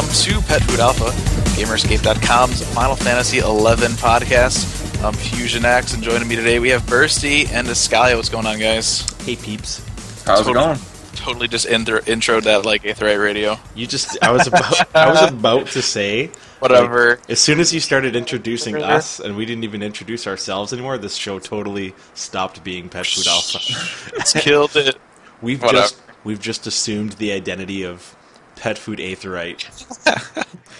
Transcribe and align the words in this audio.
Hello 0.00 0.08
and 0.08 0.40
welcome 0.40 0.42
to 0.42 0.48
Pet 0.48 0.62
Food 0.62 0.80
Alpha, 0.80 1.10
Gamerscape.com's 1.60 2.64
Final 2.74 2.96
Fantasy 2.96 3.40
XI 3.40 3.44
podcast. 3.44 5.04
I'm 5.04 5.12
Fusion 5.12 5.64
X, 5.66 5.92
and 5.92 6.02
joining 6.02 6.26
me 6.26 6.36
today 6.36 6.58
we 6.58 6.70
have 6.70 6.82
Bursty 6.84 7.46
and 7.52 7.66
Escalia. 7.68 8.16
What's 8.16 8.30
going 8.30 8.46
on, 8.46 8.58
guys? 8.58 9.02
Hey 9.24 9.36
peeps. 9.36 9.84
How's 10.24 10.46
Totally- 10.46 10.50
it 10.50 10.54
going? 10.54 10.78
Totally 11.16 11.48
just 11.48 11.66
intro 11.66 12.00
intro 12.06 12.40
that 12.40 12.64
like 12.64 12.84
Aetheryte 12.84 13.22
Radio. 13.22 13.58
You 13.74 13.86
just 13.86 14.16
I 14.22 14.30
was 14.32 14.46
about 14.46 14.96
I 14.96 15.08
was 15.10 15.30
about 15.30 15.66
to 15.68 15.82
say 15.82 16.30
Whatever. 16.60 17.10
like, 17.16 17.30
as 17.30 17.40
soon 17.40 17.60
as 17.60 17.74
you 17.74 17.80
started 17.80 18.16
introducing 18.16 18.82
us 18.82 19.20
and 19.20 19.36
we 19.36 19.44
didn't 19.44 19.64
even 19.64 19.82
introduce 19.82 20.26
ourselves 20.26 20.72
anymore, 20.72 20.96
this 20.96 21.14
show 21.16 21.38
totally 21.38 21.94
stopped 22.14 22.64
being 22.64 22.88
Pet 22.88 23.06
Food 23.06 23.26
Alpha. 23.26 23.58
It's 24.16 24.32
killed 24.32 24.76
it. 24.76 24.96
We've 25.42 25.60
Whatever. 25.60 25.82
just 25.82 26.00
we've 26.24 26.40
just 26.40 26.66
assumed 26.66 27.12
the 27.14 27.32
identity 27.32 27.84
of 27.84 28.14
Pet 28.60 28.76
Food 28.78 28.98
Aetheryte. 28.98 29.64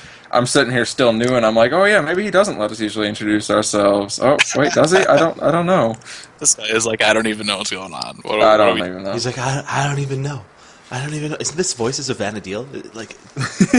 I'm 0.32 0.46
sitting 0.46 0.72
here 0.72 0.84
still 0.84 1.12
new, 1.12 1.34
and 1.34 1.44
I'm 1.44 1.56
like, 1.56 1.72
oh 1.72 1.84
yeah, 1.84 2.00
maybe 2.00 2.22
he 2.22 2.30
doesn't 2.30 2.58
let 2.58 2.70
us 2.70 2.78
usually 2.78 3.08
introduce 3.08 3.50
ourselves. 3.50 4.20
Oh 4.22 4.36
wait, 4.54 4.72
does 4.74 4.92
he? 4.92 4.98
I 4.98 5.16
don't. 5.18 5.42
I 5.42 5.50
don't 5.50 5.66
know. 5.66 5.96
This 6.38 6.54
guy 6.54 6.66
is 6.68 6.86
like, 6.86 7.02
I 7.02 7.12
don't 7.12 7.26
even 7.26 7.46
know 7.46 7.58
what's 7.58 7.70
going 7.70 7.92
on. 7.92 8.18
What, 8.22 8.40
I 8.40 8.56
don't 8.56 8.68
are 8.78 8.82
we- 8.82 8.88
even 8.88 9.02
know. 9.02 9.12
He's 9.12 9.26
like, 9.26 9.38
I, 9.38 9.64
I 9.66 9.88
don't 9.88 9.98
even 9.98 10.22
know. 10.22 10.44
I 10.92 11.02
don't 11.02 11.14
even 11.14 11.30
know. 11.30 11.36
Isn't 11.40 11.56
this 11.56 11.72
voices 11.72 12.10
of 12.10 12.18
Vana'diel? 12.18 12.94
Like, 12.94 13.16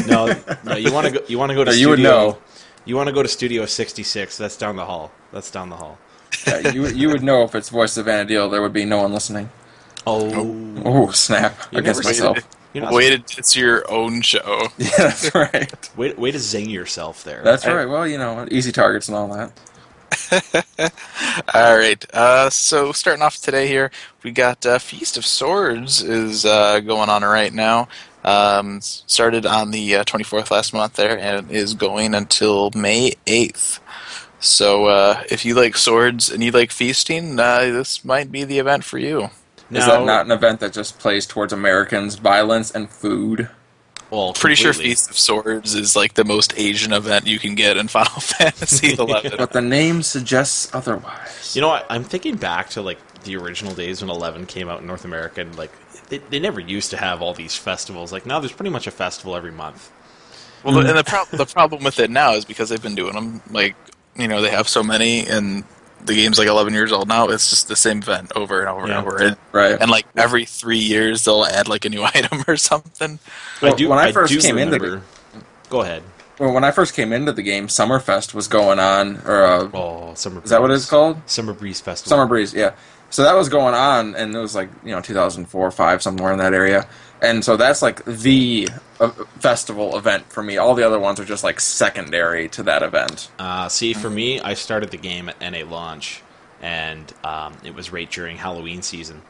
no, 0.08 0.34
no. 0.65 0.76
You 0.77 0.91
want 0.91 1.08
to 1.08 1.13
go? 1.13 1.26
You 1.27 1.38
want 1.38 1.52
to 1.52 1.55
go 1.55 1.63
to? 1.63 1.71
No, 1.71 1.76
studio, 1.76 1.82
you 1.82 1.90
would 1.90 1.99
know. 1.99 2.38
You 2.86 2.96
want 2.96 3.08
to 3.08 3.13
go 3.13 3.21
to 3.21 3.30
Studio 3.30 3.65
66? 3.65 4.38
That's 4.38 4.58
down 4.58 4.76
the 4.76 4.86
hall. 4.86 5.12
That's 5.32 5.52
down 5.52 5.70
the 5.70 5.76
hall. 5.77 5.99
Yeah, 6.48 6.70
you 6.71 6.88
you 6.88 7.10
would 7.10 7.21
know 7.24 7.43
if 7.43 7.54
it's 7.55 7.70
voice 7.70 7.96
of 7.98 8.08
Vana'diel. 8.08 8.49
There 8.49 8.62
would 8.62 8.74
be 8.74 8.84
no 8.86 9.04
one 9.04 9.13
listening. 9.13 9.49
Oh, 10.08 10.74
Oh 10.84 11.12
snap! 11.12 11.55
You 11.71 11.77
Against 11.80 11.99
never 12.04 12.10
myself. 12.10 12.36
Wait, 12.38 12.46
You're 12.74 12.84
not- 12.86 12.94
wait, 12.94 13.14
it's 13.38 13.55
your 13.55 13.90
own 13.91 14.22
show. 14.22 14.68
Yeah, 14.77 14.90
that's 14.98 15.34
right. 15.36 15.98
way, 15.98 16.14
way 16.14 16.32
to 16.32 16.40
zing 16.40 16.70
yourself 16.70 17.24
there. 17.24 17.41
That's 17.44 17.66
I- 17.66 17.74
right. 17.74 17.90
Well, 17.90 18.08
you 18.08 18.18
know, 18.18 18.48
easy 18.52 18.72
targets 18.72 19.08
and 19.08 19.18
all 19.18 19.27
that. 19.30 19.52
All 21.54 21.77
right. 21.77 22.05
Uh, 22.14 22.49
so 22.49 22.92
starting 22.92 23.22
off 23.22 23.38
today 23.38 23.68
here, 23.68 23.92
we 24.24 24.32
got 24.32 24.66
uh, 24.66 24.77
Feast 24.80 25.18
of 25.18 25.26
Swords 25.26 26.02
is 26.02 26.46
uh, 26.46 26.80
going 26.82 27.10
on 27.10 27.24
right 27.24 27.54
now. 27.54 27.88
Um, 28.24 28.82
started 28.82 29.46
on 29.46 29.72
the 29.72 29.96
uh, 29.96 30.04
24th 30.04 30.52
last 30.52 30.74
month 30.74 30.94
there, 30.94 31.18
and 31.18 31.49
is 31.49 31.74
going 31.74 32.14
until 32.14 32.72
May 32.76 33.14
8th. 33.26 33.80
So 34.40 34.86
uh, 34.86 35.24
if 35.30 35.46
you 35.46 35.55
like 35.55 35.77
swords 35.77 36.30
and 36.30 36.44
you 36.44 36.52
like 36.52 36.72
feasting, 36.72 37.40
uh, 37.40 37.60
this 37.62 38.04
might 38.04 38.32
be 38.32 38.44
the 38.44 38.60
event 38.60 38.84
for 38.84 38.98
you. 38.98 39.30
Is 39.72 39.86
that 39.86 40.05
not 40.05 40.26
an 40.26 40.32
event 40.32 40.60
that 40.60 40.74
just 40.74 41.00
plays 41.00 41.26
towards 41.26 41.54
Americans' 41.54 42.16
violence 42.16 42.72
and 42.72 42.90
food? 42.90 43.50
Well, 44.10 44.34
Pretty 44.34 44.55
sure. 44.55 44.74
Feast 44.74 45.10
of 45.10 45.18
Swords 45.18 45.74
is 45.74 45.96
like 45.96 46.16
the 46.16 46.26
most 46.26 46.54
Asian 46.58 46.91
event 46.91 47.27
you 47.27 47.40
can 47.40 47.55
get 47.55 47.77
in 47.77 47.88
Final 47.88 48.20
Fantasy 48.20 48.94
11. 48.99 49.34
But 49.38 49.54
the 49.54 49.62
name 49.62 50.04
suggests 50.04 50.74
otherwise. 50.76 51.55
You 51.55 51.62
know, 51.62 51.70
what? 51.70 51.86
I'm 51.90 52.04
thinking 52.04 52.36
back 52.36 52.70
to 52.72 52.82
like 52.82 52.99
the 53.24 53.38
original 53.38 53.74
days 53.74 54.02
when 54.02 54.10
11 54.10 54.48
came 54.48 54.68
out 54.68 54.82
in 54.82 54.88
North 54.88 55.05
America, 55.05 55.42
and 55.42 55.55
like 55.58 55.72
they, 56.10 56.18
they 56.18 56.40
never 56.40 56.60
used 56.60 56.90
to 56.92 56.98
have 56.98 57.22
all 57.22 57.34
these 57.34 57.55
festivals. 57.55 58.12
Like 58.12 58.26
now, 58.26 58.40
there's 58.40 58.52
pretty 58.52 58.70
much 58.70 58.86
a 58.86 58.92
festival 58.92 59.36
every 59.36 59.52
month. 59.52 59.92
Well, 60.64 60.76
the, 60.76 60.82
mm. 60.82 60.90
and 60.90 60.98
the, 60.98 61.04
pro- 61.04 61.26
the 61.32 61.46
problem 61.46 61.84
with 61.84 61.99
it 61.99 62.12
now 62.12 62.34
is 62.34 62.46
because 62.46 62.70
they've 62.70 62.82
been 62.82 62.96
doing 62.96 63.14
them, 63.14 63.42
like, 63.49 63.76
you 64.16 64.28
know, 64.28 64.42
they 64.42 64.52
have 64.52 64.68
so 64.68 64.84
many, 64.84 65.26
and 65.26 65.64
the 66.06 66.13
game's 66.16 66.38
like 66.38 66.47
11 66.47 66.73
years 66.73 66.91
old 66.91 67.07
now. 67.07 67.28
It's 67.29 67.50
just 67.50 67.67
the 67.67 67.75
same 67.75 68.00
event 68.00 68.31
over 68.35 68.59
and 68.59 68.69
over 68.69 68.88
Yeah. 68.88 68.97
and 69.00 69.07
over. 69.07 69.17
And, 69.22 69.38
right. 69.51 69.78
and 69.79 69.89
like 69.91 70.06
every 70.16 70.45
three 70.45 70.79
years, 70.79 71.23
they'll 71.25 71.44
add 71.45 71.67
like 71.67 71.85
a 71.85 71.89
new 71.89 72.03
item 72.16 72.44
or 72.47 72.57
something. 72.57 73.19
Well, 73.62 73.73
I 73.73 73.78
do. 73.78 73.89
when 73.89 74.00
I 74.00 74.12
first 74.12 74.34
do 74.34 74.39
came 74.41 74.57
into 74.57 74.78
the- 74.78 74.79
remember- 74.79 75.06
go 75.69 75.81
ahead. 75.81 76.03
well, 76.39 76.51
when 76.53 76.63
I 76.63 76.72
first 76.72 76.94
came 76.95 77.13
into 77.13 77.31
the 77.31 77.44
game, 77.44 77.67
Summerfest 77.67 78.34
was 78.34 78.47
going 78.47 78.79
on, 78.79 79.22
or 79.25 79.44
uh, 79.44 79.69
Oh, 79.73 80.13
summer. 80.16 80.35
Breeze. 80.35 80.45
is 80.45 80.50
that 80.50 80.62
what 80.62 80.72
it's 80.72 80.89
called? 80.89 81.22
Summer 81.29 81.53
Breeze 81.53 81.79
Festival. 81.81 82.09
Summer 82.09 82.25
Breeze, 82.28 82.53
yeah. 82.53 82.72
So 83.09 83.23
that 83.23 83.33
was 83.35 83.50
going 83.50 83.73
on, 83.73 84.16
and 84.16 84.33
it 84.35 84.39
was 84.39 84.56
like 84.56 84.69
you 84.83 84.91
know 84.91 85.01
2004, 85.01 85.72
five, 85.72 86.01
somewhere 86.01 86.31
in 86.31 86.39
that 86.39 86.53
area. 86.53 86.88
And 87.22 87.46
so 87.46 87.56
that's 87.56 87.82
like 87.84 88.04
the 88.06 88.68
uh, 89.00 89.09
festival 89.40 89.96
event 89.98 90.32
for 90.32 90.42
me. 90.42 90.58
All 90.58 90.74
the 90.74 90.86
other 90.86 91.00
ones 91.00 91.20
are 91.20 91.26
just 91.26 91.44
like 91.44 91.59
secondary 91.59 92.50
to 92.50 92.64
that 92.64 92.82
event. 92.84 93.30
Uh, 93.38 93.70
see, 93.70 93.94
for 93.94 94.09
me, 94.09 94.40
I 94.40 94.56
started 94.56 94.90
the 94.90 94.98
game 94.98 95.30
at 95.30 95.40
NA 95.40 95.64
launch, 95.70 96.24
and 96.62 97.14
um, 97.24 97.54
it 97.64 97.76
was 97.76 97.92
right 97.92 98.10
during 98.10 98.38
Halloween 98.38 98.81
season 98.81 99.22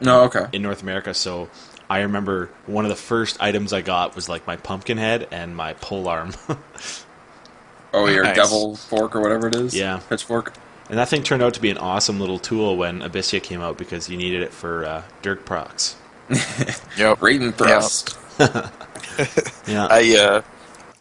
No, 0.00 0.22
okay. 0.24 0.46
in 0.52 0.62
North 0.62 0.82
America. 0.82 1.12
So 1.12 1.50
I 1.90 2.00
remember 2.00 2.48
one 2.66 2.86
of 2.86 2.88
the 2.88 2.96
first 2.96 3.36
items 3.42 3.74
I 3.74 3.82
got 3.82 4.14
was 4.16 4.28
like 4.30 4.46
my 4.46 4.56
pumpkin 4.56 4.96
head 4.96 5.28
and 5.30 5.54
my 5.54 5.74
pole 5.74 6.08
arm. 6.08 6.32
Oh, 7.94 8.06
your 8.06 8.24
Nice. 8.24 8.36
devil 8.36 8.76
fork 8.76 9.16
or 9.16 9.20
whatever 9.22 9.48
it 9.48 9.54
is. 9.54 9.74
Yeah. 9.74 10.00
pitchfork. 10.08 10.52
And 10.90 10.98
that 10.98 11.08
thing 11.08 11.22
turned 11.22 11.42
out 11.42 11.54
to 11.54 11.60
be 11.60 11.70
an 11.70 11.78
awesome 11.78 12.20
little 12.20 12.38
tool 12.38 12.76
when 12.76 13.00
Abyssea 13.00 13.42
came 13.42 13.60
out 13.62 13.78
because 13.78 14.08
you 14.10 14.16
needed 14.16 14.42
it 14.42 14.52
for 14.52 14.84
uh, 14.84 15.02
Dirk 15.22 15.44
procs. 15.46 15.96
Yep. 16.98 17.18
Raiden 17.20 17.54
thrust. 17.54 18.16
Yeah. 19.66 19.88
I, 19.90 20.16
uh, 20.16 20.42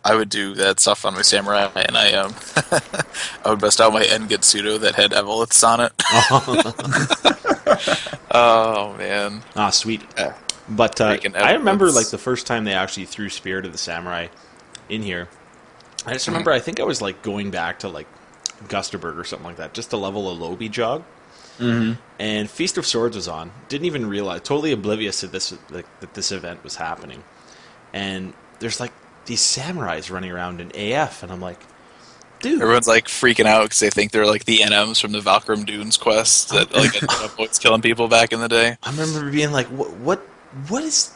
I 0.04 0.16
would 0.16 0.30
do 0.30 0.56
that 0.56 0.80
stuff 0.80 1.06
on 1.06 1.14
my 1.14 1.22
samurai, 1.22 1.70
and 1.76 1.96
I 1.96 2.14
um, 2.14 2.34
I 3.46 3.50
would 3.50 3.60
bust 3.60 3.80
out 3.80 3.94
my 3.94 4.04
Engetsudo 4.04 4.80
that 4.80 4.96
had 4.96 5.12
Evoliths 5.12 5.64
on 5.64 5.80
it. 5.82 5.94
oh 8.32 8.96
man, 8.98 9.44
ah, 9.56 9.70
sweet. 9.70 10.02
Yeah. 10.18 10.34
But 10.70 11.00
uh, 11.00 11.18
I 11.36 11.54
remember 11.54 11.92
like 11.92 12.10
the 12.10 12.18
first 12.18 12.48
time 12.48 12.64
they 12.66 12.74
actually 12.74 13.06
threw 13.06 13.30
Spirit 13.30 13.66
of 13.66 13.72
the 13.72 13.78
Samurai 13.78 14.28
in 14.90 15.04
here. 15.04 15.30
I 16.06 16.10
Hmm. 16.10 16.14
just 16.14 16.28
remember 16.28 16.52
I 16.52 16.60
think 16.60 16.80
I 16.80 16.84
was 16.84 17.02
like 17.02 17.22
going 17.22 17.52
back 17.52 17.80
to 17.80 17.88
like 17.88 18.08
Gustaberg 18.68 19.18
or 19.18 19.24
something 19.24 19.46
like 19.46 19.58
that, 19.58 19.74
just 19.74 19.92
to 19.92 19.98
level 19.98 20.32
a 20.32 20.34
Lobby 20.34 20.70
jog. 20.70 21.04
Mm-hmm. 21.60 22.00
And 22.20 22.50
Feast 22.50 22.78
of 22.78 22.86
Swords 22.86 23.16
was 23.16 23.28
on. 23.28 23.52
Didn't 23.70 23.86
even 23.86 24.08
realize, 24.08 24.42
totally 24.42 24.72
oblivious 24.72 25.20
to 25.20 25.28
this 25.28 25.56
like, 25.70 25.86
that 26.00 26.14
this 26.16 26.32
event 26.32 26.64
was 26.64 26.76
happening. 26.76 27.24
And 27.94 28.34
there's 28.60 28.80
like 28.80 28.92
these 29.26 29.42
samurais 29.42 30.12
running 30.12 30.32
around 30.32 30.60
in 30.62 30.72
AF, 30.76 31.22
and 31.22 31.32
I'm 31.32 31.42
like, 31.42 31.60
dude, 32.40 32.62
everyone's 32.62 32.88
like 32.88 33.06
freaking 33.06 33.46
out 33.46 33.64
because 33.64 33.80
they 33.80 33.90
think 33.90 34.12
they're 34.12 34.26
like 34.26 34.46
the 34.46 34.60
NMs 34.60 35.00
from 35.00 35.12
the 35.12 35.20
Valkurm 35.20 35.66
Dunes 35.66 35.98
quest 35.98 36.50
that 36.50 36.74
like 36.74 37.38
always 37.38 37.60
killing 37.60 37.82
people 37.82 38.08
back 38.08 38.32
in 38.32 38.40
the 38.40 38.50
day. 38.50 38.78
I 38.84 38.92
remember 38.92 39.30
being 39.32 39.52
like, 39.52 39.68
"What? 39.68 39.92
What? 39.98 40.20
What 40.70 40.84
is? 40.84 41.14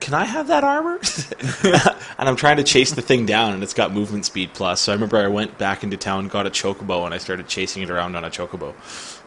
Can 0.00 0.14
I 0.14 0.24
have 0.24 0.48
that 0.48 0.64
armor?" 0.64 1.00
and 2.18 2.28
I'm 2.28 2.36
trying 2.36 2.56
to 2.56 2.64
chase 2.64 2.92
the 2.92 3.02
thing 3.02 3.26
down, 3.26 3.54
and 3.54 3.62
it's 3.62 3.74
got 3.74 3.92
movement 3.92 4.24
speed 4.24 4.50
plus. 4.54 4.80
So 4.80 4.92
I 4.92 4.94
remember 4.94 5.18
I 5.18 5.28
went 5.28 5.58
back 5.58 5.84
into 5.84 5.96
town, 5.96 6.28
got 6.28 6.46
a 6.46 6.50
chocobo, 6.50 7.04
and 7.04 7.14
I 7.14 7.18
started 7.18 7.46
chasing 7.46 7.82
it 7.82 7.90
around 7.90 8.16
on 8.16 8.24
a 8.24 8.30
chocobo. 8.30 8.74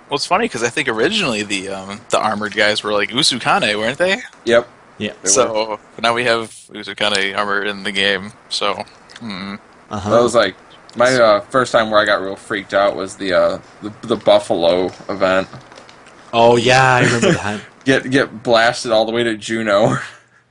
Well, 0.09 0.15
it's 0.15 0.25
funny 0.25 0.45
because 0.45 0.63
I 0.63 0.69
think 0.69 0.87
originally 0.87 1.43
the 1.43 1.69
um, 1.69 2.01
the 2.09 2.19
armored 2.19 2.55
guys 2.55 2.83
were 2.83 2.93
like 2.93 3.09
Usukane, 3.09 3.77
weren't 3.77 3.97
they? 3.97 4.21
Yep. 4.45 4.67
Yeah. 4.97 5.13
They 5.23 5.29
so 5.29 5.79
now 6.01 6.13
we 6.13 6.25
have 6.25 6.49
Usukane 6.69 7.35
armor 7.37 7.63
in 7.63 7.83
the 7.83 7.91
game. 7.91 8.31
So 8.49 8.73
hmm. 9.19 9.55
Uh 9.89 10.09
That 10.09 10.21
was 10.21 10.35
like 10.35 10.55
my 10.95 11.13
uh, 11.13 11.41
first 11.41 11.71
time 11.71 11.89
where 11.89 11.99
I 11.99 12.05
got 12.05 12.21
real 12.21 12.35
freaked 12.35 12.73
out 12.73 12.95
was 12.95 13.17
the 13.17 13.33
uh, 13.33 13.59
the, 13.81 13.93
the 14.07 14.15
Buffalo 14.15 14.85
event. 15.09 15.47
Oh 16.33 16.55
yeah, 16.55 16.95
I 16.95 17.03
remember 17.03 17.31
that. 17.33 17.61
Get 17.85 18.09
get 18.09 18.41
blasted 18.41 18.91
all 18.91 19.05
the 19.05 19.11
way 19.11 19.23
to 19.23 19.37
Jeuno. 19.37 20.01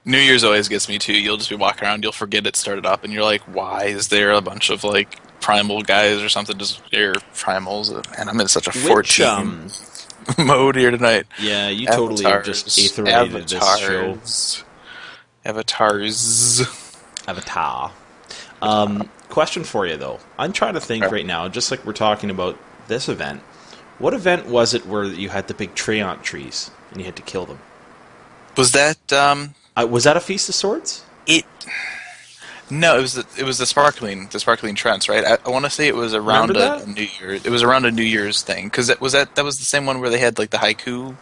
New 0.04 0.18
Year's 0.18 0.44
always 0.44 0.68
gets 0.68 0.88
me 0.88 1.00
too. 1.00 1.14
You'll 1.14 1.36
just 1.36 1.50
be 1.50 1.56
walking 1.56 1.82
around, 1.82 2.04
you'll 2.04 2.12
forget 2.12 2.46
it 2.46 2.54
started 2.54 2.86
up, 2.86 3.02
and 3.02 3.12
you're 3.12 3.24
like, 3.24 3.40
why 3.52 3.86
is 3.86 4.06
there 4.06 4.30
a 4.30 4.40
bunch 4.40 4.70
of 4.70 4.84
like 4.84 5.18
primal 5.44 5.82
guys 5.82 6.22
or 6.22 6.28
something? 6.30 6.56
Just 6.56 6.80
they're 6.90 7.12
primals, 7.34 7.94
and 8.18 8.30
I'm 8.30 8.40
in 8.40 8.48
such 8.48 8.66
a 8.66 8.70
Which, 8.70 9.18
14 9.18 9.26
um, 9.26 9.68
mode 10.46 10.76
here 10.76 10.90
tonight. 10.90 11.26
yeah, 11.40 11.68
you 11.68 11.86
totally 11.86 12.22
just 12.42 12.66
aetherated 12.68 13.48
this 13.48 13.78
show. 13.78 14.18
Avatars. 14.18 14.64
Avatars. 15.44 16.60
Avatar. 17.28 17.92
Um, 18.62 19.10
question 19.28 19.64
for 19.64 19.86
you 19.86 19.98
though. 19.98 20.18
I'm 20.38 20.52
trying 20.52 20.74
to 20.74 20.80
think 20.80 21.04
right 21.04 21.26
now, 21.26 21.48
just 21.48 21.70
like 21.70 21.84
we're 21.84 21.92
talking 21.92 22.30
about 22.30 22.58
this 22.88 23.08
event. 23.08 23.42
What 23.98 24.14
event 24.14 24.46
was 24.46 24.72
it 24.74 24.86
where 24.86 25.04
you 25.04 25.28
had 25.28 25.48
the 25.48 25.54
big 25.54 25.74
treant 25.74 26.22
trees 26.22 26.70
and 26.90 27.00
you 27.00 27.04
had 27.04 27.16
to 27.16 27.22
kill 27.22 27.44
them? 27.44 27.58
Was 28.56 28.72
that 28.72 29.12
um? 29.12 29.54
Uh, 29.76 29.86
was 29.90 30.04
that 30.04 30.16
a 30.16 30.20
Feast 30.20 30.48
of 30.48 30.54
Swords? 30.54 31.04
It. 31.26 31.44
No, 32.70 32.98
it 32.98 33.02
was 33.02 33.14
the, 33.14 33.26
it 33.38 33.44
was 33.44 33.58
the 33.58 33.66
sparkling 33.66 34.28
the 34.28 34.40
sparkling 34.40 34.74
trents, 34.74 35.08
right? 35.08 35.24
I, 35.24 35.38
I 35.44 35.50
want 35.50 35.64
to 35.66 35.70
say 35.70 35.86
it 35.86 35.94
was 35.94 36.14
around 36.14 36.56
a, 36.56 36.82
a 36.82 36.86
New 36.86 37.06
Year. 37.20 37.34
It 37.34 37.50
was 37.50 37.62
around 37.62 37.84
a 37.84 37.90
New 37.90 38.02
Year's 38.02 38.42
thing 38.42 38.66
because 38.66 38.86
that 38.86 39.00
was 39.00 39.12
that 39.12 39.34
that 39.36 39.44
was 39.44 39.58
the 39.58 39.64
same 39.64 39.84
one 39.86 40.00
where 40.00 40.10
they 40.10 40.18
had 40.18 40.38
like 40.38 40.50
the 40.50 40.56
haiku 40.58 41.16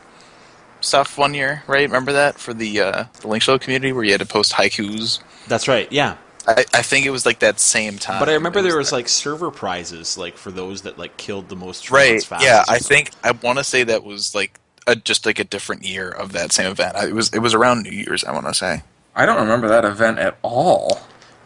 stuff 0.80 1.16
one 1.18 1.34
year, 1.34 1.62
right? 1.66 1.86
Remember 1.86 2.12
that 2.12 2.38
for 2.38 2.54
the 2.54 2.80
uh, 2.80 3.04
the 3.20 3.28
Link 3.28 3.42
Show 3.42 3.58
community 3.58 3.92
where 3.92 4.04
you 4.04 4.12
had 4.12 4.20
to 4.20 4.26
post 4.26 4.52
haikus. 4.52 5.20
That's 5.48 5.66
right. 5.68 5.90
Yeah, 5.90 6.16
I, 6.46 6.64
I 6.74 6.82
think 6.82 7.06
it 7.06 7.10
was 7.10 7.26
like 7.26 7.40
that 7.40 7.58
same 7.60 7.98
time. 7.98 8.20
but 8.20 8.28
I 8.28 8.34
remember 8.34 8.60
It 8.60 8.62
there 8.62 8.76
was 8.76 8.90
that- 8.90 8.96
like 8.96 9.08
server 9.08 9.50
prizes, 9.50 10.16
like 10.16 10.36
for 10.36 10.50
those 10.50 10.82
that 10.82 10.98
like 10.98 11.16
killed 11.16 11.48
the 11.48 11.56
most 11.56 11.90
right. 11.90 12.22
fastest 12.22 12.44
Yeah, 12.44 12.64
I 12.68 12.78
think 12.78 13.10
I 13.24 13.32
want 13.32 13.58
to 13.58 13.64
say 13.64 13.82
that 13.84 14.04
was 14.04 14.34
like 14.34 14.58
a, 14.86 14.94
just 14.96 15.26
like 15.26 15.38
a 15.38 15.44
different 15.44 15.84
year 15.84 16.08
of 16.08 16.32
that 16.32 16.52
same 16.52 16.70
event. 16.70 16.96
I- 16.96 17.08
It 17.08 17.14
was 17.14 17.32
it 17.34 17.40
was 17.40 17.54
around 17.54 17.82
New 17.82 17.90
Year's. 17.90 18.22
I 18.24 18.32
want 18.32 18.46
to 18.46 18.54
say. 18.54 18.82
I 19.14 19.26
don't 19.26 19.40
remember 19.42 19.68
that 19.68 19.84
event 19.84 20.18
at 20.18 20.38
all. 20.42 21.00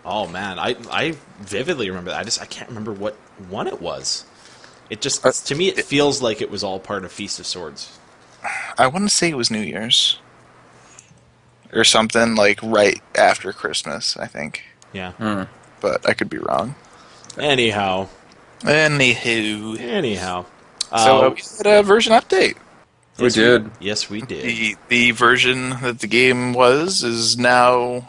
Oh 0.09 0.27
man, 0.29 0.59
I 0.59 0.77
I 0.91 1.17
vividly 1.41 1.89
remember 1.91 2.11
that. 2.13 2.21
I 2.21 2.25
just 2.25 2.41
I 2.41 2.47
can't 2.47 2.69
remember 2.69 2.93
what 2.93 3.15
one 3.49 3.67
it 3.67 3.83
was. 3.83 4.25
It 4.89 5.01
just 5.01 5.27
Uh, 5.27 5.33
to 5.33 5.55
me 5.57 5.69
it 5.69 5.85
feels 5.85 6.23
like 6.23 6.41
it 6.41 6.49
was 6.51 6.63
all 6.63 6.79
part 6.79 7.05
of 7.05 7.11
Feast 7.13 7.41
of 7.41 7.47
Swords. 7.47 7.99
I 8.79 8.87
want 8.87 9.09
to 9.09 9.15
say 9.15 9.31
it 9.31 9.37
was 9.37 9.51
New 9.51 9.61
Year's 9.61 10.21
or 11.73 11.83
something 11.83 12.37
like 12.37 12.61
right 12.63 13.03
after 13.17 13.53
Christmas. 13.53 14.17
I 14.17 14.27
think, 14.29 14.63
Yeah. 14.93 15.13
Hmm. 15.13 15.43
but 15.81 16.09
I 16.09 16.15
could 16.15 16.31
be 16.31 16.39
wrong. 16.39 16.77
Anyhow, 17.37 18.07
Anywho, 18.61 19.79
anyhow. 19.81 20.45
so 20.97 21.27
Uh, 21.27 21.31
we 21.31 21.43
had 21.59 21.67
a 21.67 21.83
version 21.83 22.13
update. 22.13 22.55
We 23.19 23.25
yes, 23.25 23.35
did. 23.35 23.71
yes, 23.81 24.11
we 24.11 24.21
did. 24.21 24.45
The 24.45 24.77
the 24.89 25.11
version 25.11 25.71
that 25.83 25.99
the 26.01 26.07
game 26.07 26.53
was 26.53 27.03
is 27.03 27.37
now 27.37 28.09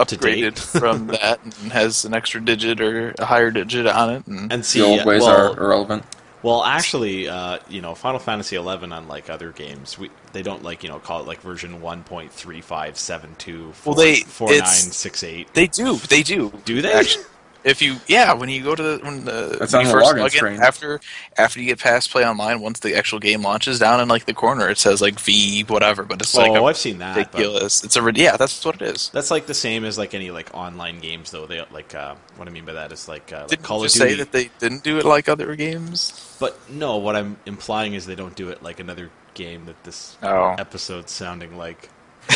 Up 0.00 0.08
to 0.08 0.16
upgraded 0.16 0.40
date. 0.54 0.58
from 0.58 1.06
that 1.08 1.40
and 1.44 1.54
has 1.72 2.04
an 2.04 2.14
extra 2.14 2.40
digit 2.40 2.80
or 2.80 3.14
a 3.18 3.24
higher 3.24 3.50
digit 3.50 3.86
on 3.86 4.10
it. 4.10 4.26
And, 4.26 4.52
and 4.52 4.64
see, 4.64 4.80
the 4.80 4.86
old 4.86 5.04
ways 5.04 5.22
well, 5.22 5.52
are 5.52 5.58
irrelevant. 5.58 6.04
Well, 6.42 6.62
actually, 6.62 7.26
uh, 7.26 7.58
you 7.70 7.80
know, 7.80 7.94
Final 7.94 8.18
Fantasy 8.20 8.56
XI, 8.56 8.60
unlike 8.82 9.30
other 9.30 9.50
games, 9.50 9.98
we 9.98 10.10
they 10.34 10.42
don't 10.42 10.62
like 10.62 10.82
you 10.82 10.90
know 10.90 10.98
call 10.98 11.20
it 11.20 11.26
like 11.26 11.40
version 11.40 11.80
one 11.80 12.02
point 12.04 12.32
three 12.32 12.60
five 12.60 12.98
seven 12.98 13.34
two 13.38 13.72
Well, 13.84 13.94
they- 13.94 14.16
four 14.16 14.48
nine 14.48 14.58
it's- 14.58 14.94
six 14.94 15.22
eight. 15.24 15.52
they 15.54 15.66
do, 15.66 15.96
they 15.96 16.22
do, 16.22 16.52
Do 16.66 16.82
they? 16.82 16.92
Actually, 16.92 17.24
if 17.64 17.82
you 17.82 17.96
yeah, 18.06 18.32
when 18.34 18.48
you 18.48 18.62
go 18.62 18.74
to 18.74 18.82
the 18.82 18.98
when 19.04 19.24
the 19.24 19.58
It's 19.60 19.72
when 19.72 19.80
on 19.80 19.86
you 19.86 19.88
the 19.88 19.92
first 19.92 20.14
login 20.14 20.18
log 20.18 20.34
in, 20.34 20.38
screen. 20.38 20.60
after 20.62 21.00
after 21.36 21.60
you 21.60 21.66
get 21.66 21.78
past 21.80 22.12
PlayOnline, 22.12 22.60
once 22.60 22.80
the 22.80 22.96
actual 22.96 23.18
game 23.18 23.42
launches, 23.42 23.78
down 23.78 24.00
in 24.00 24.08
like 24.08 24.26
the 24.26 24.34
corner 24.34 24.68
it 24.68 24.78
says 24.78 25.00
like 25.00 25.18
V 25.20 25.62
whatever, 25.64 26.04
but 26.04 26.20
it's 26.22 26.36
like 26.36 26.56
oh, 26.56 26.66
a 26.66 26.68
I've 26.68 26.76
seen 26.76 26.98
that. 26.98 27.32
but 27.32 27.44
ridiculous. 27.44 27.82
It's 27.84 27.96
a 27.96 28.12
yeah, 28.14 28.36
that's 28.36 28.64
what 28.64 28.76
it 28.76 28.82
is. 28.82 29.08
That's 29.10 29.30
like 29.30 29.46
the 29.46 29.54
same 29.54 29.84
as 29.84 29.98
like 29.98 30.14
any 30.14 30.30
like 30.30 30.54
online 30.54 31.00
games, 31.00 31.30
though. 31.30 31.46
They 31.46 31.64
like 31.70 31.94
uh, 31.94 32.16
what 32.36 32.48
I 32.48 32.50
mean 32.50 32.64
by 32.64 32.74
that 32.74 32.92
is 32.92 33.08
like, 33.08 33.32
uh, 33.32 33.40
like 33.40 33.48
Didn't 33.48 33.62
Call 33.62 33.78
you 33.78 33.84
of 33.86 33.92
just 33.92 33.98
Duty. 33.98 34.10
say 34.10 34.16
that 34.16 34.32
they 34.32 34.50
didn't 34.58 34.82
do 34.84 34.98
it 34.98 35.04
like 35.04 35.28
other 35.28 35.54
games? 35.56 36.12
But 36.38 36.58
no, 36.70 36.96
what 36.98 37.16
I'm 37.16 37.38
implying 37.46 37.94
is 37.94 38.06
they 38.06 38.14
don't 38.14 38.34
do 38.36 38.50
it 38.50 38.62
like 38.62 38.80
another 38.80 39.10
game 39.34 39.66
that 39.66 39.82
this 39.84 40.16
Oh. 40.22 40.54
episode's 40.58 41.12
sounding 41.12 41.56
like. 41.56 41.90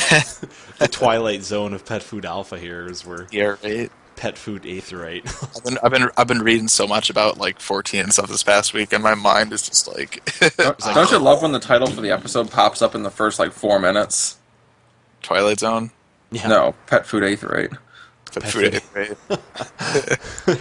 the 0.78 0.88
Twilight 0.90 1.42
Zone 1.42 1.72
of 1.72 1.84
Pet 1.86 2.02
Food 2.02 2.26
Alpha 2.26 2.58
here 2.58 2.86
is 2.88 3.06
where 3.06 3.26
Yeah, 3.30 3.56
right. 3.64 3.90
Pet 4.18 4.36
Food 4.36 4.64
Aetheryte. 4.64 5.24
I've 5.56 5.64
been 5.64 5.78
I've 5.82 5.90
been 5.92 6.10
I've 6.18 6.26
been 6.26 6.42
reading 6.42 6.68
so 6.68 6.86
much 6.86 7.08
about 7.08 7.38
like 7.38 7.60
14 7.60 8.00
and 8.02 8.12
stuff 8.12 8.28
this 8.28 8.42
past 8.42 8.74
week, 8.74 8.92
and 8.92 9.02
my 9.02 9.14
mind 9.14 9.52
is 9.52 9.62
just 9.66 9.86
like 9.88 10.22
Don't, 10.56 10.80
like- 10.84 10.94
don't 10.94 11.10
you 11.10 11.18
love 11.18 11.40
when 11.42 11.52
the 11.52 11.60
title 11.60 11.86
for 11.86 12.00
the 12.00 12.10
episode 12.10 12.50
pops 12.50 12.82
up 12.82 12.94
in 12.94 13.02
the 13.04 13.10
first 13.10 13.38
like 13.38 13.52
four 13.52 13.78
minutes? 13.78 14.36
Twilight 15.22 15.60
Zone. 15.60 15.90
yeah. 16.30 16.48
No, 16.48 16.74
pet 16.86 17.06
food 17.06 17.22
aetheryte. 17.22 17.76
Pet 18.32 18.42
Pet 18.42 18.52
food, 18.52 18.82
food. 18.82 19.18
right? 19.30 20.58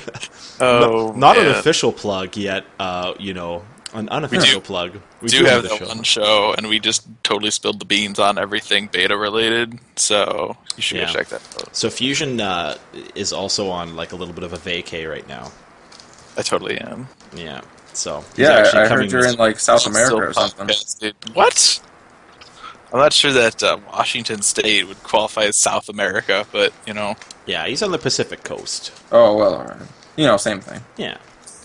oh, 0.61 1.13
Not 1.15 1.37
an 1.37 1.47
official 1.47 1.91
plug 1.91 2.37
yet, 2.37 2.63
uh, 2.79 3.13
you 3.19 3.33
know, 3.33 3.65
an 3.97 4.09
unofficial 4.09 4.59
do- 4.59 4.65
plug. 4.65 4.99
We 5.21 5.27
do 5.29 5.43
have 5.45 5.63
the 5.63 5.69
that 5.69 5.87
one 5.87 6.03
show, 6.03 6.53
and 6.57 6.67
we 6.69 6.79
just 6.79 7.07
totally 7.23 7.51
spilled 7.51 7.79
the 7.79 7.85
beans 7.85 8.19
on 8.19 8.37
everything 8.37 8.87
beta 8.91 9.17
related. 9.17 9.79
So 9.95 10.55
you 10.75 10.81
should 10.81 10.97
Yeah. 10.97 11.07
go 11.07 11.13
check 11.13 11.27
that 11.29 11.41
out. 11.61 11.75
So 11.75 11.89
Fusion 11.89 12.39
uh, 12.39 12.77
is 13.15 13.33
also 13.33 13.69
on 13.69 13.95
like 13.95 14.11
a 14.11 14.15
little 14.15 14.33
bit 14.33 14.43
of 14.43 14.53
a 14.53 14.57
vacay 14.57 15.09
right 15.09 15.27
now. 15.27 15.51
I 16.37 16.41
totally 16.43 16.77
am. 16.79 17.07
Yeah. 17.35 17.61
So 17.93 18.23
he's 18.35 18.39
Yeah, 18.45 18.51
actually 18.51 18.81
I, 18.81 18.85
I 18.85 18.87
coming 18.89 19.03
heard 19.05 19.11
you're 19.11 19.21
this- 19.23 19.33
in 19.33 19.39
like 19.39 19.59
South 19.59 19.81
Still 19.81 19.93
America 19.93 20.15
or 20.29 20.33
something. 20.33 20.67
podcasted. 20.67 21.13
What? 21.35 21.81
I'm 22.93 22.99
not 22.99 23.11
sure 23.11 23.33
that 23.33 23.61
uh, 23.63 23.79
Washington 23.91 24.41
State 24.43 24.87
would 24.87 25.01
qualify 25.03 25.43
as 25.43 25.57
South 25.57 25.89
America, 25.89 26.45
but 26.53 26.71
you 26.85 26.93
know, 26.93 27.15
Yeah, 27.45 27.65
he's 27.67 27.81
on 27.83 27.91
the 27.91 27.97
Pacific 27.97 28.43
Coast. 28.43 28.91
Oh 29.11 29.35
well, 29.35 29.55
all 29.55 29.63
right. 29.65 29.77
You 30.15 30.25
know, 30.25 30.37
same 30.37 30.61
thing. 30.61 30.81
Yeah. 30.95 31.17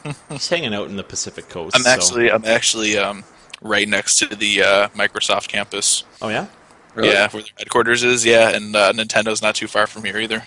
he's 0.29 0.49
hanging 0.49 0.75
out 0.75 0.89
in 0.89 0.97
the 0.97 1.05
Pacific 1.05 1.49
Coast. 1.49 1.77
I'm 1.77 1.83
so- 1.83 1.91
actually 1.91 2.31
I'm 2.31 2.45
actually 2.45 2.99
um, 2.99 3.25
right 3.61 3.89
next 3.89 4.19
to 4.19 4.27
the 4.27 4.63
uh, 4.63 4.89
Microsoft 4.89 5.49
campus. 5.49 6.05
Oh 6.21 6.29
yeah. 6.29 6.47
Really? 6.95 7.09
Yeah, 7.11 7.29
where 7.31 7.43
their 7.43 7.53
headquarters 7.59 8.03
is. 8.03 8.25
Yeah, 8.27 8.51
and 8.51 8.77
uh, 8.77 8.93
Nintendo's 8.93 9.41
not 9.41 9.55
too 9.55 9.67
far 9.67 9.87
from 9.87 10.05
here 10.05 10.19
either. 10.19 10.43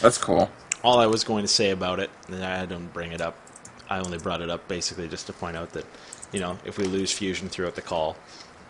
That's 0.00 0.18
cool. 0.18 0.50
All 0.84 0.98
I 0.98 1.06
was 1.06 1.24
going 1.24 1.42
to 1.42 1.48
say 1.48 1.70
about 1.70 2.00
it, 2.00 2.10
and 2.28 2.44
I 2.44 2.66
didn't 2.66 2.92
bring 2.92 3.12
it 3.12 3.20
up. 3.22 3.36
I 3.88 3.98
only 3.98 4.18
brought 4.18 4.42
it 4.42 4.50
up 4.50 4.68
basically 4.68 5.08
just 5.08 5.26
to 5.26 5.32
point 5.32 5.56
out 5.56 5.72
that, 5.72 5.84
you 6.32 6.40
know, 6.40 6.58
if 6.64 6.78
we 6.78 6.84
lose 6.84 7.10
Fusion 7.12 7.48
throughout 7.48 7.74
the 7.76 7.82
call, 7.82 8.16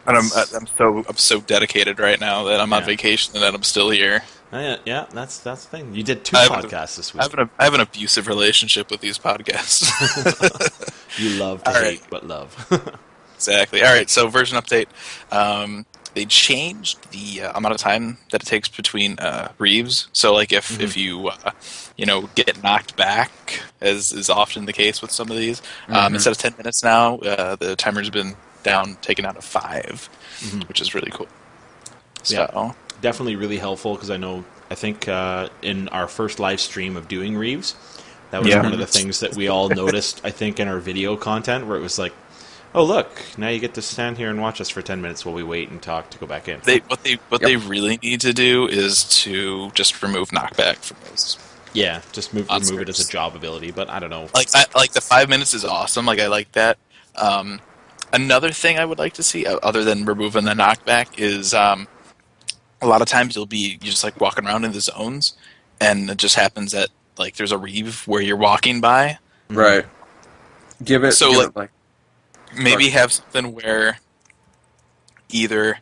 And 0.06 0.16
I'm 0.16 0.30
I'm 0.54 0.66
so 0.78 1.04
I'm 1.08 1.16
so 1.16 1.40
dedicated 1.40 1.98
right 1.98 2.18
now 2.18 2.44
that 2.44 2.60
I'm 2.60 2.72
on 2.72 2.84
vacation 2.84 3.34
and 3.34 3.42
that 3.42 3.54
I'm 3.54 3.62
still 3.62 3.90
here. 3.90 4.22
Uh, 4.52 4.58
yeah, 4.58 4.76
yeah, 4.84 5.06
that's 5.12 5.38
that's 5.38 5.64
the 5.66 5.76
thing. 5.76 5.94
You 5.94 6.02
did 6.02 6.24
two 6.24 6.36
I 6.36 6.48
podcasts 6.48 6.96
this 6.96 7.14
I 7.14 7.18
week. 7.18 7.22
have 7.30 7.38
an 7.38 7.50
I 7.58 7.64
have 7.64 7.74
an 7.74 7.80
abusive 7.80 8.26
relationship 8.26 8.90
with 8.90 9.00
these 9.00 9.18
podcasts. 9.18 9.90
You 11.18 11.30
love 11.30 11.62
to 11.64 11.68
All 11.70 11.74
right. 11.74 11.84
hate, 11.98 12.02
but 12.08 12.26
love. 12.26 12.66
exactly. 13.34 13.82
All 13.82 13.92
right. 13.92 14.08
So 14.08 14.28
version 14.28 14.56
update. 14.56 14.86
Um, 15.32 15.84
they 16.14 16.24
changed 16.24 17.10
the 17.12 17.42
uh, 17.42 17.52
amount 17.58 17.74
of 17.74 17.80
time 17.80 18.18
that 18.30 18.42
it 18.42 18.46
takes 18.46 18.68
between 18.68 19.18
uh, 19.18 19.48
Reives. 19.58 20.06
So 20.12 20.32
like 20.34 20.52
if 20.52 20.80
if 20.80 20.96
you 20.96 21.28
uh, 21.28 21.50
you 21.96 22.06
know 22.06 22.28
get 22.34 22.62
knocked 22.62 22.96
back, 22.96 23.60
as 23.80 24.12
is 24.12 24.30
often 24.30 24.66
the 24.66 24.72
case 24.72 25.02
with 25.02 25.10
some 25.10 25.30
of 25.30 25.36
these, 25.36 25.62
um, 25.88 26.14
instead 26.14 26.30
of 26.30 26.38
ten 26.38 26.54
minutes 26.56 26.82
now, 26.82 27.18
uh, 27.18 27.56
the 27.56 27.76
timer's 27.76 28.10
been 28.10 28.36
down 28.62 28.96
taken 28.96 29.24
out 29.24 29.36
of 29.38 29.44
5 29.44 30.10
which 30.68 30.80
is 30.82 30.94
really 30.94 31.10
cool. 31.10 31.28
So 32.22 32.34
Yeah. 32.34 32.72
Definitely 33.00 33.36
really 33.36 33.58
helpful 33.58 33.94
because 33.94 34.10
I 34.10 34.16
know 34.16 34.44
I 34.70 34.74
think 34.74 35.08
uh, 35.08 35.48
in 35.62 35.88
our 35.88 36.06
first 36.08 36.38
live 36.38 36.60
stream 36.60 36.96
of 36.96 37.08
doing 37.08 37.34
Reives, 37.34 37.74
that 38.30 38.40
was 38.40 38.48
Yeah. 38.50 38.62
one 38.62 38.72
of 38.72 38.78
the 38.78 38.86
things 38.86 39.20
that 39.20 39.34
we 39.34 39.48
all 39.48 39.68
noticed. 39.68 40.20
I 40.24 40.30
think 40.30 40.60
in 40.60 40.68
our 40.68 40.78
video 40.78 41.16
content 41.16 41.66
where 41.66 41.76
it 41.76 41.80
was 41.80 41.98
like, 41.98 42.12
oh 42.74 42.84
look, 42.84 43.10
now 43.38 43.48
you 43.48 43.58
get 43.58 43.74
to 43.74 43.82
stand 43.82 44.18
here 44.18 44.28
and 44.30 44.40
watch 44.40 44.60
us 44.60 44.68
for 44.68 44.82
ten 44.82 45.00
minutes 45.00 45.24
while 45.24 45.34
we 45.34 45.42
wait 45.42 45.70
and 45.70 45.80
talk 45.82 46.10
to 46.10 46.18
go 46.18 46.26
back 46.26 46.46
in. 46.48 46.60
they 46.64 46.78
what 46.88 47.02
they 47.02 47.14
what 47.30 47.40
Yep. 47.40 47.48
they 47.48 47.56
really 47.56 47.98
need 48.02 48.20
to 48.20 48.32
do 48.32 48.66
is 48.68 49.04
to 49.22 49.70
just 49.70 50.02
remove 50.02 50.28
knockback 50.30 50.76
from 50.76 50.98
those. 51.08 51.38
yeah, 51.72 52.02
just 52.12 52.34
move 52.34 52.50
On 52.50 52.60
remove 52.60 52.82
it 52.82 52.88
as 52.90 53.00
a 53.00 53.10
job 53.10 53.34
ability, 53.34 53.70
but 53.70 53.88
I 53.88 53.98
don't 53.98 54.10
know. 54.10 54.28
like 54.34 54.48
I, 54.54 54.66
like 54.74 54.92
the 54.92 55.00
five 55.00 55.28
minutes 55.28 55.54
is 55.54 55.64
awesome. 55.64 56.04
Like 56.06 56.20
I 56.20 56.26
like 56.26 56.52
that. 56.52 56.76
Um, 57.16 57.60
another 58.12 58.50
thing 58.52 58.78
I 58.78 58.84
would 58.84 58.98
like 58.98 59.14
to 59.14 59.22
see, 59.22 59.46
uh, 59.46 59.56
other 59.62 59.84
than 59.84 60.04
removing 60.04 60.44
the 60.44 60.52
knockback, 60.54 61.18
is 61.18 61.54
um, 61.54 61.88
a 62.82 62.86
lot 62.86 63.02
of 63.02 63.08
times 63.08 63.34
you'll 63.36 63.46
be 63.46 63.72
you 63.72 63.78
just 63.78 64.04
like 64.04 64.20
walking 64.20 64.46
around 64.46 64.64
in 64.64 64.72
the 64.72 64.80
zones, 64.80 65.34
and 65.80 66.10
it 66.10 66.18
just 66.18 66.34
happens 66.36 66.72
that 66.72 66.88
like 67.18 67.36
there's 67.36 67.52
a 67.52 67.58
reive 67.58 68.02
where 68.06 68.22
you're 68.22 68.36
walking 68.36 68.80
by. 68.80 69.18
Right. 69.48 69.84
Give 70.82 71.04
it. 71.04 71.12
So, 71.12 71.28
give 71.30 71.38
like- 71.38 71.48
it, 71.48 71.56
like 71.56 71.70
Maybe 72.56 72.88
have 72.90 73.12
something 73.12 73.52
where 73.54 73.98
either 75.28 75.78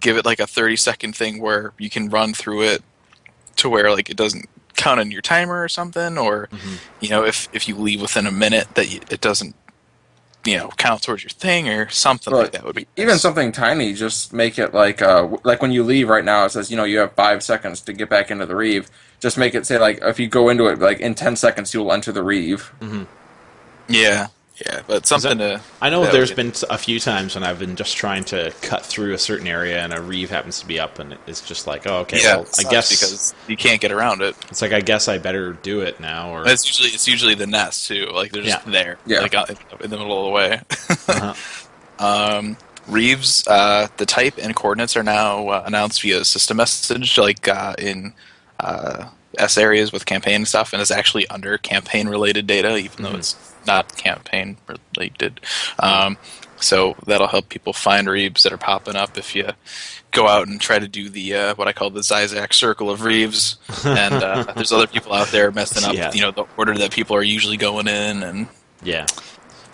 give 0.00 0.16
it 0.16 0.24
like 0.24 0.40
a 0.40 0.46
30 0.46 0.76
second 0.76 1.14
thing 1.14 1.40
where 1.42 1.72
you 1.78 1.90
can 1.90 2.08
run 2.08 2.32
through 2.32 2.62
it 2.62 2.82
to 3.56 3.68
where 3.68 3.90
like 3.90 4.08
it 4.08 4.16
doesn't 4.16 4.46
count 4.76 4.98
on 4.98 5.10
your 5.10 5.20
timer 5.20 5.62
or 5.62 5.68
something 5.68 6.16
or 6.16 6.48
Mhm. 6.52 6.78
you 7.00 7.10
know 7.10 7.22
if 7.24 7.48
if 7.52 7.68
you 7.68 7.74
leave 7.76 8.00
within 8.00 8.26
a 8.26 8.30
minute 8.32 8.66
that 8.76 8.90
you, 8.90 9.00
it 9.10 9.20
doesn't 9.20 9.54
you 10.44 10.56
know 10.56 10.68
count 10.76 11.02
towards 11.02 11.22
your 11.22 11.30
thing 11.30 11.68
or 11.68 11.88
something 11.90 12.32
Well, 12.32 12.42
like 12.42 12.52
that 12.52 12.64
would 12.64 12.74
be 12.76 12.86
even 12.96 13.16
nice. 13.16 13.20
something 13.20 13.52
tiny. 13.52 13.92
Just 13.94 14.32
make 14.32 14.58
it 14.58 14.72
like 14.74 15.02
uh 15.02 15.28
like 15.44 15.60
when 15.62 15.72
you 15.72 15.82
leave 15.82 16.08
right 16.08 16.24
now. 16.24 16.44
It 16.44 16.50
says 16.50 16.70
you 16.70 16.76
know 16.76 16.84
you 16.84 16.98
have 16.98 17.12
five 17.14 17.42
seconds 17.42 17.80
to 17.82 17.92
get 17.92 18.08
back 18.08 18.30
into 18.30 18.46
the 18.46 18.56
reive. 18.56 18.90
Just 19.20 19.36
make 19.38 19.54
it 19.54 19.66
say 19.66 19.78
like 19.78 19.98
if 20.02 20.18
you 20.18 20.28
go 20.28 20.48
into 20.48 20.66
it 20.66 20.78
like 20.78 21.00
in 21.00 21.14
ten 21.14 21.36
seconds 21.36 21.74
you'll 21.74 21.92
enter 21.92 22.12
the 22.12 22.22
reive. 22.22 22.72
yeah 23.88 24.28
yeah 24.66 24.80
but 24.86 25.06
something 25.06 25.38
to 25.38 25.60
I 25.80 25.90
know 25.90 26.10
there's 26.10 26.32
been 26.32 26.52
a 26.68 26.76
few 26.78 27.00
times 27.00 27.34
when 27.34 27.44
I've 27.44 27.58
been 27.58 27.76
just 27.76 27.96
trying 27.96 28.24
to 28.24 28.52
cut 28.62 28.84
through 28.84 29.14
a 29.14 29.18
certain 29.18 29.46
area 29.46 29.82
and 29.82 29.92
a 29.92 30.00
reive 30.00 30.30
happens 30.30 30.60
to 30.60 30.66
be 30.66 30.78
up 30.78 30.98
and 30.98 31.16
it's 31.26 31.40
just 31.40 31.66
like, 31.66 31.86
oh, 31.86 31.98
okay, 32.00 32.18
yeah 32.22 32.36
well, 32.36 32.46
I 32.58 32.64
guess 32.64 32.90
because 32.90 33.34
you 33.48 33.56
can't 33.56 33.80
get 33.80 33.92
around 33.92 34.22
it 34.22 34.36
it's 34.50 34.60
like 34.62 34.72
I 34.72 34.80
guess 34.80 35.08
I 35.08 35.18
better 35.18 35.52
do 35.54 35.80
it 35.80 36.00
now 36.00 36.30
or 36.32 36.46
it's 36.48 36.66
usually 36.66 36.88
it's 36.90 37.08
usually 37.08 37.34
the 37.34 37.46
nest 37.46 37.86
too 37.88 38.06
like 38.12 38.32
they're 38.32 38.42
just 38.42 38.66
Yeah. 38.66 38.72
there 38.72 38.98
Yeah. 39.06 39.20
like 39.20 39.34
in 39.34 39.90
the 39.90 39.96
middle 39.98 40.18
of 40.18 40.24
the 40.26 40.30
way 40.30 40.60
uh-huh. 41.08 41.34
Um, 42.00 42.56
Reives, 42.88 43.44
uh, 43.46 43.88
the 43.98 44.06
type 44.06 44.34
and 44.40 44.56
coordinates 44.56 44.96
are 44.96 45.02
now 45.02 45.48
uh, 45.48 45.62
announced 45.66 46.00
via 46.02 46.24
system 46.24 46.56
message, 46.56 47.18
like 47.18 47.46
uh, 47.46 47.74
in 47.78 48.14
uh, 48.58 49.10
S 49.38 49.58
areas 49.58 49.92
with 49.92 50.06
campaign 50.06 50.44
stuff, 50.46 50.72
and 50.72 50.80
is 50.80 50.90
actually 50.90 51.28
under 51.28 51.58
campaign 51.58 52.08
related 52.08 52.46
data, 52.46 52.76
even 52.78 53.04
though 53.04 53.12
Mhm. 53.12 53.18
it's 53.18 53.49
not 53.66 53.96
campaign 53.96 54.56
related. 54.96 55.40
Um, 55.78 56.16
so 56.60 56.94
that'll 57.06 57.26
help 57.28 57.48
people 57.48 57.72
find 57.72 58.06
Reives 58.06 58.42
that 58.42 58.52
are 58.52 58.58
popping 58.58 58.96
up 58.96 59.16
if 59.16 59.34
you 59.34 59.48
go 60.10 60.26
out 60.28 60.46
and 60.48 60.60
try 60.60 60.78
to 60.78 60.88
do 60.88 61.08
the 61.08 61.34
uh, 61.34 61.54
what 61.54 61.68
I 61.68 61.72
call 61.72 61.88
the 61.90 62.00
Ceizak 62.00 62.52
circle 62.52 62.90
of 62.90 63.00
Reives. 63.00 63.56
And 63.86 64.14
uh, 64.22 64.52
there's 64.54 64.72
other 64.72 64.86
people 64.86 65.12
out 65.14 65.28
there 65.28 65.50
messing 65.50 65.84
up, 65.88 65.94
Yeah. 65.94 66.12
you 66.12 66.20
know, 66.20 66.30
the 66.32 66.44
order 66.56 66.76
that 66.78 66.90
people 66.92 67.16
are 67.16 67.22
usually 67.22 67.56
going 67.56 67.88
in, 67.88 68.22
and 68.22 68.48
Yeah. 68.82 69.06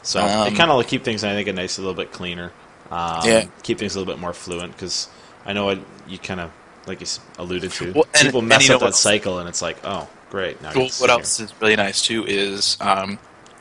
So 0.02 0.20
Um, 0.20 0.46
it 0.52 0.56
kind 0.56 0.70
of 0.70 0.76
like 0.76 0.86
keep 0.88 1.02
things, 1.02 1.24
I 1.24 1.32
think, 1.32 1.48
a 1.48 1.52
nice, 1.52 1.78
a 1.78 1.80
little 1.80 1.94
bit 1.94 2.12
cleaner. 2.12 2.52
Um, 2.90 3.20
Yeah. 3.24 3.46
Keep 3.64 3.78
things 3.78 3.96
a 3.96 3.98
little 3.98 4.12
bit 4.14 4.20
more 4.20 4.32
fluent 4.32 4.72
because 4.72 5.08
I 5.44 5.52
know 5.54 5.70
it, 5.70 5.80
you 6.06 6.18
kind 6.18 6.38
of 6.40 6.50
like 6.86 7.00
you 7.00 7.06
alluded 7.38 7.72
to. 7.72 7.92
Well, 7.92 8.06
and- 8.14 8.26
People 8.26 8.42
mess 8.42 8.70
up 8.70 8.80
that 8.80 8.94
cycle, 8.94 9.40
and 9.40 9.48
it's 9.48 9.60
like, 9.62 9.78
oh, 9.82 10.08
great. 10.30 10.62
Now 10.62 10.70
Well, 10.72 10.88
what 10.98 11.10
else 11.10 11.40
is 11.40 11.52
really 11.60 11.74
nice 11.74 12.00
too 12.02 12.24
is 12.26 12.76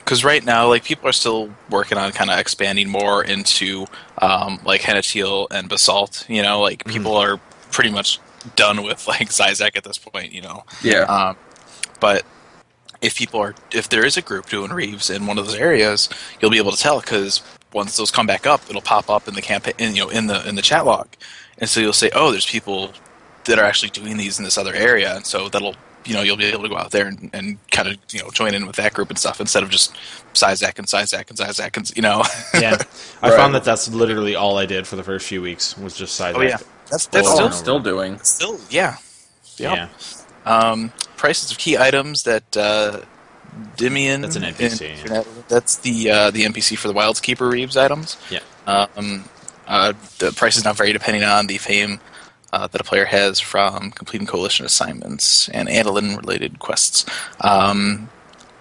because 0.05 0.23
right 0.23 0.45
now, 0.45 0.67
like 0.69 0.83
people 0.85 1.09
are 1.09 1.13
still 1.13 1.49
working 1.69 1.97
on 1.97 2.11
kind 2.13 2.29
of 2.29 2.39
expanding 2.39 2.89
more 2.89 3.23
into 3.23 3.87
um, 4.21 4.59
like 4.63 4.81
Hennetiel 4.81 5.47
and 5.51 5.67
Basalt. 5.67 6.25
You 6.29 6.43
know, 6.43 6.61
like 6.61 6.85
people 6.85 7.15
are 7.15 7.39
pretty 7.71 7.91
much 7.91 8.19
done 8.55 8.83
with 8.83 9.07
like 9.07 9.29
Ceizak 9.29 9.75
at 9.75 9.83
this 9.83 9.97
point. 9.97 10.31
You 10.31 10.41
know, 10.43 10.63
Yeah. 10.83 11.01
um, 11.03 11.37
but 11.99 12.23
if 13.01 13.15
people 13.15 13.39
are 13.41 13.55
if 13.73 13.89
there 13.89 14.05
is 14.05 14.17
a 14.17 14.21
group 14.21 14.47
doing 14.47 14.71
Reives 14.71 15.13
in 15.13 15.27
one 15.27 15.37
of 15.37 15.45
those 15.45 15.55
areas, 15.55 16.09
you'll 16.39 16.51
be 16.51 16.57
able 16.57 16.71
to 16.71 16.77
tell 16.77 17.01
because 17.01 17.41
once 17.73 17.97
those 17.97 18.11
come 18.11 18.27
back 18.27 18.45
up, 18.47 18.61
it'll 18.69 18.81
pop 18.81 19.09
up 19.09 19.27
in 19.27 19.33
the 19.33 19.41
campaign, 19.41 19.73
in, 19.79 19.95
you 19.95 20.03
know, 20.03 20.09
in 20.09 20.27
the 20.27 20.47
in 20.47 20.55
the 20.55 20.61
chat 20.61 20.85
log, 20.85 21.07
and 21.57 21.69
so 21.69 21.79
you'll 21.81 21.93
say, 21.93 22.11
oh, 22.15 22.31
there's 22.31 22.45
people 22.45 22.91
that 23.45 23.59
are 23.59 23.65
actually 23.65 23.89
doing 23.89 24.17
these 24.17 24.39
in 24.39 24.45
this 24.45 24.57
other 24.57 24.73
area, 24.73 25.15
and 25.15 25.25
so 25.25 25.49
that'll 25.49 25.75
you 26.05 26.13
know 26.13 26.21
you'll 26.21 26.37
be 26.37 26.45
able 26.45 26.63
to 26.63 26.69
go 26.69 26.77
out 26.77 26.91
there 26.91 27.07
and, 27.07 27.29
and 27.33 27.57
kind 27.71 27.87
of 27.87 27.97
you 28.11 28.21
know 28.21 28.29
join 28.31 28.53
in 28.53 28.65
with 28.67 28.75
that 28.77 28.93
group 28.93 29.09
and 29.09 29.17
stuff 29.17 29.39
instead 29.41 29.63
of 29.63 29.69
just 29.69 29.93
Ceizak 30.33 30.77
and 30.77 30.87
Ceizak 30.87 31.29
and 31.29 31.37
Ceizak 31.37 31.75
and 31.77 31.91
you 31.95 32.01
know. 32.01 32.23
yeah, 32.53 32.77
I 33.21 33.29
Right. 33.29 33.37
found 33.37 33.55
that 33.55 33.63
that's 33.63 33.89
literally 33.89 34.35
all 34.35 34.57
I 34.57 34.65
did 34.65 34.85
for 34.87 34.95
the 34.95 35.03
first 35.03 35.27
few 35.27 35.41
weeks 35.41 35.77
was 35.77 35.95
just 35.97 36.15
side. 36.15 36.35
oh 36.35 36.41
yeah, 36.41 36.57
that's 36.89 37.07
that's 37.07 37.29
still 37.31 37.51
still 37.51 37.79
doing. 37.79 38.19
still 38.19 38.59
yeah. 38.69 38.97
yeah. 39.57 39.89
Um, 40.45 40.91
prices 41.17 41.51
of 41.51 41.57
key 41.57 41.77
items 41.77 42.23
that 42.23 42.55
uh, 42.55 43.01
Dimian. 43.77 44.21
That's 44.21 44.35
an 44.35 44.43
NPC, 44.43 45.01
and- 45.03 45.09
yeah. 45.11 45.23
That's 45.47 45.77
the 45.77 46.11
uh, 46.11 46.31
the 46.31 46.43
NPC 46.43 46.77
for 46.77 46.87
the 46.87 46.93
Wilds 46.93 47.19
Keeper 47.19 47.49
Reives 47.49 47.77
items. 47.77 48.17
Yeah. 48.29 48.39
Um, 48.67 49.25
uh, 49.67 49.93
the 50.19 50.27
is 50.45 50.63
not 50.63 50.77
vary 50.77 50.93
depending 50.93 51.23
on 51.23 51.47
the 51.47 51.57
fame 51.57 51.99
uh, 52.55 52.67
that 52.67 52.79
a 52.79 52.83
player 52.85 53.03
has 53.03 53.37
from 53.37 53.91
completing 53.91 54.25
coalition 54.25 54.65
assignments 54.65 55.49
and 55.49 55.67
Adoulin 55.67 56.15
related 56.15 56.59
quests. 56.59 57.05
Um, 57.41 58.09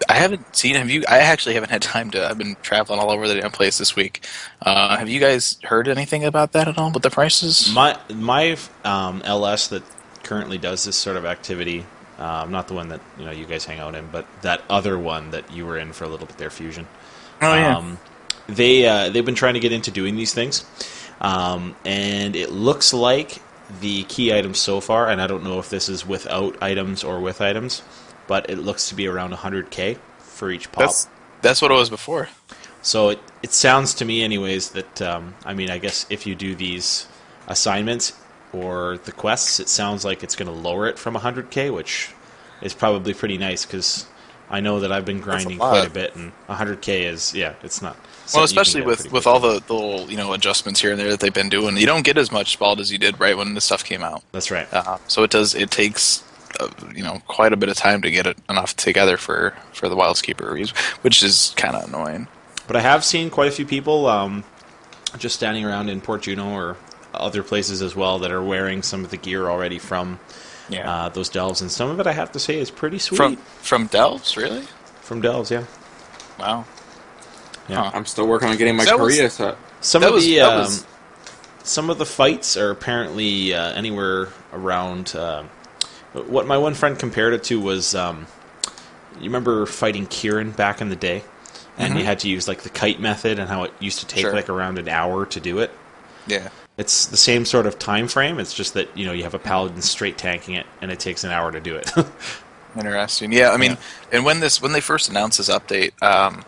I 0.09 0.15
haven't 0.15 0.57
seen. 0.57 0.75
Have 0.75 0.91
you? 0.91 1.05
I 1.09 1.19
actually 1.19 1.55
haven't 1.55 1.71
had 1.71 1.81
time 1.81 2.11
to. 2.11 2.29
I've 2.29 2.37
been 2.37 2.57
traveling 2.61 2.99
all 2.99 3.11
over 3.13 3.29
the 3.29 3.41
damn 3.41 3.53
place 3.53 3.79
this 3.79 3.95
week. 3.95 4.27
Uh, 4.61 4.97
have 4.97 5.09
you 5.09 5.21
guys 5.21 5.59
heard 5.63 5.87
anything 5.87 6.25
about 6.25 6.53
that 6.53 6.67
at 6.67 6.77
all? 6.77 6.91
With 6.91 7.05
the 7.05 7.11
prices? 7.11 7.73
My 7.73 7.97
my 8.13 8.57
um, 8.85 9.23
LS 9.25 9.69
that 9.69 9.85
currently 10.25 10.59
does 10.59 10.85
this 10.85 10.97
sort 10.97 11.17
of 11.17 11.25
activity, 11.25 11.87
um, 12.19 12.51
not 12.51 12.67
the 12.67 12.75
one 12.75 12.89
that 12.89 13.01
you 13.17 13.25
know 13.25 13.31
you 13.31 13.47
guys 13.47 13.65
hang 13.65 13.79
out 13.79 13.95
in, 13.95 14.09
but 14.11 14.27
that 14.43 14.63
other 14.69 14.99
one 14.99 15.31
that 15.31 15.53
you 15.53 15.65
were 15.65 15.79
in 15.79 15.93
for 15.93 16.05
a 16.05 16.09
little 16.09 16.27
bit 16.27 16.37
there, 16.37 16.51
Fusion. 16.51 16.89
oh 17.41 17.55
yeah. 17.55 17.77
Um, 17.77 17.99
they 18.49 18.87
uh, 18.87 19.09
they've 19.09 19.25
been 19.25 19.37
trying 19.37 19.55
to 19.55 19.61
get 19.61 19.73
into 19.73 19.93
doing 19.93 20.17
these 20.17 20.35
things, 20.35 20.67
um, 21.21 21.77
and 21.87 22.35
it 22.35 22.51
looks 22.51 22.93
like 22.93 23.41
the 23.81 24.05
key 24.05 24.33
items 24.33 24.59
so 24.59 24.81
far, 24.81 25.09
and 25.09 25.21
I 25.21 25.27
don't 25.27 25.45
know 25.45 25.59
if 25.59 25.71
this 25.71 25.89
is 25.89 26.07
without 26.07 26.63
items 26.63 27.05
or 27.05 27.21
with 27.21 27.41
items, 27.41 27.83
but 28.27 28.49
it 28.51 28.59
looks 28.59 28.89
to 28.89 28.95
be 28.95 29.07
around 29.07 29.33
100k 29.33 29.99
for 30.19 30.51
each 30.51 30.71
pop. 30.73 30.85
that's 30.85 31.09
that's 31.43 31.61
what 31.63 31.71
it 31.71 31.75
was 31.75 31.91
before. 31.91 32.29
So 32.83 33.11
it, 33.11 33.19
it 33.43 33.53
sounds 33.53 33.95
to 33.95 34.05
me, 34.05 34.23
anyways, 34.23 34.71
that 34.71 35.03
um, 35.03 35.35
I 35.45 35.55
mean, 35.55 35.71
I 35.71 35.79
guess 35.79 36.07
if 36.11 36.27
you 36.27 36.35
do 36.35 36.55
these 36.55 37.07
assignments 37.47 38.13
or 38.53 38.99
the 39.05 39.13
quests, 39.13 39.61
it 39.61 39.69
sounds 39.69 40.05
like 40.05 40.23
it's 40.23 40.37
going 40.37 40.49
to 40.49 40.55
lower 40.55 40.87
it 40.87 40.99
from 40.99 41.15
100k, 41.15 41.73
which 41.73 42.13
is 42.63 42.75
probably 42.75 43.15
pretty 43.15 43.39
nice 43.39 43.65
because 43.65 44.07
I 44.55 44.61
know 44.61 44.79
that 44.81 44.93
I've 44.93 45.05
been 45.05 45.21
grinding 45.21 45.59
lot. 45.59 45.71
quite 45.71 45.87
a 45.89 45.91
bit, 45.91 46.15
and 46.15 46.31
100k 46.49 47.07
is 47.07 47.35
yeah, 47.35 47.55
it's 47.65 47.83
not. 47.83 47.97
Well, 47.97 48.05
something 48.05 48.41
you 48.41 48.41
can 48.41 48.45
especially 48.45 48.83
with, 48.83 49.13
with 49.13 49.27
all 49.27 49.41
the, 49.41 49.61
the 49.67 49.75
little 49.75 50.09
you 50.09 50.17
know 50.17 50.33
adjustments 50.33 50.81
here 50.81 50.93
and 50.93 51.01
there 51.01 51.11
that 51.11 51.19
they've 51.19 51.35
been 51.35 51.49
doing, 51.49 51.77
you 51.77 51.87
don't 51.87 52.05
get 52.05 52.17
as 52.17 52.31
much 52.31 52.57
spald 52.57 52.79
as 52.79 52.93
you 52.93 52.99
did 52.99 53.19
right 53.19 53.37
when 53.37 53.55
the 53.55 53.61
stuff 53.61 53.85
came 53.85 54.05
out. 54.05 54.23
That's 54.31 54.53
right. 54.53 54.73
Uh, 54.73 54.99
so 55.09 55.25
it 55.25 55.31
does. 55.31 55.57
It 55.57 55.73
takes 55.73 56.23
uh, 56.61 56.69
you 56.95 57.03
know 57.03 57.21
quite 57.27 57.53
a 57.53 57.57
bit 57.57 57.69
of 57.69 57.77
time 57.77 58.01
to 58.03 58.13
get 58.13 58.29
it 58.29 58.39
enough 58.49 58.77
together 58.77 59.17
for 59.17 59.57
for 59.73 59.89
the 59.89 59.97
Wilds 59.97 60.23
Keeper 60.23 60.57
which 61.03 61.23
is 61.25 61.53
kind 61.57 61.75
of 61.75 61.89
annoying. 61.89 62.29
But 62.69 62.77
I 62.77 62.81
have 62.81 63.05
seen 63.05 63.31
quite 63.31 63.49
a 63.49 63.53
few 63.53 63.67
people 63.67 64.07
um, 64.07 64.45
just 65.19 65.35
standing 65.35 65.65
around 65.65 65.89
in 65.89 66.01
Port 66.01 66.23
Jeuno 66.23 66.53
or 66.53 66.77
other 67.13 67.43
places 67.43 67.83
as 67.83 67.97
well 67.97 68.21
that 68.21 68.31
are 68.31 68.43
wearing 68.43 68.83
some 68.83 69.05
of 69.05 69.11
the 69.11 69.17
gear 69.17 69.49
already 69.49 69.81
from 69.81 70.21
Yeah. 70.69 70.91
uh, 70.91 71.09
those 71.11 71.29
delves, 71.29 71.61
and 71.61 71.71
some 71.71 71.91
of 71.91 72.01
it 72.01 72.07
I 72.07 72.13
have 72.13 72.33
to 72.33 72.39
say 72.39 72.59
is 72.59 72.71
pretty 72.71 72.99
sweet 72.99 73.17
from 73.19 73.37
from 73.37 73.87
Delves, 73.87 74.37
really? 74.37 74.63
from 75.03 75.21
delves. 75.21 75.51
Yeah, 75.51 75.65
Wow. 76.41 76.65
yeah. 77.69 77.91
I'm 77.93 78.07
still 78.07 78.27
working 78.27 78.49
on 78.49 78.57
getting 78.57 78.77
my 78.77 78.85
That 78.85 78.99
was- 78.99 79.15
Korea 79.15 79.29
set. 79.31 79.57
Some 79.81 80.01
That 80.01 80.09
of 80.09 80.15
was- 80.15 80.25
the 80.25 80.41
um, 80.41 80.59
was- 80.61 80.87
some 81.63 81.91
of 81.91 81.99
the 81.99 82.07
fights 82.07 82.57
are 82.57 82.71
apparently 82.71 83.55
uh, 83.55 83.73
anywhere 83.73 84.29
around. 84.53 85.15
Uh, 85.15 85.45
what 86.13 86.47
my 86.47 86.57
one 86.59 86.75
friend 86.75 86.99
compared 86.99 87.35
it 87.35 87.43
to 87.45 87.61
was, 87.61 87.95
um, 87.95 88.27
you 89.17 89.25
remember 89.25 89.67
fighting 89.67 90.07
Kirin 90.07 90.55
back 90.57 90.81
in 90.81 90.89
the 90.89 90.97
day, 90.97 91.25
and 91.77 91.99
you 91.99 92.05
had 92.05 92.21
to 92.21 92.29
use 92.29 92.47
like 92.49 92.63
the 92.63 92.69
kite 92.71 93.01
method, 93.01 93.39
and 93.39 93.49
how 93.49 93.65
it 93.65 93.73
used 93.81 93.99
to 94.01 94.07
take 94.07 94.23
Sure. 94.23 94.33
like 94.33 94.49
around 94.49 94.79
an 94.79 94.89
hour 94.89 95.27
to 95.27 95.41
do 95.41 95.59
it. 95.59 95.71
Yeah. 96.27 96.49
It's 96.77 97.07
the 97.07 97.17
same 97.17 97.45
sort 97.45 97.67
of 97.67 97.79
time 97.79 98.09
frame. 98.09 98.39
It's 98.41 98.53
just 98.53 98.75
that 98.75 98.89
you 98.97 99.07
know 99.07 99.13
you 99.13 99.23
have 99.23 99.35
a 99.35 99.39
paladin 99.39 99.81
straight 99.83 100.19
tanking 100.19 100.55
it, 100.57 100.67
and 100.83 100.91
it 100.91 100.99
takes 100.99 101.23
an 101.25 101.31
hour 101.31 101.53
to 101.53 101.61
do 101.61 101.77
it. 101.77 101.91
Interesting. 102.77 103.31
Yeah, 103.33 103.51
I 103.51 103.57
mean, 103.57 103.73
Yeah. 103.73 103.77
and 104.13 104.25
when 104.25 104.41
this 104.41 104.61
when 104.61 104.73
they 104.73 104.81
first 104.81 105.09
announced 105.09 105.39
this 105.39 105.49
update, 105.49 105.93
um, 106.03 106.45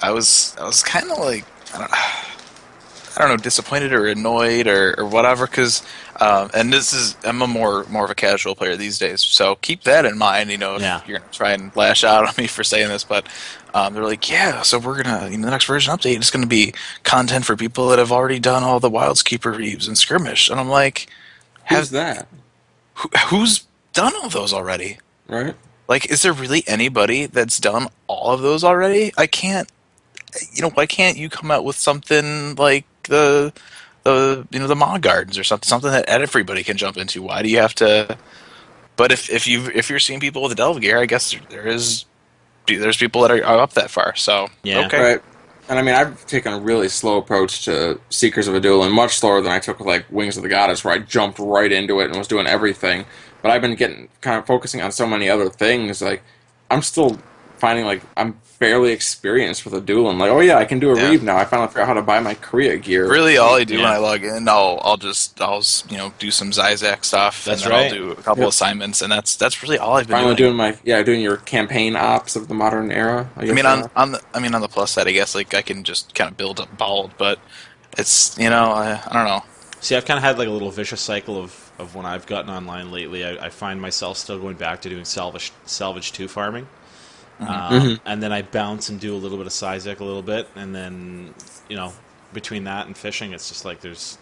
I 0.00 0.10
was 0.12 0.56
I 0.58 0.64
was 0.64 0.82
kind 0.82 1.10
of 1.10 1.18
like 1.18 1.44
I 1.74 1.78
don't 1.78 1.90
I 3.16 3.22
don't 3.22 3.30
know 3.30 3.36
disappointed 3.38 3.92
or 3.92 4.06
annoyed 4.06 4.66
or, 4.66 4.94
or 4.98 5.06
whatever 5.06 5.46
because 5.46 5.82
um, 6.20 6.50
and 6.54 6.72
this 6.72 6.92
is 6.92 7.16
I'm 7.24 7.40
a 7.42 7.46
more 7.46 7.84
more 7.84 8.04
of 8.04 8.10
a 8.10 8.14
casual 8.14 8.54
player 8.54 8.76
these 8.76 8.98
days, 8.98 9.20
so 9.22 9.54
keep 9.56 9.84
that 9.84 10.04
in 10.04 10.18
mind. 10.18 10.50
You 10.50 10.58
know, 10.58 10.76
if 10.76 10.82
Yeah. 10.82 11.00
you're 11.06 11.18
gonna 11.18 11.30
try 11.32 11.52
and 11.52 11.74
lash 11.76 12.04
out 12.04 12.26
on 12.28 12.34
me 12.38 12.46
for 12.46 12.62
saying 12.64 12.88
this, 12.88 13.04
but 13.04 13.26
um, 13.74 13.94
they're 13.94 14.04
like, 14.04 14.30
yeah, 14.30 14.62
so 14.62 14.78
we're 14.78 15.02
gonna 15.02 15.28
you 15.30 15.38
know 15.38 15.46
the 15.46 15.50
next 15.50 15.64
version 15.66 15.94
update 15.94 16.20
is 16.20 16.30
gonna 16.30 16.46
be 16.46 16.74
content 17.04 17.44
for 17.44 17.56
people 17.56 17.88
that 17.88 17.98
have 17.98 18.12
already 18.12 18.38
done 18.38 18.62
all 18.62 18.80
the 18.80 18.90
Wilds 18.90 19.22
Keeper 19.22 19.52
Reives 19.52 19.86
and 19.88 19.96
Skirmish, 19.96 20.48
and 20.50 20.58
I'm 20.60 20.68
like, 20.68 21.06
Who's 21.68 21.78
has 21.78 21.90
that? 21.90 22.28
who, 22.94 23.08
who's 23.28 23.66
done 23.92 24.12
all 24.22 24.28
those 24.28 24.52
already? 24.52 24.98
Right? 25.28 25.54
Like, 25.88 26.10
is 26.10 26.22
there 26.22 26.32
really 26.32 26.64
anybody 26.66 27.26
that's 27.26 27.58
done 27.60 27.88
all 28.08 28.32
of 28.32 28.40
those 28.42 28.64
already? 28.64 29.12
I 29.16 29.26
can't. 29.26 29.70
You 30.52 30.62
know, 30.62 30.70
why 30.70 30.86
can't 30.86 31.16
you 31.16 31.28
come 31.30 31.50
out 31.50 31.64
with 31.64 31.76
something 31.76 32.56
like 32.56 32.84
the 33.06 33.52
the 34.04 34.46
you 34.50 34.58
know 34.58 34.66
the 34.66 34.76
Maw 34.76 34.98
Gardens 34.98 35.38
or 35.38 35.44
something 35.44 35.66
something 35.66 35.90
that 35.90 36.08
everybody 36.08 36.62
can 36.62 36.76
jump 36.76 36.96
into? 36.96 37.22
Why 37.22 37.42
do 37.42 37.48
you 37.48 37.58
have 37.58 37.74
to? 37.76 38.16
But 38.96 39.12
if 39.12 39.30
if 39.30 39.46
you 39.46 39.70
if 39.74 39.90
you're 39.90 39.98
seeing 39.98 40.20
people 40.20 40.42
with 40.42 40.50
the 40.50 40.56
Delve 40.56 40.80
gear, 40.80 40.98
I 40.98 41.06
guess 41.06 41.30
there, 41.32 41.40
there 41.48 41.66
is 41.66 42.04
there's 42.66 42.96
people 42.96 43.22
that 43.22 43.30
are, 43.30 43.44
are 43.44 43.58
up 43.58 43.74
that 43.74 43.90
far. 43.90 44.16
So 44.16 44.48
Yeah. 44.62 44.86
okay, 44.86 44.98
Right. 45.00 45.22
And 45.68 45.80
I 45.80 45.82
mean, 45.82 45.96
I've 45.96 46.24
taken 46.26 46.52
a 46.52 46.60
really 46.60 46.88
slow 46.88 47.18
approach 47.18 47.64
to 47.64 48.00
Seekers 48.08 48.46
of 48.46 48.54
Adoulin, 48.54 48.86
and 48.86 48.94
much 48.94 49.18
slower 49.18 49.40
than 49.40 49.50
I 49.50 49.58
took 49.58 49.80
with 49.80 49.88
like 49.88 50.06
Wings 50.10 50.36
of 50.36 50.44
the 50.44 50.48
Goddess, 50.48 50.84
where 50.84 50.94
I 50.94 50.98
jumped 50.98 51.40
right 51.40 51.72
into 51.72 51.98
it 52.00 52.06
and 52.06 52.16
was 52.16 52.28
doing 52.28 52.46
everything. 52.46 53.04
But 53.42 53.50
I've 53.50 53.62
been 53.62 53.74
getting 53.74 54.08
kind 54.20 54.38
of 54.38 54.46
focusing 54.46 54.80
on 54.80 54.92
so 54.92 55.06
many 55.06 55.28
other 55.28 55.50
things. 55.50 56.00
Like, 56.00 56.22
I'm 56.70 56.82
still 56.82 57.18
finding 57.58 57.84
like 57.84 58.02
I'm 58.16 58.34
fairly 58.44 58.92
experienced 58.92 59.64
with 59.64 59.74
Adoulin, 59.74 60.10
and 60.10 60.18
like, 60.18 60.30
oh 60.30 60.40
yeah, 60.40 60.58
I 60.58 60.64
can 60.64 60.78
do 60.80 60.90
a 60.90 60.96
Yeah. 60.96 60.96
reive 60.96 61.22
now. 61.22 61.36
I 61.38 61.44
finally 61.44 61.68
figured 61.68 61.82
out 61.84 61.88
how 61.88 61.94
to 61.94 62.02
buy 62.02 62.20
my 62.20 62.34
Korea 62.34 62.76
gear. 62.78 63.18
Really, 63.18 63.36
all 63.38 63.54
I 63.54 63.64
do 63.64 63.80
when 63.80 63.90
I 63.90 63.98
log 63.98 64.24
in, 64.24 64.48
I'll 64.48 64.80
I'll 64.82 64.96
just 64.96 65.40
I'll 65.40 65.62
you 65.88 65.96
know 65.96 66.12
do 66.18 66.30
some 66.30 66.50
Ceizak 66.50 67.04
stuff, 67.04 67.46
That's 67.46 67.62
and 67.62 67.62
then 67.62 67.72
right. 67.72 67.72
I'll 67.72 67.84
do 67.86 68.10
a 68.10 68.22
couple 68.22 68.46
Yep. 68.46 68.48
assignments, 68.48 69.00
and 69.00 69.12
that's 69.12 69.36
that's 69.36 69.62
really 69.62 69.78
all 69.78 69.96
I've 69.96 70.08
been 70.08 70.16
Finally 70.16 70.34
doing. 70.34 70.36
doing 70.36 70.56
my 70.56 70.78
yeah, 70.84 71.02
doing 71.02 71.20
your 71.20 71.36
campaign 71.36 71.96
ops 71.96 72.36
of 72.36 72.48
the 72.48 72.54
modern 72.54 72.90
era. 72.92 73.32
I, 73.36 73.42
I 73.48 73.54
mean, 73.54 73.66
on 73.66 73.84
uh, 73.84 73.88
on 73.94 74.12
the 74.12 74.20
I 74.34 74.40
mean 74.40 74.54
on 74.54 74.60
the 74.60 74.68
plus 74.68 74.92
side, 74.92 75.08
I 75.08 75.12
guess 75.12 75.34
like 75.34 75.54
I 75.54 75.62
can 75.62 75.84
just 75.84 76.14
kind 76.14 76.30
of 76.30 76.36
build 76.36 76.60
up 76.60 76.76
bayld, 76.76 77.14
but 77.16 77.40
it's 77.98 78.36
you 78.38 78.50
know 78.50 78.72
I, 78.72 79.02
I 79.06 79.12
don't 79.12 79.26
know. 79.26 79.42
See, 79.80 79.94
I've 79.96 80.04
kind 80.04 80.18
of 80.18 80.24
had 80.24 80.38
like 80.38 80.48
a 80.48 80.50
little 80.50 80.70
vicious 80.70 81.00
cycle 81.02 81.36
of, 81.38 81.72
of 81.78 81.94
when 81.94 82.06
I've 82.06 82.26
gotten 82.26 82.50
online 82.50 82.90
lately. 82.90 83.24
I, 83.24 83.46
I 83.46 83.50
find 83.50 83.80
myself 83.80 84.18
still 84.18 84.38
going 84.40 84.56
back 84.56 84.80
to 84.82 84.88
doing 84.88 85.04
salvage 85.04 85.58
salvage 85.64 86.12
two 86.12 86.28
farming, 86.28 86.68
Um, 87.38 88.00
and 88.06 88.22
then 88.22 88.32
I 88.32 88.42
bounce 88.42 88.88
and 88.88 88.98
do 88.98 89.14
a 89.14 89.18
little 89.18 89.36
bit 89.36 89.46
of 89.46 89.52
Ceizak 89.52 90.00
a 90.00 90.04
little 90.04 90.22
bit, 90.22 90.48
and 90.56 90.74
then 90.74 91.34
you 91.68 91.76
know 91.76 91.92
between 92.32 92.64
that 92.64 92.86
and 92.86 92.96
fishing, 92.96 93.32
it's 93.32 93.48
just 93.48 93.64
like 93.64 93.80
there's 93.80 94.18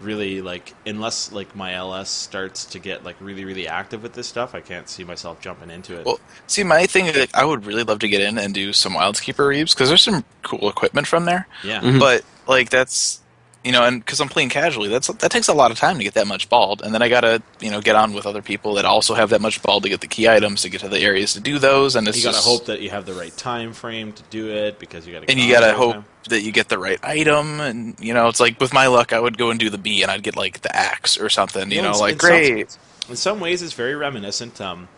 really 0.00 0.40
like 0.40 0.72
unless 0.86 1.30
like 1.30 1.54
my 1.54 1.74
LS 1.74 2.08
starts 2.08 2.64
to 2.64 2.78
get 2.78 3.04
like 3.04 3.16
really 3.20 3.44
really 3.44 3.68
active 3.68 4.02
with 4.02 4.14
this 4.14 4.26
stuff, 4.26 4.54
I 4.54 4.60
can't 4.60 4.88
see 4.88 5.04
myself 5.04 5.40
jumping 5.40 5.70
into 5.70 5.98
it. 5.98 6.06
Well, 6.06 6.18
see, 6.46 6.64
my 6.64 6.86
thing 6.86 7.06
is 7.06 7.16
like, 7.16 7.34
I 7.34 7.44
would 7.44 7.66
really 7.66 7.82
love 7.84 7.98
to 8.00 8.08
get 8.08 8.20
in 8.22 8.38
and 8.38 8.54
do 8.54 8.72
some 8.72 8.94
Wildskeeper 8.94 9.46
Reives 9.46 9.74
because 9.74 9.88
there's 9.88 10.02
some 10.02 10.24
cool 10.42 10.68
equipment 10.70 11.06
from 11.06 11.26
there. 11.26 11.46
yeah, 11.62 11.80
Mhm. 11.80 12.00
But 12.00 12.24
like 12.48 12.70
that's 12.70 13.19
you 13.64 13.72
know, 13.72 13.84
and 13.84 14.02
because 14.04 14.20
I'm 14.20 14.28
playing 14.28 14.48
casually, 14.48 14.88
that's 14.88 15.08
that 15.08 15.30
takes 15.30 15.48
a 15.48 15.52
lot 15.54 15.70
of 15.70 15.78
time 15.78 15.98
to 15.98 16.04
get 16.04 16.14
that 16.14 16.26
much 16.26 16.48
bayld, 16.48 16.80
and 16.82 16.94
then 16.94 17.02
I 17.02 17.08
gotta 17.08 17.42
you 17.60 17.70
know 17.70 17.80
get 17.80 17.94
on 17.96 18.12
with 18.14 18.24
other 18.26 18.40
people 18.42 18.74
that 18.74 18.84
also 18.86 19.14
have 19.14 19.30
that 19.30 19.40
much 19.42 19.62
bayld 19.62 19.82
to 19.82 19.88
get 19.90 20.00
the 20.00 20.06
key 20.06 20.28
items 20.28 20.62
to 20.62 20.70
get 20.70 20.80
to 20.80 20.88
the 20.88 20.98
areas 20.98 21.34
to 21.34 21.40
do 21.40 21.58
those, 21.58 21.94
and 21.96 22.08
it's 22.08 22.16
You 22.18 22.24
gotta 22.24 22.36
just, 22.36 22.46
hope 22.46 22.66
that 22.66 22.80
you 22.80 22.90
have 22.90 23.04
the 23.06 23.12
right 23.12 23.36
time 23.36 23.72
frame 23.74 24.12
to 24.14 24.22
do 24.30 24.48
it 24.50 24.78
because 24.78 25.06
you 25.06 25.12
gotta. 25.12 25.30
and 25.30 25.38
you 25.38 25.52
gotta 25.52 25.74
hope 25.74 25.94
time. 25.96 26.04
that 26.30 26.40
you 26.42 26.52
get 26.52 26.68
the 26.70 26.78
right 26.78 26.98
item, 27.02 27.60
and 27.60 27.98
you 28.00 28.14
know, 28.14 28.28
it's 28.28 28.40
like 28.40 28.58
with 28.60 28.72
my 28.72 28.86
luck, 28.86 29.12
I 29.12 29.20
would 29.20 29.36
go 29.36 29.50
and 29.50 29.60
do 29.60 29.68
the 29.68 29.78
B, 29.78 30.02
and 30.02 30.10
I'd 30.10 30.22
get 30.22 30.36
like 30.36 30.62
the 30.62 30.74
axe 30.74 31.18
or 31.18 31.28
something, 31.28 31.70
you 31.70 31.76
Yeah, 31.76 31.82
know, 31.82 31.88
it's- 31.90 32.00
like 32.00 32.20
sounds- 32.22 32.30
great. 32.30 32.76
In 33.10 33.16
some 33.16 33.40
ways, 33.40 33.60
it's 33.60 33.72
very 33.74 33.94
reminiscent. 33.96 34.60
Um, 34.60 34.88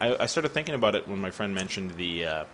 I, 0.00 0.16
I 0.20 0.26
started 0.26 0.48
thinking 0.52 0.74
about 0.74 0.94
it 0.94 1.06
when 1.06 1.20
my 1.20 1.30
friend 1.30 1.54
mentioned 1.54 1.92
the 1.96 2.24
uh, 2.24 2.44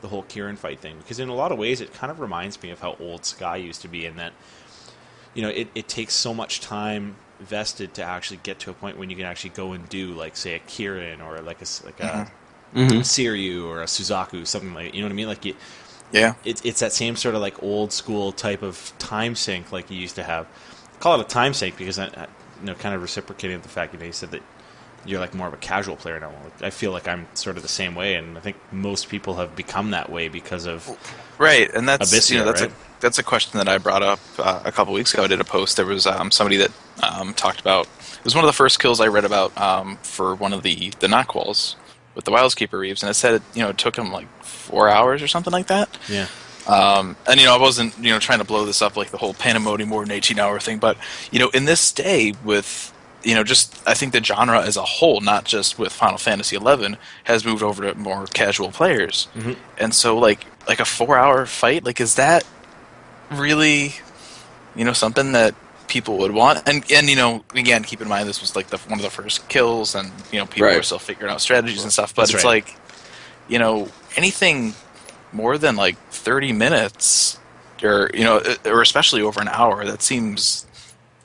the 0.00 0.06
whole 0.08 0.22
Kirin 0.22 0.56
fight 0.56 0.78
thing 0.78 0.96
because 0.98 1.18
in 1.18 1.28
a 1.28 1.34
lot 1.34 1.50
of 1.50 1.58
ways, 1.58 1.80
it 1.80 1.92
kind 1.92 2.10
of 2.10 2.20
reminds 2.20 2.62
me 2.62 2.70
of 2.70 2.80
how 2.80 2.96
old 3.00 3.26
Sky 3.26 3.56
used 3.56 3.82
to 3.82 3.88
be 3.88 4.06
in 4.06 4.16
that. 4.16 4.32
You 5.38 5.44
know, 5.44 5.50
it, 5.50 5.68
it 5.74 5.88
takes 5.88 6.14
so 6.14 6.34
much 6.34 6.60
time 6.60 7.16
vested 7.40 7.94
to 7.94 8.02
actually 8.02 8.38
get 8.38 8.58
to 8.60 8.70
a 8.70 8.74
point 8.74 8.98
when 8.98 9.10
you 9.10 9.16
can 9.16 9.26
actually 9.26 9.50
go 9.52 9.72
and 9.72 9.88
do 9.88 10.14
like 10.14 10.36
say 10.36 10.54
a 10.54 10.60
Kirin 10.60 11.24
or 11.24 11.40
like 11.42 11.62
a 11.62 11.66
like 11.86 12.00
a 12.00 12.26
Mhm. 12.74 13.02
Seiryu 13.02 13.64
or 13.66 13.82
a 13.82 13.86
Suzaku 13.86 14.46
something 14.46 14.74
like 14.74 14.94
you 14.94 15.00
know 15.00 15.06
what 15.06 15.12
I 15.12 15.16
mean 15.16 15.28
like 15.28 15.44
you, 15.44 15.56
Yeah, 16.12 16.34
it's 16.44 16.62
it's 16.64 16.80
that 16.80 16.92
same 16.92 17.16
sort 17.16 17.34
of 17.34 17.40
like 17.42 17.62
old 17.62 17.92
school 17.92 18.32
type 18.32 18.62
of 18.62 18.92
time 18.98 19.36
sink 19.36 19.72
like 19.72 19.90
you 19.90 19.98
used 19.98 20.16
to 20.16 20.24
have. 20.24 20.46
call 21.00 21.20
it 21.20 21.24
a 21.24 21.28
time 21.28 21.54
sink 21.54 21.76
because 21.78 21.98
I, 21.98 22.06
I 22.06 22.28
you 22.60 22.66
know 22.66 22.74
kind 22.74 22.94
of 22.94 23.02
reciprocating 23.02 23.60
the 23.60 23.68
fact 23.68 23.94
you 23.94 24.00
know 24.00 24.06
you 24.06 24.12
said 24.12 24.30
that 24.32 24.42
you're 25.04 25.20
like 25.20 25.34
more 25.34 25.46
of 25.46 25.54
a 25.54 25.58
casual 25.58 25.96
player 25.96 26.20
now. 26.20 26.32
I 26.60 26.70
feel 26.70 26.92
like 26.92 27.08
I'm 27.08 27.26
sort 27.34 27.56
of 27.56 27.62
the 27.62 27.68
same 27.68 27.94
way, 27.94 28.14
and 28.14 28.36
I 28.36 28.40
think 28.40 28.56
most 28.72 29.08
people 29.08 29.36
have 29.36 29.56
become 29.56 29.92
that 29.92 30.10
way 30.10 30.28
because 30.28 30.66
of 30.66 30.88
Right, 31.38 31.72
and 31.72 31.88
that's 31.88 32.12
Abyssea, 32.12 32.32
you 32.32 32.38
know 32.38 32.44
that's 32.44 32.62
right? 32.62 32.70
a 32.70 33.00
that's 33.00 33.18
a 33.18 33.22
question 33.22 33.58
that 33.58 33.68
I 33.68 33.78
brought 33.78 34.02
up 34.02 34.18
uh, 34.38 34.60
a 34.64 34.72
couple 34.72 34.92
weeks 34.92 35.14
ago. 35.14 35.24
I 35.24 35.28
did 35.28 35.40
a 35.40 35.44
post. 35.44 35.76
There 35.76 35.86
was 35.86 36.06
um, 36.06 36.30
somebody 36.30 36.56
that 36.56 36.72
um, 37.02 37.32
talked 37.34 37.60
about. 37.60 37.86
It 37.86 38.24
was 38.24 38.34
one 38.34 38.44
of 38.44 38.48
the 38.48 38.54
first 38.56 38.80
kills 38.80 39.00
I 39.00 39.06
read 39.06 39.24
about 39.24 39.56
um, 39.56 39.96
for 40.02 40.34
one 40.34 40.52
of 40.52 40.62
the 40.62 40.90
the 40.98 41.06
Naakuals 41.06 41.76
with 42.14 42.24
the 42.24 42.32
Wildskeeper 42.32 42.70
Reives, 42.70 43.02
and 43.02 43.10
it 43.10 43.14
said 43.14 43.34
it 43.34 43.42
you 43.54 43.62
know 43.62 43.70
it 43.70 43.78
took 43.78 43.96
him 43.96 44.10
like 44.12 44.26
four 44.42 44.88
hours 44.88 45.22
or 45.22 45.28
something 45.28 45.52
like 45.52 45.68
that. 45.68 45.96
yeah. 46.08 46.26
Um, 46.66 47.16
and 47.26 47.40
you 47.40 47.46
know, 47.46 47.54
I 47.54 47.58
wasn't 47.58 47.96
you 47.98 48.12
know 48.12 48.18
trying 48.18 48.40
to 48.40 48.44
blow 48.44 48.66
this 48.66 48.82
up 48.82 48.96
like 48.96 49.10
the 49.10 49.16
whole 49.16 49.32
Pandemonium 49.32 49.88
more 49.88 50.04
than 50.04 50.10
eighteen 50.10 50.38
hour 50.38 50.58
thing, 50.60 50.78
but 50.78 50.98
you 51.30 51.38
know, 51.38 51.48
in 51.50 51.64
this 51.64 51.92
day 51.92 52.34
with 52.44 52.92
you 53.24 53.34
know, 53.34 53.42
just 53.44 53.82
I 53.86 53.94
think 53.94 54.12
the 54.12 54.22
genre 54.22 54.60
as 54.62 54.76
a 54.76 54.82
whole, 54.82 55.20
not 55.20 55.44
just 55.44 55.78
with 55.78 55.92
Final 55.92 56.18
Fantasy 56.18 56.56
XI, 56.56 56.96
has 57.24 57.44
moved 57.44 57.62
over 57.62 57.90
to 57.92 57.98
more 57.98 58.26
casual 58.26 58.70
players, 58.70 59.28
Mhm. 59.36 59.56
and 59.78 59.94
so 59.94 60.16
like 60.18 60.46
like 60.68 60.80
a 60.80 60.84
four 60.84 61.18
hour 61.18 61.44
fight, 61.46 61.84
like 61.84 62.00
is 62.00 62.14
that 62.16 62.44
really 63.30 63.94
you 64.76 64.84
know 64.84 64.92
something 64.92 65.32
that 65.32 65.54
people 65.88 66.18
would 66.18 66.32
want? 66.32 66.66
And 66.68 66.84
and 66.92 67.08
you 67.08 67.16
know, 67.16 67.44
again, 67.54 67.82
keep 67.84 68.00
in 68.00 68.08
mind 68.08 68.28
this 68.28 68.40
was 68.40 68.54
like 68.54 68.68
the 68.68 68.78
one 68.78 68.98
of 68.98 69.02
the 69.02 69.10
first 69.10 69.48
kills, 69.48 69.94
and 69.94 70.10
you 70.30 70.38
know, 70.38 70.46
people 70.46 70.68
Right. 70.68 70.76
are 70.78 70.82
still 70.82 70.98
figuring 70.98 71.32
out 71.32 71.40
strategies 71.40 71.82
and 71.82 71.92
stuff, 71.92 72.14
but 72.14 72.22
That's 72.22 72.34
it's 72.34 72.44
right. 72.44 72.64
like 72.66 72.76
you 73.48 73.58
know 73.58 73.88
anything 74.16 74.74
more 75.32 75.58
than 75.58 75.76
like 75.76 75.96
30 76.10 76.52
minutes 76.52 77.38
or 77.82 78.10
you 78.14 78.24
know 78.24 78.42
or 78.64 78.80
especially 78.82 79.22
over 79.22 79.40
an 79.40 79.48
hour 79.48 79.84
that 79.84 80.02
seems 80.02 80.66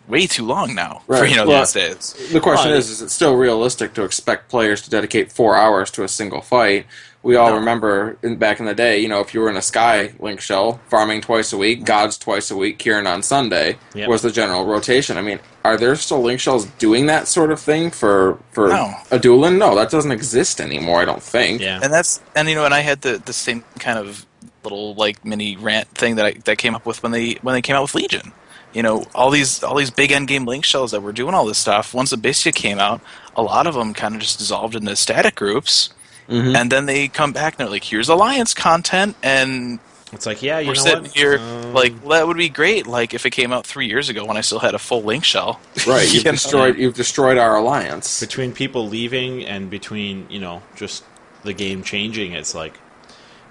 way 0.08 0.28
too 0.28 0.46
long 0.46 0.76
now 0.76 1.02
for 1.06 1.14
Right. 1.22 1.30
you 1.30 1.36
know 1.36 1.48
Well, 1.48 1.62
these 1.62 1.74
days 1.74 2.14
The 2.32 2.40
question 2.42 2.72
Well, 2.72 2.80
is: 2.80 2.90
Is 2.90 3.02
it 3.02 3.10
still 3.10 3.36
realistic 3.36 3.94
to 3.96 4.04
expect 4.04 4.50
players 4.50 4.82
to 4.82 4.90
dedicate 4.90 5.32
four 5.32 5.56
hours 5.56 5.90
to 5.92 6.04
a 6.04 6.08
single 6.08 6.42
fight? 6.42 6.86
We 7.22 7.38
all 7.38 7.52
No. 7.52 7.56
remember 7.56 8.18
in, 8.22 8.36
back 8.36 8.60
in 8.60 8.66
the 8.66 8.74
day, 8.76 9.00
you 9.00 9.08
know, 9.08 9.22
if 9.22 9.34
you 9.34 9.40
were 9.40 9.50
in 9.50 9.56
a 9.56 9.62
Sky 9.62 10.12
Link 10.20 10.42
shell, 10.42 10.82
farming 10.90 11.22
twice 11.22 11.54
a 11.54 11.58
week, 11.58 11.78
mm-hmm. 11.78 11.86
Gods 11.86 12.18
twice 12.18 12.52
a 12.52 12.56
week, 12.58 12.80
Kirin 12.80 13.08
on 13.08 13.24
Sunday 13.24 13.78
Yep. 13.96 14.10
was 14.10 14.22
the 14.24 14.32
general 14.32 14.66
rotation. 14.66 15.18
I 15.18 15.22
mean, 15.22 15.40
are 15.64 15.78
there 15.78 15.96
still 15.96 16.22
Link 16.22 16.42
shells 16.42 16.66
doing 16.80 17.06
that 17.06 17.30
sort 17.30 17.52
of 17.52 17.62
thing 17.62 17.90
for 17.92 18.38
for 18.52 18.68
No. 18.68 18.94
a 19.10 19.20
dueling? 19.20 19.58
No, 19.58 19.74
that 19.76 19.90
doesn't 19.90 20.12
exist 20.12 20.60
anymore. 20.60 21.02
I 21.02 21.06
don't 21.06 21.24
think. 21.24 21.62
Yeah. 21.62 21.80
and 21.82 21.94
that's 21.94 22.20
and 22.36 22.50
you 22.50 22.56
know 22.56 22.66
and 22.66 22.74
i 22.74 22.82
had 22.82 23.02
the 23.04 23.22
the 23.24 23.32
same 23.34 23.64
kind 23.80 23.98
of 23.98 24.26
little 24.66 24.94
like 24.96 25.24
mini 25.26 25.56
rant 25.58 25.88
thing 25.90 26.16
that 26.16 26.26
i 26.26 26.32
that 26.46 26.58
came 26.58 26.74
up 26.76 26.86
with 26.86 27.04
when 27.04 27.12
they 27.14 27.34
when 27.42 27.54
they 27.54 27.62
came 27.62 27.76
out 27.76 27.82
with 27.84 27.96
legion 27.96 28.32
you 28.74 28.82
know 28.84 29.06
all 29.14 29.30
these 29.30 29.64
all 29.64 29.76
these 29.76 29.92
big 29.92 30.12
end 30.12 30.28
game 30.28 30.46
link 30.46 30.66
shells 30.66 30.92
that 30.92 31.02
were 31.02 31.12
doing 31.14 31.34
all 31.34 31.46
this 31.46 31.58
stuff 31.58 31.94
once 31.94 32.12
abyssea 32.14 32.54
came 32.54 32.80
out 32.80 33.02
a 33.36 33.42
lot 33.42 33.68
of 33.68 33.74
them 33.76 33.94
kind 33.94 34.16
of 34.16 34.22
just 34.22 34.40
dissolved 34.40 34.76
into 34.76 34.96
static 34.96 35.36
groups 35.36 35.90
Mhm. 36.30 36.56
and 36.56 36.72
then 36.72 36.86
they 36.86 37.10
come 37.10 37.34
back 37.34 37.54
and 37.54 37.60
they're 37.60 37.70
like 37.72 37.84
here's 37.84 38.08
alliance 38.10 38.54
content 38.54 39.16
and 39.22 39.80
It's 40.14 40.26
like 40.26 40.42
yeah, 40.42 40.60
you 40.60 40.70
we're 40.70 40.76
sitting 40.76 41.02
what? 41.04 41.12
here 41.12 41.38
Um, 41.40 41.74
like 41.74 41.94
well, 42.02 42.18
that 42.20 42.28
would 42.28 42.38
be 42.38 42.48
great 42.50 42.88
like 42.88 43.14
if 43.14 43.26
it 43.26 43.32
came 43.32 43.52
out 43.52 43.66
three 43.68 43.88
years 43.88 44.08
ago 44.10 44.24
when 44.26 44.38
i 44.38 44.42
still 44.42 44.60
had 44.60 44.74
a 44.74 44.80
full 44.80 45.04
link 45.04 45.24
shell 45.26 45.60
Right, 45.88 46.06
you've 46.06 46.14
You 46.24 46.24
know? 46.24 46.32
destroyed 46.32 46.78
you've 46.78 46.94
destroyed 46.96 47.38
our 47.38 47.58
alliance. 47.58 48.20
between 48.22 48.54
people 48.54 48.88
leaving 48.88 49.46
and 49.46 49.70
between 49.70 50.26
you 50.30 50.40
know 50.40 50.62
just 50.78 51.04
the 51.44 51.52
game 51.54 51.84
changing 51.84 52.32
it's 52.32 52.56
like 52.56 52.76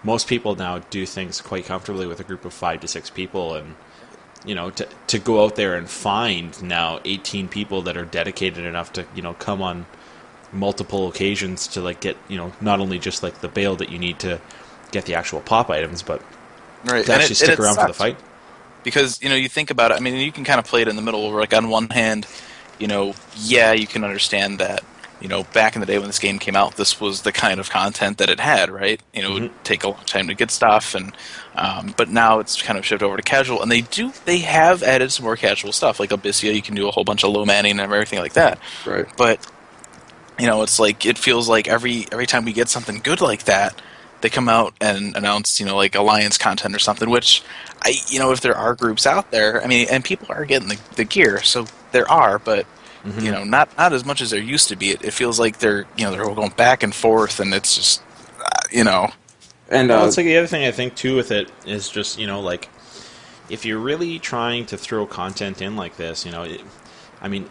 most 0.02 0.26
people 0.26 0.56
now 0.56 0.78
do 0.78 1.04
things 1.06 1.40
quite 1.42 1.66
comfortably 1.66 2.06
with 2.06 2.20
a 2.20 2.24
group 2.24 2.44
of 2.44 2.52
five 2.54 2.80
to 2.80 2.88
six 2.88 3.10
people 3.10 3.54
and 3.54 3.74
you 4.44 4.54
know 4.54 4.70
to, 4.70 4.88
to 5.06 5.18
go 5.18 5.44
out 5.44 5.56
there 5.56 5.74
and 5.74 5.88
find 5.88 6.62
now 6.62 7.00
18 7.04 7.48
people 7.48 7.82
that 7.82 7.96
are 7.96 8.04
dedicated 8.04 8.64
enough 8.64 8.92
to 8.92 9.06
you 9.14 9.22
know 9.22 9.34
come 9.34 9.62
on 9.62 9.86
multiple 10.52 11.08
occasions 11.08 11.66
to 11.66 11.80
like 11.80 12.00
get 12.00 12.16
you 12.28 12.36
know 12.36 12.52
not 12.60 12.80
only 12.80 12.98
just 12.98 13.22
like 13.22 13.40
the 13.40 13.48
bail 13.48 13.76
that 13.76 13.90
you 13.90 13.98
need 13.98 14.18
to 14.18 14.40
get 14.90 15.06
the 15.06 15.14
actual 15.14 15.40
pop 15.40 15.70
items 15.70 16.02
but 16.02 16.20
right. 16.84 17.06
to 17.06 17.12
and 17.12 17.22
actually 17.22 17.32
it- 17.32 17.36
stick 17.36 17.58
around 17.58 17.76
for 17.76 17.86
the 17.86 17.94
fight. 17.94 18.16
Because 18.82 19.22
you 19.22 19.28
know 19.28 19.36
you 19.36 19.48
think 19.48 19.70
about 19.70 19.92
it 19.92 19.96
i 19.96 20.00
mean 20.00 20.16
you 20.16 20.32
can 20.32 20.44
kind 20.44 20.58
of 20.58 20.66
play 20.66 20.82
it 20.82 20.88
in 20.88 20.96
the 20.96 21.02
middle 21.02 21.30
where 21.30 21.40
like 21.40 21.54
on 21.54 21.68
one 21.68 21.88
hand 21.88 22.26
you 22.80 22.88
know 22.88 23.14
yeah 23.36 23.72
you 23.72 23.86
can 23.86 24.02
understand 24.02 24.58
that 24.58 24.82
you 25.22 25.28
know 25.28 25.44
back 25.54 25.74
in 25.74 25.80
the 25.80 25.86
day 25.86 25.98
when 25.98 26.08
this 26.08 26.18
game 26.18 26.38
came 26.38 26.56
out 26.56 26.76
this 26.76 27.00
was 27.00 27.22
the 27.22 27.32
kind 27.32 27.60
of 27.60 27.70
content 27.70 28.18
that 28.18 28.28
it 28.28 28.40
had 28.40 28.70
right? 28.70 29.00
You 29.14 29.22
know 29.22 29.36
it 29.36 29.40
would 29.42 29.64
take 29.64 29.84
a 29.84 29.88
long 29.88 30.04
time 30.04 30.28
to 30.28 30.34
get 30.34 30.50
stuff 30.50 30.94
and 30.94 31.16
um, 31.54 31.94
but 31.96 32.10
now 32.10 32.40
it's 32.40 32.60
kind 32.60 32.78
of 32.78 32.84
shifted 32.84 33.06
over 33.06 33.16
to 33.16 33.22
casual 33.22 33.62
and 33.62 33.70
they 33.70 33.82
do 33.82 34.12
they 34.24 34.38
have 34.38 34.82
added 34.82 35.12
some 35.12 35.24
more 35.24 35.36
casual 35.36 35.72
stuff 35.72 36.00
like 36.00 36.10
abyssea 36.10 36.54
you 36.54 36.62
can 36.62 36.74
do 36.74 36.88
a 36.88 36.90
whole 36.90 37.04
bunch 37.04 37.24
of 37.24 37.30
low 37.30 37.44
manning 37.44 37.72
and 37.72 37.80
everything 37.80 38.18
like 38.18 38.34
that. 38.34 38.58
Right. 38.84 39.06
but 39.16 39.46
you 40.38 40.46
know 40.46 40.62
it's 40.62 40.78
like 40.78 41.06
it 41.06 41.18
feels 41.18 41.48
like 41.48 41.68
every 41.68 42.06
every 42.10 42.26
time 42.26 42.44
we 42.44 42.52
get 42.52 42.68
something 42.68 42.98
good 42.98 43.20
like 43.20 43.44
that 43.44 43.80
they 44.22 44.30
come 44.30 44.48
out 44.48 44.74
and 44.80 45.16
announce 45.16 45.60
you 45.60 45.66
know 45.66 45.76
like 45.76 45.94
alliance 45.94 46.38
content 46.38 46.74
or 46.74 46.78
something 46.78 47.10
which 47.10 47.42
i 47.82 47.94
you 48.08 48.18
know 48.18 48.32
if 48.32 48.40
there 48.40 48.56
are 48.56 48.74
groups 48.74 49.06
out 49.06 49.30
there 49.30 49.62
i 49.62 49.66
mean 49.66 49.86
and 49.90 50.04
people 50.04 50.26
are 50.30 50.44
getting 50.44 50.68
the, 50.68 50.80
the 50.96 51.04
gear 51.04 51.42
so 51.42 51.66
there 51.92 52.10
are 52.10 52.38
but 52.38 52.66
Mm-hmm. 53.04 53.20
you 53.20 53.32
know 53.32 53.42
not 53.42 53.76
not 53.76 53.92
as 53.92 54.04
much 54.04 54.20
as 54.20 54.30
there 54.30 54.40
used 54.40 54.68
to 54.68 54.76
be 54.76 54.90
it, 54.90 55.02
it 55.04 55.10
feels 55.12 55.40
like 55.40 55.58
they're 55.58 55.86
you 55.96 56.04
know 56.04 56.12
they're 56.12 56.24
all 56.24 56.36
going 56.36 56.50
back 56.50 56.84
and 56.84 56.94
forth 56.94 57.40
and 57.40 57.52
it's 57.52 57.74
just 57.74 58.00
uh, 58.40 58.60
you 58.70 58.84
know 58.84 59.10
And 59.70 59.88
Well, 59.88 60.04
uh, 60.04 60.06
it's 60.06 60.16
like 60.16 60.26
the 60.26 60.36
other 60.36 60.46
thing 60.46 60.64
I 60.64 60.70
think 60.70 60.94
too 60.94 61.16
with 61.16 61.32
it 61.32 61.50
is 61.66 61.88
just 61.88 62.18
you 62.18 62.28
know 62.28 62.40
like 62.40 62.68
if 63.52 63.66
you're 63.66 63.78
really 63.78 64.18
trying 64.18 64.66
to 64.66 64.78
throw 64.78 65.06
content 65.06 65.60
in 65.60 65.76
like 65.76 65.96
this, 65.96 66.24
you 66.24 66.32
know, 66.32 66.44
it, 66.44 66.62
I 67.20 67.28
mean, 67.28 67.50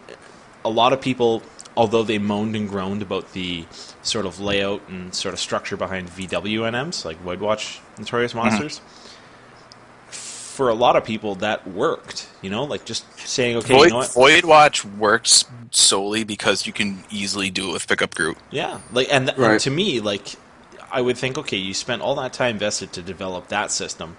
a 0.64 0.70
lot 0.70 0.92
of 0.92 1.00
people, 1.00 1.42
although 1.76 2.02
they 2.02 2.18
moaned 2.18 2.56
and 2.56 2.68
groaned 2.68 3.02
about 3.02 3.32
the 3.34 3.66
sort 4.02 4.26
of 4.26 4.40
layout 4.40 4.82
and 4.88 5.14
sort 5.14 5.32
of 5.32 5.38
structure 5.38 5.76
behind 5.76 6.08
VWNMs 6.08 7.04
like 7.04 7.18
Void 7.18 7.40
Watch 7.40 7.80
Notorious 7.98 8.34
Monsters. 8.34 8.80
For 10.52 10.68
a 10.68 10.74
lot 10.74 10.96
of 10.96 11.04
people, 11.04 11.36
that 11.36 11.66
worked. 11.66 12.28
You 12.42 12.50
know, 12.50 12.64
like 12.64 12.84
just 12.84 13.04
saying, 13.18 13.56
okay, 13.58 13.74
Void, 13.74 13.84
you 13.84 13.88
know 13.90 13.96
what? 13.96 14.12
Void 14.12 14.44
Watch 14.44 14.84
works 14.84 15.46
solely 15.70 16.24
because 16.24 16.66
you 16.66 16.72
can 16.74 17.04
easily 17.10 17.48
do 17.50 17.70
it 17.70 17.72
with 17.72 17.88
pickup 17.88 18.14
group 18.14 18.36
Yeah, 18.50 18.80
like 18.92 19.08
and, 19.10 19.28
th- 19.28 19.38
Right. 19.38 19.52
and 19.52 19.60
to 19.60 19.70
me, 19.70 20.00
like 20.00 20.34
I 20.90 21.00
would 21.00 21.16
think, 21.16 21.38
okay, 21.38 21.56
you 21.56 21.72
spent 21.72 22.02
all 22.02 22.14
that 22.16 22.34
time 22.34 22.56
invested 22.56 22.92
to 22.92 23.02
develop 23.02 23.48
that 23.48 23.70
system. 23.70 24.18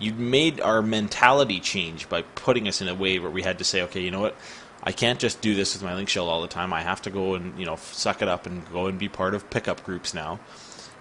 You 0.00 0.12
made 0.14 0.60
our 0.60 0.82
mentality 0.82 1.60
change 1.60 2.08
by 2.08 2.22
putting 2.22 2.66
us 2.66 2.80
in 2.80 2.88
a 2.88 2.94
way 2.94 3.18
where 3.20 3.30
we 3.30 3.42
had 3.42 3.58
to 3.58 3.64
say, 3.64 3.82
okay, 3.82 4.00
you 4.00 4.10
know 4.10 4.20
what? 4.20 4.36
I 4.82 4.90
can't 4.92 5.18
just 5.20 5.40
do 5.40 5.54
this 5.54 5.74
with 5.74 5.82
my 5.82 5.94
link 5.94 6.08
shell 6.08 6.28
all 6.28 6.42
the 6.42 6.48
time. 6.48 6.72
I 6.72 6.82
have 6.82 7.02
to 7.02 7.10
go 7.10 7.34
and 7.34 7.56
you 7.58 7.66
know 7.66 7.76
suck 7.76 8.20
it 8.22 8.28
up 8.28 8.46
and 8.46 8.68
go 8.72 8.86
and 8.86 8.98
be 8.98 9.08
part 9.08 9.34
of 9.34 9.48
pickup 9.50 9.84
groups 9.84 10.12
now. 10.14 10.40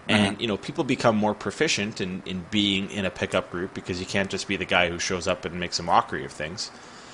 And 0.10 0.28
uh-huh. 0.28 0.36
you 0.40 0.48
know, 0.48 0.58
people 0.58 0.84
become 0.84 1.16
more 1.18 1.34
proficient 1.34 2.00
in, 2.02 2.24
in 2.26 2.46
being 2.52 2.90
in 2.92 3.06
a 3.06 3.10
pickup 3.10 3.52
group 3.52 3.74
because 3.74 4.00
you 4.00 4.06
can't 4.06 4.30
just 4.30 4.48
be 4.48 4.56
the 4.56 4.66
guy 4.66 4.90
who 4.90 5.00
shows 5.00 5.28
up 5.28 5.44
and 5.46 5.60
makes 5.60 5.80
a 5.80 5.84
mockery 5.84 6.24
of 6.26 6.32
things. 6.32 6.72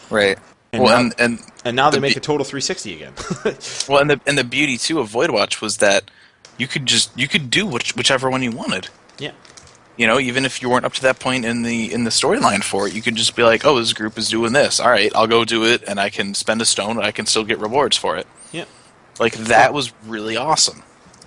right 0.10 0.38
And 0.72 0.84
well 0.84 0.92
now- 0.94 1.00
and, 1.00 1.16
and 1.20 1.52
And 1.66 1.76
now 1.76 1.90
they 1.90 2.00
make 2.00 2.14
be- 2.14 2.18
a 2.20 2.22
total 2.22 2.46
360 2.46 2.94
again. 2.96 3.14
Well, 3.90 4.00
and 4.00 4.10
the 4.10 4.22
and 4.28 4.38
the 4.38 4.44
beauty 4.44 4.78
too 4.78 5.00
of 5.00 5.08
Void 5.10 5.32
Watch 5.32 5.62
was 5.62 5.78
that 5.78 6.10
you 6.58 6.68
could 6.68 6.86
just 6.86 7.18
you 7.18 7.28
could 7.28 7.50
do 7.50 7.66
which, 7.66 7.96
whichever 7.96 8.30
one 8.30 8.44
you 8.44 8.52
wanted. 8.52 8.90
yeah. 9.18 9.32
You 9.96 10.08
know, 10.08 10.20
even 10.20 10.44
if 10.44 10.60
you 10.62 10.72
weren't 10.72 10.86
up 10.86 10.94
to 10.94 11.02
that 11.04 11.20
point 11.20 11.46
in 11.46 11.62
the 11.62 11.94
in 11.94 12.04
the 12.04 12.10
storyline 12.10 12.64
for 12.64 12.88
it, 12.88 12.96
you 12.96 13.02
could 13.04 13.16
just 13.16 13.36
be 13.36 13.44
like, 13.44 13.64
"Oh, 13.64 13.78
this 13.78 13.94
group 13.94 14.18
is 14.18 14.28
doing 14.28 14.52
this. 14.52 14.80
All 14.80 14.90
right, 14.90 15.12
I'll 15.16 15.28
go 15.28 15.46
do 15.46 15.66
it, 15.66 15.84
and 15.88 16.00
I 16.00 16.10
can 16.10 16.34
spend 16.34 16.64
a 16.64 16.66
stone, 16.66 16.98
and 16.98 17.06
I 17.06 17.12
can 17.12 17.28
still 17.28 17.44
get 17.44 17.60
rewards 17.60 17.96
for 17.96 18.18
it." 18.18 18.26
Yeah. 18.52 18.66
Like 19.20 19.34
that 19.36 19.72
was 19.72 19.94
really 20.08 20.36
awesome. 20.36 20.82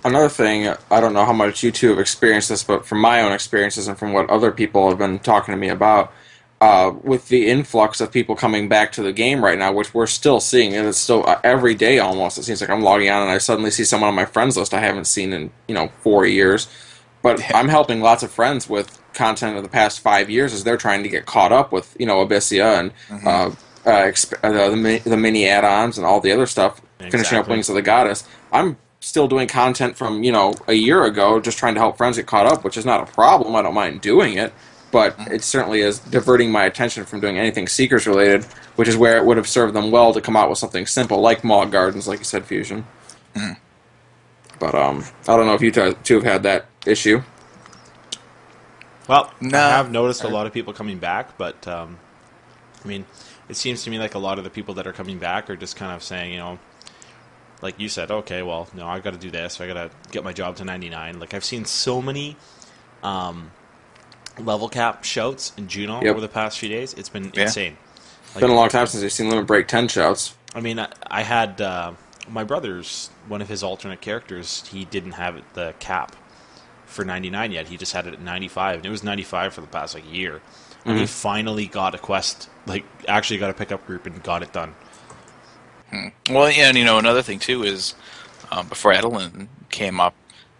Another 0.07 0.29
thing, 0.29 0.73
I 0.89 0.99
don't 1.01 1.13
know 1.13 1.25
how 1.25 1.33
much 1.33 1.63
you 1.63 1.71
two 1.71 1.89
have 1.89 1.99
experienced 1.99 2.49
this, 2.49 2.63
but 2.63 2.85
from 2.85 2.99
my 2.99 3.21
own 3.21 3.33
experiences 3.33 3.87
and 3.87 3.97
from 3.97 4.13
what 4.13 4.29
other 4.29 4.51
people 4.51 4.89
have 4.89 4.97
been 4.97 5.19
talking 5.19 5.51
to 5.53 5.57
me 5.57 5.69
about, 5.69 6.13
uh, 6.61 6.91
with 7.03 7.27
the 7.27 7.47
influx 7.47 7.99
of 8.01 8.11
people 8.11 8.35
coming 8.35 8.67
back 8.69 8.91
to 8.93 9.03
the 9.03 9.11
game 9.13 9.43
right 9.43 9.59
now, 9.59 9.71
which 9.71 9.93
we're 9.93 10.07
still 10.07 10.39
seeing, 10.39 10.73
and 10.75 10.87
it's 10.87 10.97
still 10.97 11.27
uh, 11.27 11.39
every 11.43 11.75
day 11.75 11.99
almost. 11.99 12.37
It 12.37 12.43
seems 12.43 12.61
like 12.61 12.69
I'm 12.69 12.81
logging 12.81 13.09
on 13.09 13.21
and 13.23 13.31
I 13.31 13.37
suddenly 13.37 13.69
see 13.69 13.83
someone 13.83 14.07
on 14.07 14.15
my 14.15 14.25
friends 14.25 14.57
list 14.57 14.73
I 14.73 14.79
haven't 14.79 15.05
seen 15.05 15.33
in 15.33 15.51
you 15.67 15.75
know 15.75 15.91
four 16.01 16.25
years. 16.25 16.67
But 17.21 17.41
I'm 17.53 17.67
helping 17.67 18.01
lots 18.01 18.23
of 18.23 18.31
friends 18.31 18.69
with 18.69 18.99
content 19.13 19.57
of 19.57 19.63
the 19.63 19.69
past 19.69 19.99
five 19.99 20.29
years 20.29 20.53
as 20.53 20.63
they're 20.63 20.77
trying 20.77 21.03
to 21.03 21.09
get 21.09 21.25
caught 21.25 21.51
up 21.51 21.71
with 21.71 21.95
you 21.99 22.05
know 22.05 22.25
Abyssea 22.25 22.79
and 22.79 22.91
Mm-hmm. 23.09 23.27
uh, 23.27 23.55
uh, 23.85 24.03
exp- 24.03 24.33
uh, 24.43 24.69
the, 24.69 25.09
the 25.09 25.15
mini 25.15 25.47
add-ons 25.47 25.97
and 25.97 26.05
all 26.05 26.19
the 26.19 26.31
other 26.31 26.45
stuff. 26.45 26.81
Finishing 27.11 27.37
up 27.37 27.47
Wings 27.47 27.69
of 27.69 27.75
the 27.75 27.81
Goddess, 27.81 28.27
I'm 28.51 28.75
still 29.07 29.27
doing 29.27 29.47
content 29.47 29.97
from 29.97 30.23
you 30.23 30.31
know 30.31 30.53
a 30.67 30.73
year 30.73 31.05
ago, 31.05 31.39
just 31.39 31.57
trying 31.57 31.73
to 31.75 31.79
help 31.79 31.97
friends 31.97 32.17
get 32.17 32.25
caught 32.27 32.45
up, 32.45 32.63
which 32.63 32.77
is 32.77 32.85
not 32.85 33.07
a 33.07 33.11
problem. 33.11 33.55
I 33.55 33.61
don't 33.61 33.73
mind 33.73 34.01
doing 34.01 34.37
it, 34.37 34.53
but 34.91 35.15
it 35.31 35.43
certainly 35.43 35.81
is 35.81 35.99
diverting 35.99 36.51
my 36.51 36.65
attention 36.65 37.05
from 37.05 37.19
doing 37.21 37.37
anything 37.39 37.67
Seekers 37.67 38.05
related, 38.05 38.43
which 38.75 38.87
is 38.87 38.97
where 38.97 39.17
it 39.17 39.25
would 39.25 39.37
have 39.37 39.47
served 39.47 39.73
them 39.73 39.91
well 39.91 40.13
to 40.13 40.21
come 40.21 40.35
out 40.35 40.49
with 40.49 40.57
something 40.57 40.85
simple 40.85 41.21
like 41.21 41.43
Maw 41.43 41.65
Gardens, 41.65 42.07
like 42.07 42.19
you 42.19 42.25
said, 42.25 42.45
Fusion. 42.45 42.85
But 44.59 44.75
um, 44.75 45.03
I 45.27 45.37
don't 45.37 45.45
know 45.45 45.53
if 45.53 45.61
you 45.61 45.71
t- 45.71 45.93
two 46.03 46.15
have 46.15 46.23
had 46.23 46.43
that 46.43 46.65
issue. 46.85 47.21
Well, 49.07 49.31
No. 49.39 49.57
I 49.57 49.69
have 49.69 49.91
noticed 49.91 50.23
a 50.23 50.27
lot 50.27 50.47
of 50.47 50.53
people 50.53 50.73
coming 50.73 50.97
back, 50.97 51.37
but 51.37 51.65
um, 51.67 51.97
I 52.83 52.87
mean, 52.87 53.05
it 53.47 53.55
seems 53.55 53.83
to 53.83 53.89
me 53.89 53.99
like 53.99 54.15
a 54.15 54.19
lot 54.19 54.37
of 54.37 54.43
the 54.43 54.49
people 54.49 54.73
that 54.73 54.85
are 54.87 54.93
coming 54.93 55.17
back 55.17 55.49
are 55.49 55.55
just 55.55 55.77
kind 55.77 55.93
of 55.93 56.03
saying, 56.03 56.33
you 56.33 56.39
know, 56.39 56.59
like 57.61 57.79
you 57.79 57.89
said, 57.89 58.11
okay, 58.11 58.43
well, 58.43 58.67
no, 58.73 58.87
I 58.87 58.99
got 58.99 59.13
to 59.13 59.19
do 59.19 59.31
this. 59.31 59.59
I 59.59 59.67
got 59.67 59.73
to 59.73 59.89
get 60.11 60.23
my 60.23 60.33
job 60.33 60.55
to 60.57 60.65
99. 60.65 61.19
Like 61.19 61.33
I've 61.33 61.45
seen 61.45 61.65
so 61.65 62.01
many 62.01 62.35
um, 63.03 63.51
level 64.39 64.69
cap 64.69 65.03
shouts 65.03 65.53
in 65.57 65.67
Jeuno 65.67 66.01
Yep. 66.03 66.11
over 66.11 66.21
the 66.21 66.27
past 66.27 66.59
few 66.59 66.69
days. 66.69 66.93
It's 66.93 67.09
been 67.09 67.31
Yeah. 67.33 67.43
insane. 67.43 67.77
It's 68.31 68.39
been 68.41 68.49
a 68.49 68.55
long 68.55 68.69
time 68.69 68.85
since 68.87 69.03
I've 69.03 69.11
seen 69.11 69.29
Limit 69.29 69.47
Break 69.47 69.67
10 69.67 69.87
shouts. 69.87 70.35
I 70.53 70.61
mean, 70.61 70.79
I, 70.79 70.89
I 71.07 71.23
had 71.23 71.59
uh, 71.61 71.93
my 72.29 72.43
brother's 72.43 73.09
one 73.27 73.41
of 73.41 73.47
his 73.49 73.63
alternate 73.63 74.01
characters. 74.01 74.63
He 74.67 74.85
didn't 74.85 75.13
have 75.13 75.41
the 75.53 75.73
cap 75.79 76.15
for 76.85 77.03
99 77.03 77.51
yet. 77.51 77.67
He 77.67 77.77
just 77.77 77.93
had 77.93 78.05
it 78.07 78.13
at 78.13 78.21
95, 78.21 78.77
and 78.77 78.85
it 78.85 78.89
was 78.89 79.03
95 79.03 79.53
for 79.53 79.61
the 79.61 79.67
past 79.67 79.95
like 79.95 80.11
year. 80.11 80.41
And 80.85 80.97
he 80.97 81.05
finally 81.05 81.65
got 81.65 81.95
a 81.95 81.97
quest, 81.97 82.49
like 82.65 82.85
actually 83.09 83.39
got 83.39 83.49
a 83.49 83.53
pickup 83.53 83.85
group 83.85 84.05
and 84.05 84.23
got 84.23 84.41
it 84.41 84.53
done. 84.53 84.73
Well, 86.29 86.51
yeah, 86.51 86.67
and 86.69 86.77
you 86.77 86.85
know 86.85 86.97
another 86.97 87.21
thing 87.21 87.39
too 87.39 87.63
is 87.63 87.95
um, 88.51 88.67
before 88.67 88.93
Adoulin 88.93 89.47
came 89.69 89.99
up, 89.99 90.13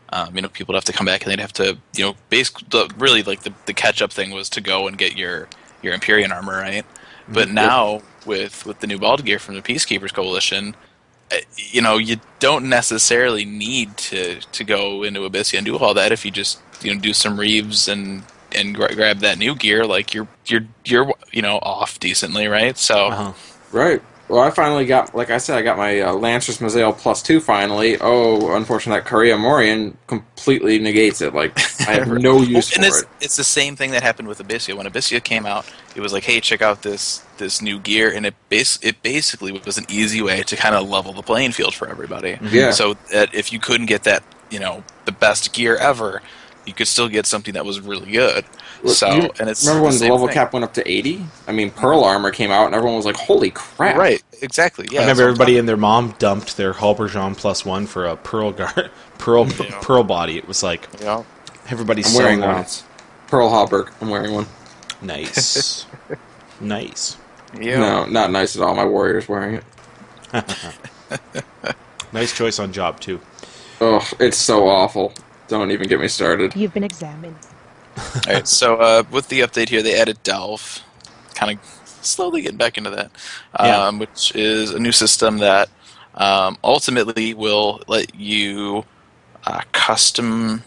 um, 0.10 0.36
you 0.36 0.42
know 0.42 0.50
people 0.50 0.74
would 0.74 0.78
have 0.78 0.86
to 0.86 0.94
come 0.94 1.06
back 1.06 1.24
and 1.24 1.32
they'd 1.32 1.40
have 1.40 1.54
to 1.54 1.78
you 1.96 2.04
know 2.06 2.16
basically 2.30 2.68
the, 2.70 2.90
really 2.98 3.24
like 3.24 3.44
the, 3.44 3.54
the 3.66 3.74
catch 3.74 4.02
up 4.02 4.12
thing 4.12 4.32
was 4.32 4.50
to 4.50 4.62
go 4.62 4.88
and 4.88 4.98
get 4.98 5.18
your 5.18 5.48
your 5.82 5.94
Empyrean 5.94 6.32
armor 6.32 6.54
right. 6.58 6.86
But 7.28 7.50
now 7.50 8.02
with 8.26 8.66
with 8.66 8.80
the 8.80 8.88
new 8.88 8.98
Bayld 8.98 9.26
gear 9.26 9.40
from 9.40 9.56
the 9.56 9.62
Peacekeepers 9.62 10.14
Coalition, 10.14 10.76
uh, 11.32 11.38
you 11.58 11.82
know 11.82 11.98
you 11.98 12.18
don't 12.40 12.70
necessarily 12.70 13.44
need 13.44 13.98
to 13.98 14.40
to 14.40 14.64
go 14.64 15.04
into 15.04 15.22
Abyssea 15.30 15.58
and 15.58 15.66
do 15.66 15.78
all 15.78 15.94
that 15.94 16.12
if 16.14 16.24
you 16.24 16.32
just 16.32 16.60
you 16.82 16.94
know 16.94 17.00
do 17.02 17.12
some 17.14 17.38
Reives 17.38 17.90
and 17.92 18.24
and 18.56 18.74
gra- 18.74 18.96
grab 18.96 19.20
that 19.20 19.38
new 19.38 19.56
gear 19.56 19.86
like 19.86 20.14
you're 20.14 20.28
you're 20.46 20.66
you're 20.86 21.14
you 21.34 21.42
know 21.42 21.58
off 21.62 22.00
decently 22.00 22.48
right 22.48 22.78
so 22.78 23.08
Uh-huh. 23.08 23.34
Right. 23.74 24.02
Well, 24.30 24.42
I 24.42 24.50
finally 24.50 24.86
got, 24.86 25.16
like 25.16 25.30
I 25.30 25.38
said, 25.38 25.58
I 25.58 25.62
got 25.62 25.78
my 25.78 26.02
uh, 26.02 26.14
Lancers 26.14 26.58
Mazael 26.58 26.98
plus 26.98 27.22
two 27.22 27.40
finally. 27.40 27.98
Oh, 28.00 28.56
unfortunately, 28.56 29.00
that 29.00 29.08
Korea 29.08 29.38
Morian 29.38 29.98
completely 30.08 30.80
negates 30.80 31.22
it. 31.22 31.34
Like, 31.34 31.58
I 31.88 31.94
have 31.94 32.10
no 32.10 32.42
use 32.42 32.76
and 32.76 32.84
for 32.84 32.90
it's, 32.90 33.02
it. 33.02 33.08
it's 33.22 33.36
the 33.38 33.46
same 33.46 33.78
thing 33.78 33.92
that 33.92 34.04
happened 34.04 34.28
with 34.28 34.40
Abyssea. 34.40 34.76
When 34.76 34.86
Abyssea 34.86 35.24
came 35.24 35.46
out, 35.46 35.66
it 35.96 36.02
was 36.02 36.12
like, 36.12 36.26
"Hey, 36.26 36.42
check 36.42 36.62
out 36.62 36.82
this 36.82 37.24
this 37.38 37.62
new 37.62 37.80
gear," 37.80 38.12
and 38.12 38.26
it 38.26 38.36
bas- 38.50 38.80
it 38.82 39.02
basically 39.02 39.54
was 39.54 39.78
an 39.78 39.86
easy 39.88 40.22
way 40.22 40.44
to 40.44 40.56
kind 40.58 40.76
of 40.76 40.90
level 40.90 41.14
the 41.14 41.24
playing 41.24 41.54
field 41.54 41.74
for 41.74 41.88
everybody. 41.88 42.38
Yeah. 42.42 42.72
So 42.72 42.96
that 43.14 43.34
if 43.34 43.54
you 43.54 43.60
couldn't 43.60 43.86
get 43.86 44.04
that, 44.04 44.24
you 44.50 44.60
know, 44.60 44.84
the 45.06 45.14
best 45.14 45.54
gear 45.54 45.78
ever, 45.78 46.22
you 46.68 46.74
could 46.74 46.88
still 46.88 47.08
get 47.10 47.26
something 47.26 47.54
that 47.56 47.66
was 47.66 47.80
really 47.80 48.12
good. 48.12 48.46
So, 48.86 49.08
You 49.12 49.30
and 49.40 49.50
it's 49.50 49.66
remember 49.66 49.84
when 49.86 49.94
the 49.94 49.98
same 50.00 50.12
level 50.12 50.28
thing. 50.28 50.34
cap 50.36 50.54
went 50.54 50.64
up 50.66 50.74
to 50.76 50.88
80? 50.90 51.26
I 51.48 51.52
mean, 51.52 51.72
Pearl 51.72 52.04
Armor 52.04 52.30
came 52.32 52.52
out, 52.52 52.68
and 52.68 52.76
everyone 52.76 52.98
was 52.98 53.06
like, 53.06 53.16
holy 53.16 53.50
crap. 53.50 53.96
right? 53.96 54.22
Exactly. 54.42 54.88
Yeah. 54.92 55.00
I 55.00 55.04
remember 55.04 55.24
everybody 55.24 55.58
and 55.58 55.68
their 55.68 55.78
mom 55.78 56.14
dumped 56.20 56.58
their 56.58 56.74
Haubergeon 56.74 57.36
plus 57.36 57.66
one 57.66 57.88
for 57.88 58.06
a 58.06 58.16
pearl 58.16 58.52
guard, 58.52 58.92
pearl 59.18 59.48
Yeah. 59.48 59.80
pearl 59.82 60.04
body. 60.04 60.38
It 60.38 60.48
was 60.48 60.62
like 60.62 60.88
yeah. 61.02 61.24
everybody's 61.70 62.06
I'm 62.08 62.12
so 62.14 62.20
wearing 62.24 62.40
one. 62.42 62.50
nuts. 62.50 62.84
Pearl 63.28 63.50
Halberg. 63.50 63.92
I'm 64.00 64.10
wearing 64.10 64.34
one. 64.34 64.46
Nice, 65.02 65.86
nice, 66.62 67.18
Yeah. 67.60 67.80
No, 67.80 68.06
not 68.06 68.32
nice 68.32 68.56
at 68.56 68.62
all. 68.62 68.76
My 68.76 68.86
Warrior's 68.86 69.28
wearing 69.28 69.56
it. 69.56 69.64
nice 72.14 72.36
choice 72.36 72.60
on 72.60 72.72
job 72.74 73.00
too. 73.00 73.20
Oh, 73.82 74.08
it's 74.20 74.38
so 74.38 74.68
awful. 74.68 75.14
Don't 75.48 75.72
even 75.72 75.88
get 75.88 76.00
me 76.00 76.08
started. 76.08 76.56
You've 76.56 76.74
been 76.74 76.84
examined. 76.84 77.36
All 77.98 78.22
right, 78.34 78.48
so 78.48 78.76
uh, 78.76 79.04
with 79.10 79.28
the 79.30 79.40
update 79.42 79.70
here, 79.70 79.82
they 79.82 80.00
added 80.00 80.22
Delve, 80.24 80.82
kind 81.36 81.58
of 81.58 81.66
slowly 82.06 82.42
getting 82.42 82.58
back 82.58 82.78
into 82.78 82.90
that, 82.92 83.12
Yeah. 83.60 83.88
um, 83.88 84.00
which 84.00 84.36
is 84.36 84.72
a 84.72 84.80
new 84.80 84.92
system 84.92 85.38
that 85.40 85.70
um, 86.16 86.58
ultimately 86.64 87.34
will 87.34 87.82
let 87.88 88.14
you 88.14 88.86
uh, 89.46 89.62
custom 89.72 90.64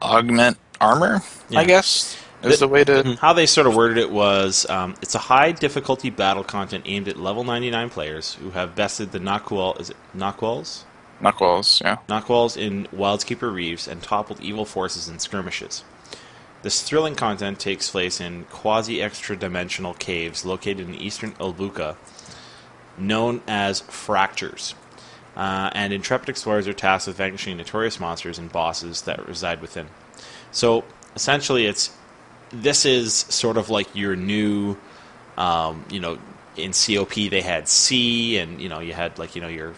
augment 0.00 0.58
armor. 0.80 1.22
Yeah. 1.48 1.60
I 1.60 1.64
guess 1.64 2.16
is 2.42 2.58
The- 2.58 2.66
the 2.66 2.68
way 2.68 2.84
to. 2.84 3.16
How 3.20 3.32
they 3.32 3.46
sort 3.46 3.66
of 3.66 3.74
worded 3.76 3.98
it 3.98 4.10
was 4.10 4.68
um, 4.68 4.94
it's 5.00 5.14
a 5.14 5.18
high 5.18 5.52
difficulty 5.52 6.10
battle 6.10 6.42
content 6.44 6.84
aimed 6.86 7.08
at 7.08 7.16
level 7.18 7.44
99 7.44 7.88
players 7.90 8.34
who 8.34 8.50
have 8.50 8.74
bested 8.74 9.12
the 9.12 9.20
Naqual, 9.20 9.80
is 9.80 9.90
it 9.90 9.96
Naquals? 10.16 10.82
Knuckles, 11.22 11.80
yeah. 11.80 11.98
Naakuals 12.08 12.56
in 12.56 12.86
Wildskeeper 12.88 13.52
Reives 13.52 13.86
and 13.86 14.02
toppled 14.02 14.40
evil 14.40 14.64
forces 14.64 15.08
in 15.08 15.20
skirmishes. 15.20 15.84
This 16.62 16.82
thrilling 16.82 17.14
content 17.14 17.58
takes 17.58 17.90
place 17.90 18.20
in 18.20 18.44
quasi 18.44 19.00
extra 19.00 19.36
dimensional 19.36 19.94
caves 19.94 20.44
located 20.44 20.80
in 20.80 20.94
eastern 20.94 21.32
Ulbuka, 21.34 21.96
known 22.98 23.40
as 23.46 23.80
fractures. 23.80 24.74
Uh, 25.36 25.70
and 25.72 25.92
intrepid 25.92 26.28
explorers 26.28 26.68
are 26.68 26.72
tasked 26.72 27.06
with 27.06 27.16
vanquishing 27.16 27.56
notorious 27.56 27.98
monsters 27.98 28.38
and 28.38 28.52
bosses 28.52 29.02
that 29.02 29.26
reside 29.26 29.60
within. 29.60 29.86
So 30.50 30.84
essentially, 31.14 31.66
it's 31.66 31.90
this 32.50 32.84
is 32.84 33.14
sort 33.14 33.56
of 33.56 33.70
like 33.70 33.94
your 33.94 34.14
new, 34.14 34.76
um, 35.38 35.84
you 35.90 36.00
know, 36.00 36.18
in 36.56 36.72
COP 36.72 37.14
they 37.30 37.40
had 37.40 37.66
C, 37.66 38.36
and 38.36 38.60
you 38.60 38.68
know 38.68 38.80
you 38.80 38.92
had 38.92 39.18
like 39.18 39.34
you 39.34 39.40
know 39.40 39.48
your 39.48 39.72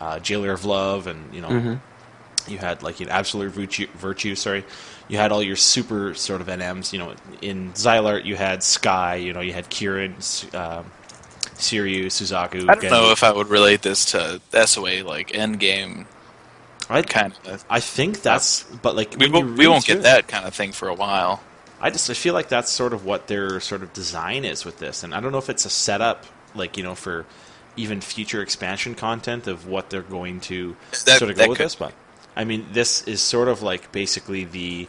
uh, 0.00 0.18
Jailer 0.20 0.52
of 0.52 0.64
Love, 0.64 1.06
and 1.06 1.34
you 1.34 1.40
know 1.40 1.78
you 2.48 2.58
had 2.58 2.82
like 2.82 3.00
an 3.00 3.08
Absolute 3.08 3.52
Virtue, 3.52 3.86
virtue. 3.96 4.34
Sorry, 4.34 4.64
you 5.08 5.18
had 5.18 5.32
all 5.32 5.42
your 5.42 5.56
super 5.56 6.14
sort 6.14 6.40
of 6.40 6.46
NMs. 6.46 6.92
You 6.92 6.98
know, 7.00 7.14
in 7.42 7.72
Zilart 7.72 8.24
you 8.24 8.36
had 8.36 8.62
Sky. 8.62 9.16
You 9.16 9.32
know, 9.32 9.40
you 9.40 9.52
had 9.52 9.68
Kirin, 9.70 10.14
um, 10.54 10.86
Seiryu, 11.56 12.06
Suzaku. 12.06 12.68
I 12.68 12.74
don't 12.74 12.90
know 12.90 13.10
if 13.10 13.22
I 13.22 13.32
would 13.32 13.48
relate 13.48 13.82
this 13.82 14.04
to 14.06 14.40
SOA 14.52 15.02
like 15.04 15.28
endgame 15.32 16.06
I 16.90 17.02
kind 17.02 17.34
of. 17.44 17.64
I 17.68 17.80
think 17.80 18.22
that's, 18.22 18.62
but 18.62 18.96
like 18.96 19.16
We 19.18 19.28
won't, 19.28 19.58
we 19.58 19.66
won't 19.66 19.84
get 19.84 19.98
it- 19.98 20.02
that 20.04 20.26
kind 20.28 20.46
of 20.46 20.54
thing 20.54 20.72
for 20.72 20.88
a 20.88 20.94
while. 20.94 21.42
I 21.80 21.90
just 21.90 22.08
I 22.10 22.14
feel 22.14 22.34
like 22.34 22.48
that's 22.48 22.72
sort 22.72 22.92
of 22.92 23.04
what 23.04 23.28
their 23.28 23.60
sort 23.60 23.82
of 23.82 23.92
design 23.92 24.44
is 24.44 24.64
with 24.64 24.78
this, 24.78 25.02
and 25.04 25.14
I 25.14 25.20
don't 25.20 25.30
know 25.32 25.38
if 25.38 25.48
it's 25.50 25.64
a 25.64 25.70
setup, 25.70 26.24
like 26.54 26.76
you 26.76 26.82
know, 26.82 26.94
for 26.96 27.24
even 27.78 28.00
future 28.00 28.42
expansion 28.42 28.94
content 28.94 29.46
of 29.46 29.66
what 29.66 29.88
they're 29.90 30.02
going 30.02 30.40
to 30.40 30.76
That- 31.06 31.18
sort 31.18 31.30
of 31.30 31.36
go 31.36 31.48
with 31.48 31.58
could- 31.58 31.64
this. 31.66 31.74
But 31.76 31.92
I 32.36 32.44
mean, 32.44 32.66
this 32.72 33.02
is 33.02 33.20
sort 33.22 33.48
of 33.48 33.62
like 33.62 33.90
basically 33.92 34.44
the 34.44 34.88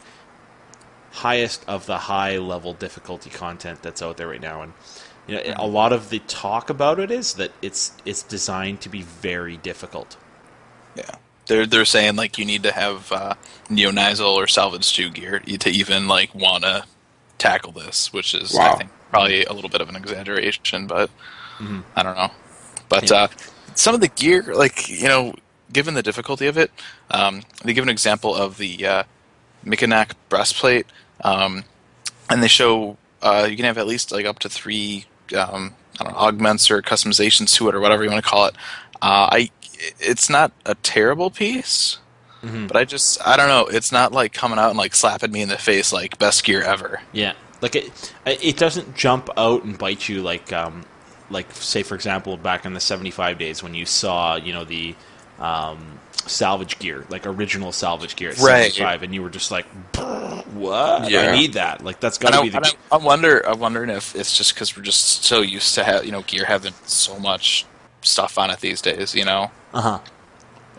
highest 1.11 1.63
of 1.67 1.85
the 1.85 1.97
high 1.97 2.37
level 2.37 2.73
difficulty 2.73 3.29
content 3.29 3.81
that's 3.81 4.01
out 4.01 4.17
there 4.17 4.27
right 4.27 4.41
now, 4.41 4.61
and 4.61 4.73
you 5.27 5.35
know, 5.35 5.53
a 5.57 5.67
lot 5.67 5.93
of 5.93 6.09
the 6.09 6.19
talk 6.19 6.69
about 6.69 6.99
it 6.99 7.11
is 7.11 7.33
that 7.35 7.51
it's 7.61 7.91
it's 8.05 8.23
designed 8.23 8.81
to 8.81 8.89
be 8.89 9.01
very 9.01 9.57
difficult. 9.57 10.17
Yeah, 10.95 11.03
they're 11.47 11.65
they're 11.65 11.85
saying 11.85 12.15
like 12.15 12.37
you 12.37 12.45
need 12.45 12.63
to 12.63 12.71
have 12.71 13.11
uh, 13.11 13.33
Neo 13.69 13.91
Nyzul 13.91 14.33
or 14.35 14.47
salvage 14.47 14.85
stew 14.85 15.09
gear 15.09 15.39
to 15.39 15.69
even 15.69 16.07
like 16.07 16.33
want 16.35 16.63
to 16.63 16.83
tackle 17.37 17.71
this, 17.71 18.11
which 18.13 18.33
is 18.35 18.55
I 18.55 18.75
think 18.75 18.89
probably 19.11 19.45
a 19.45 19.53
little 19.53 19.69
bit 19.69 19.81
of 19.81 19.89
an 19.89 19.95
exaggeration, 19.95 20.85
but 20.87 21.09
Mhm. 21.59 21.83
I 21.95 22.03
don't 22.03 22.15
know. 22.15 22.31
But 22.89 23.09
Yeah. 23.09 23.17
uh, 23.23 23.27
some 23.75 23.95
of 23.95 24.01
the 24.01 24.07
gear, 24.09 24.43
like 24.53 24.89
you 24.89 25.07
know, 25.07 25.33
given 25.71 25.93
the 25.93 26.03
difficulty 26.03 26.47
of 26.47 26.57
it, 26.57 26.71
um, 27.11 27.43
they 27.63 27.73
give 27.73 27.83
an 27.83 27.89
example 27.89 28.35
of 28.35 28.57
the 28.57 28.85
uh, 28.85 29.03
Mikinaak 29.65 30.11
breastplate, 30.29 30.87
um, 31.23 31.63
and 32.29 32.41
they 32.43 32.47
show 32.47 32.97
uh, 33.21 33.47
you 33.49 33.55
can 33.55 33.65
have 33.65 33.77
at 33.77 33.87
least 33.87 34.11
like 34.11 34.25
up 34.25 34.39
to 34.39 34.49
three 34.49 35.05
um, 35.37 35.75
I 35.99 36.03
don't 36.05 36.13
know, 36.13 36.19
augments 36.19 36.71
or 36.71 36.81
customizations 36.81 37.53
to 37.55 37.69
it 37.69 37.75
or 37.75 37.79
whatever 37.79 38.03
you 38.03 38.09
want 38.09 38.23
to 38.23 38.29
call 38.29 38.45
it. 38.45 38.55
Uh, 39.01 39.29
I 39.31 39.51
it's 39.99 40.29
not 40.29 40.51
a 40.65 40.75
terrible 40.75 41.29
piece, 41.29 41.99
Mhm. 42.43 42.67
but 42.67 42.75
I 42.77 42.83
just 42.85 43.25
I 43.25 43.37
don't 43.37 43.47
know. 43.49 43.65
It's 43.67 43.91
not 43.91 44.11
like 44.11 44.33
coming 44.33 44.57
out 44.59 44.69
and 44.69 44.77
like 44.77 44.95
slapping 44.95 45.31
me 45.31 45.41
in 45.41 45.49
the 45.49 45.57
face 45.57 45.93
like 45.93 46.17
best 46.17 46.43
gear 46.43 46.61
ever. 46.63 47.01
Yeah, 47.13 47.33
Like 47.61 47.75
it, 47.75 48.13
it 48.25 48.57
doesn't 48.57 48.95
jump 48.95 49.29
out 49.37 49.63
and 49.63 49.77
bite 49.77 50.07
you 50.09 50.21
like, 50.21 50.51
um, 50.53 50.85
like 51.29 51.51
say 51.53 51.83
for 51.83 51.95
example, 51.95 52.37
back 52.37 52.65
in 52.65 52.73
the 52.73 52.79
'75 52.79 53.37
days 53.37 53.63
when 53.63 53.73
you 53.75 53.85
saw, 53.85 54.35
you 54.35 54.53
know, 54.53 54.65
the 54.65 54.95
um, 55.39 56.01
salvage 56.25 56.79
gear, 56.79 57.05
like 57.09 57.25
original 57.25 57.71
salvage 57.71 58.15
gear 58.15 58.31
at 58.31 58.37
Right. 58.37 58.73
75, 58.73 59.03
and 59.03 59.13
you 59.13 59.21
were 59.21 59.29
just 59.29 59.51
like, 59.51 59.65
"What? 60.45 61.09
Yeah. 61.09 61.21
I 61.21 61.27
need 61.27 61.53
that." 61.53 61.83
Like 61.83 61.99
that's 61.99 62.17
And 62.21 62.29
got 62.29 62.31
to 62.31 62.37
I, 62.37 62.41
be 62.41 62.49
the. 62.49 62.61
I, 62.63 62.73
I 62.91 62.97
wonder. 62.97 63.39
I'm 63.47 63.59
wondering 63.59 63.89
if 63.89 64.15
it's 64.15 64.35
just 64.37 64.53
because 64.53 64.75
we're 64.75 64.83
just 64.83 65.23
so 65.23 65.41
used 65.41 65.75
to 65.75 65.83
have 65.83 66.05
you 66.05 66.11
know 66.11 66.21
gear 66.23 66.45
having 66.45 66.73
so 66.85 67.19
much 67.19 67.65
stuff 68.01 68.37
on 68.37 68.49
it 68.49 68.59
these 68.61 68.81
days. 68.81 69.15
You 69.15 69.25
know, 69.25 69.51
Uh 69.73 69.81
huh. 69.81 69.99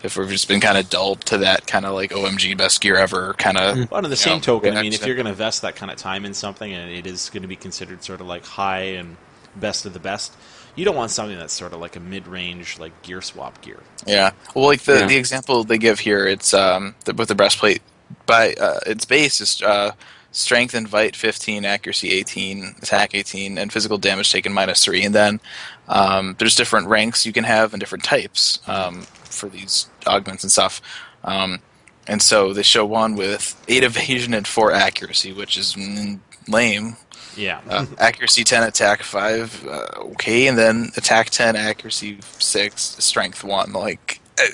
if 0.03 0.17
we've 0.17 0.29
just 0.29 0.47
been 0.47 0.59
kind 0.61 0.77
of 0.77 0.89
dulled 0.89 1.21
to 1.25 1.37
that 1.39 1.67
kind 1.67 1.85
of 1.85 1.93
like 1.93 2.11
OMG 2.11 2.57
best 2.57 2.81
gear 2.81 2.97
ever 2.97 3.33
kind 3.35 3.57
of. 3.57 3.77
But 3.89 4.03
on 4.05 4.09
the 4.09 4.15
same 4.15 4.37
know, 4.37 4.41
token, 4.41 4.75
I 4.75 4.81
mean, 4.81 4.93
if 4.93 5.05
you're 5.05 5.15
going 5.15 5.25
to 5.25 5.31
invest 5.31 5.61
that 5.63 5.75
kind 5.75 5.91
of 5.91 5.97
time 5.97 6.25
in 6.25 6.33
something, 6.33 6.71
and 6.71 6.91
it 6.91 7.05
is 7.07 7.29
going 7.29 7.43
to 7.43 7.47
be 7.47 7.55
considered 7.55 8.03
sort 8.03 8.21
of 8.21 8.27
like 8.27 8.45
high 8.45 8.95
and 8.97 9.17
best 9.55 9.85
of 9.85 9.93
the 9.93 9.99
best, 9.99 10.33
you 10.75 10.85
don't 10.85 10.95
want 10.95 11.11
something 11.11 11.37
that's 11.37 11.53
sort 11.53 11.73
of 11.73 11.79
like 11.79 11.95
a 11.95 11.99
mid-range, 11.99 12.79
like 12.79 13.01
gear 13.01 13.21
swap 13.21 13.61
gear. 13.61 13.79
Yeah. 14.05 14.31
Well, 14.55 14.65
like 14.65 14.81
the 14.83 14.99
Yeah. 14.99 15.07
the 15.07 15.17
example 15.17 15.63
they 15.63 15.77
give 15.77 15.99
here, 15.99 16.25
it's 16.27 16.53
um 16.53 16.95
the, 17.05 17.13
with 17.13 17.27
the 17.27 17.35
breastplate. 17.35 17.81
By 18.25 18.53
uh, 18.53 18.79
its 18.85 19.05
base 19.05 19.39
is 19.41 19.61
uh, 19.61 19.91
strength 20.31 20.73
and 20.73 20.87
vite 20.87 21.15
15, 21.15 21.63
accuracy 21.65 22.11
18, 22.11 22.75
attack 22.81 23.15
18, 23.15 23.57
and 23.57 23.71
physical 23.71 23.97
damage 23.97 24.31
taken 24.31 24.51
minus 24.53 24.83
three. 24.83 25.03
And 25.05 25.15
then 25.15 25.39
um, 25.87 26.35
there's 26.37 26.55
different 26.55 26.87
ranks 26.87 27.25
you 27.25 27.33
can 27.33 27.45
have 27.45 27.73
and 27.73 27.79
different 27.79 28.03
types 28.03 28.59
um, 28.67 29.01
for 29.01 29.47
these 29.49 29.87
augments 30.05 30.43
and 30.43 30.51
stuff. 30.51 30.81
Um, 31.23 31.59
and 32.07 32.21
so 32.21 32.51
they 32.53 32.63
show 32.63 32.85
one 32.85 33.15
with 33.15 33.61
eight 33.69 33.83
evasion 33.83 34.33
and 34.33 34.45
four 34.47 34.71
accuracy, 34.73 35.31
which 35.31 35.57
is 35.57 35.73
mm, 35.75 36.19
lame. 36.47 36.97
Yeah. 37.35 37.61
Uh, 37.69 37.85
accuracy 37.97 38.43
10, 38.43 38.63
attack 38.63 39.03
5, 39.03 39.67
uh, 39.67 39.87
okay, 40.11 40.47
and 40.47 40.57
then 40.57 40.91
attack 40.97 41.29
10, 41.29 41.55
accuracy 41.55 42.19
6, 42.21 42.81
strength 42.81 43.43
1. 43.43 43.73
Like, 43.73 44.19
uh, 44.39 44.45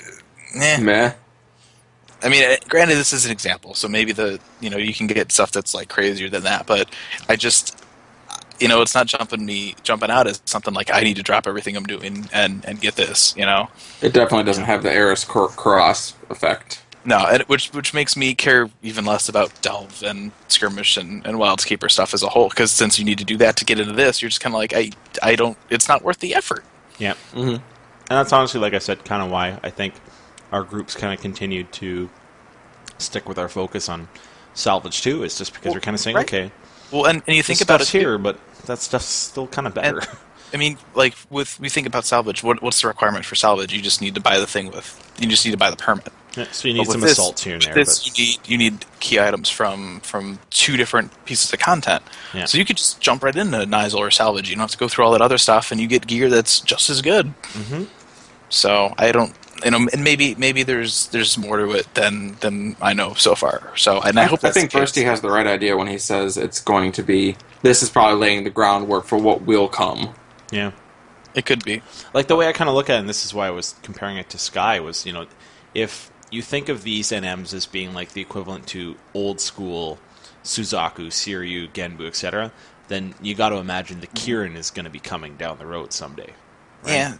eh. 0.60 0.80
Meh. 0.80 1.12
I 2.22 2.28
mean, 2.28 2.44
uh, 2.44 2.56
granted, 2.68 2.96
this 2.96 3.12
is 3.12 3.24
an 3.24 3.32
example, 3.32 3.74
so 3.74 3.88
maybe 3.88 4.12
the, 4.12 4.40
you 4.60 4.70
know, 4.70 4.76
you 4.76 4.92
can 4.92 5.06
get 5.06 5.30
stuff 5.30 5.52
that's 5.52 5.74
like 5.74 5.88
crazier 5.88 6.28
than 6.28 6.42
that, 6.44 6.66
but 6.66 6.92
I 7.28 7.36
just, 7.36 7.84
you 8.58 8.66
know, 8.66 8.82
it's 8.82 8.94
not 8.94 9.06
jumping 9.06 9.46
me, 9.46 9.76
jumping 9.84 10.10
out 10.10 10.26
as 10.26 10.42
something 10.44 10.74
like 10.74 10.92
I 10.92 11.00
need 11.00 11.16
to 11.16 11.22
drop 11.22 11.46
everything 11.46 11.76
I'm 11.76 11.84
doing 11.84 12.28
and, 12.32 12.64
and 12.64 12.80
get 12.80 12.96
this, 12.96 13.34
you 13.36 13.46
know? 13.46 13.68
It 14.02 14.12
definitely 14.12 14.44
doesn't 14.44 14.64
have 14.64 14.82
the 14.82 14.90
Ares' 14.90 15.24
cuirass 15.24 16.14
effect. 16.28 16.82
No, 17.04 17.18
and 17.26 17.42
which 17.44 17.68
which 17.72 17.94
makes 17.94 18.16
me 18.16 18.34
care 18.34 18.68
even 18.82 19.04
less 19.04 19.28
about 19.28 19.50
delve 19.62 20.02
and 20.02 20.32
skirmish 20.48 20.96
and, 20.96 21.24
and 21.26 21.38
wildskeeper 21.38 21.90
stuff 21.90 22.12
as 22.12 22.22
a 22.22 22.28
whole. 22.28 22.48
Because 22.48 22.70
since 22.70 22.98
you 22.98 23.04
need 23.04 23.18
to 23.18 23.24
do 23.24 23.36
that 23.38 23.56
to 23.56 23.64
get 23.64 23.78
into 23.80 23.92
this, 23.94 24.20
you're 24.20 24.28
just 24.28 24.40
kind 24.40 24.54
of 24.54 24.58
like 24.58 24.74
I 24.74 24.90
I 25.22 25.36
don't. 25.36 25.56
It's 25.70 25.88
not 25.88 26.02
worth 26.02 26.18
the 26.18 26.34
effort. 26.34 26.64
Yeah. 26.98 27.14
Mhm. 27.32 27.54
And 27.54 27.62
that's 28.08 28.32
honestly, 28.32 28.60
like 28.60 28.74
I 28.74 28.78
said, 28.78 29.04
kind 29.04 29.22
of 29.22 29.30
why 29.30 29.58
I 29.62 29.70
think 29.70 29.94
our 30.52 30.62
groups 30.64 30.94
kind 30.94 31.14
of 31.14 31.20
continued 31.20 31.72
to 31.74 32.10
stick 32.98 33.28
with 33.28 33.38
our 33.38 33.48
focus 33.48 33.88
on 33.88 34.08
salvage 34.54 35.00
too. 35.02 35.22
Is 35.22 35.38
just 35.38 35.52
because 35.52 35.66
Well, 35.66 35.74
we're 35.74 35.80
kind 35.80 35.94
of 35.94 36.00
saying, 36.00 36.16
right. 36.16 36.26
okay, 36.26 36.50
Well, 36.90 37.06
and, 37.06 37.22
and 37.26 37.36
you 37.36 37.42
think 37.42 37.58
think 37.58 37.68
about 37.68 37.80
it 37.80 37.88
here, 37.88 38.18
but 38.18 38.38
that 38.66 38.78
stuff's 38.80 39.06
still 39.06 39.46
kind 39.46 39.66
of 39.66 39.74
better. 39.74 40.02
I 40.52 40.56
mean, 40.56 40.78
like 40.94 41.14
with 41.30 41.60
we 41.60 41.68
think 41.68 41.86
about 41.86 42.04
salvage. 42.06 42.42
What 42.42 42.60
what's 42.62 42.80
the 42.82 42.88
requirement 42.88 43.24
for 43.24 43.34
salvage? 43.34 43.72
You 43.72 43.80
just 43.82 44.00
need 44.00 44.14
to 44.14 44.20
buy 44.20 44.38
the 44.38 44.46
thing 44.46 44.70
with. 44.70 45.12
You 45.20 45.28
just 45.28 45.44
need 45.44 45.52
to 45.52 45.58
buy 45.58 45.70
the 45.70 45.76
permit. 45.76 46.08
Yeah, 46.38 46.46
so 46.52 46.68
you 46.68 46.74
need 46.74 46.86
some 46.86 47.00
this- 47.00 47.12
assaults 47.12 47.42
here 47.44 47.54
and 47.54 47.62
there. 47.62 47.74
This 47.74 48.08
but, 48.08 48.18
you 48.18 48.24
need 48.24 48.38
you 48.46 48.58
need 48.58 48.84
key 49.00 49.18
items 49.20 49.50
from 49.50 50.00
from 50.00 50.38
two 50.50 50.76
different 50.76 51.10
pieces 51.26 51.52
of 51.52 51.58
content. 51.58 52.02
Yeah. 52.32 52.44
So 52.46 52.56
you 52.58 52.64
could 52.64 52.76
just 52.76 53.00
jump 53.00 53.22
right 53.22 53.34
into 53.36 53.58
Nyzul 53.58 53.98
or 53.98 54.10
salvage. 54.10 54.48
You 54.48 54.56
don't 54.56 54.62
have 54.62 54.70
to 54.70 54.78
go 54.78 54.88
through 54.88 55.04
all 55.04 55.12
that 55.12 55.22
other 55.22 55.38
stuff, 55.38 55.70
and 55.72 55.80
you 55.80 55.86
get 55.86 56.06
gear 56.06 56.28
that's 56.28 56.60
just 56.60 56.88
as 56.90 57.02
good. 57.02 57.34
Mhm. 57.52 57.86
So 58.50 58.94
I 58.96 59.12
don't, 59.12 59.34
you 59.64 59.70
know, 59.70 59.86
and 59.92 60.02
maybe 60.02 60.34
maybe 60.36 60.62
there's 60.62 61.08
there's 61.08 61.36
more 61.36 61.58
to 61.58 61.70
it 61.72 61.92
than 61.94 62.36
than 62.40 62.76
I 62.80 62.94
know 62.94 63.14
so 63.14 63.34
far. 63.34 63.72
So 63.76 64.00
and 64.00 64.18
I, 64.18 64.24
hope 64.24 64.42
I 64.42 64.50
think 64.50 64.70
the 64.72 64.80
case. 64.80 64.92
Bursty 64.92 65.04
has 65.04 65.20
the 65.20 65.30
right 65.30 65.46
idea 65.46 65.76
when 65.76 65.86
he 65.86 65.98
says 65.98 66.36
it's 66.38 66.60
going 66.60 66.92
to 66.92 67.02
be. 67.02 67.36
This 67.62 67.82
is 67.82 67.90
probably 67.90 68.18
laying 68.18 68.44
the 68.44 68.50
groundwork 68.50 69.04
for 69.04 69.18
what 69.18 69.42
will 69.42 69.68
come. 69.68 70.14
yeah. 70.50 70.70
It 71.34 71.44
could 71.44 71.62
be. 71.62 71.82
like 72.14 72.26
the 72.26 72.34
way 72.36 72.48
I 72.48 72.52
kind 72.52 72.68
of 72.70 72.74
look 72.74 72.88
at 72.90 72.96
it, 72.96 73.00
and 73.00 73.08
this 73.08 73.24
is 73.24 73.32
why 73.34 73.46
I 73.46 73.50
was 73.50 73.74
comparing 73.82 74.16
it 74.16 74.30
to 74.30 74.38
Sky, 74.38 74.80
was 74.80 75.04
you 75.06 75.12
know, 75.12 75.26
if 75.74 76.10
you 76.30 76.42
think 76.42 76.68
of 76.68 76.82
these 76.82 77.08
NMs 77.08 77.54
as 77.54 77.66
being 77.66 77.94
like 77.94 78.12
the 78.12 78.20
equivalent 78.20 78.66
to 78.68 78.96
old 79.14 79.40
school 79.40 79.98
Suzaku, 80.44 81.08
Seiryu, 81.08 81.70
Genbu, 81.72 82.06
etc., 82.06 82.52
then 82.88 83.14
you 83.20 83.34
got 83.34 83.50
to 83.50 83.56
imagine 83.56 84.00
the 84.00 84.06
mm-hmm. 84.06 84.30
Kirin 84.30 84.56
is 84.56 84.70
going 84.70 84.84
to 84.84 84.90
be 84.90 85.00
coming 85.00 85.36
down 85.36 85.58
the 85.58 85.66
road 85.66 85.92
someday. 85.92 86.32
Right. 86.82 86.92
Yeah, 86.92 87.16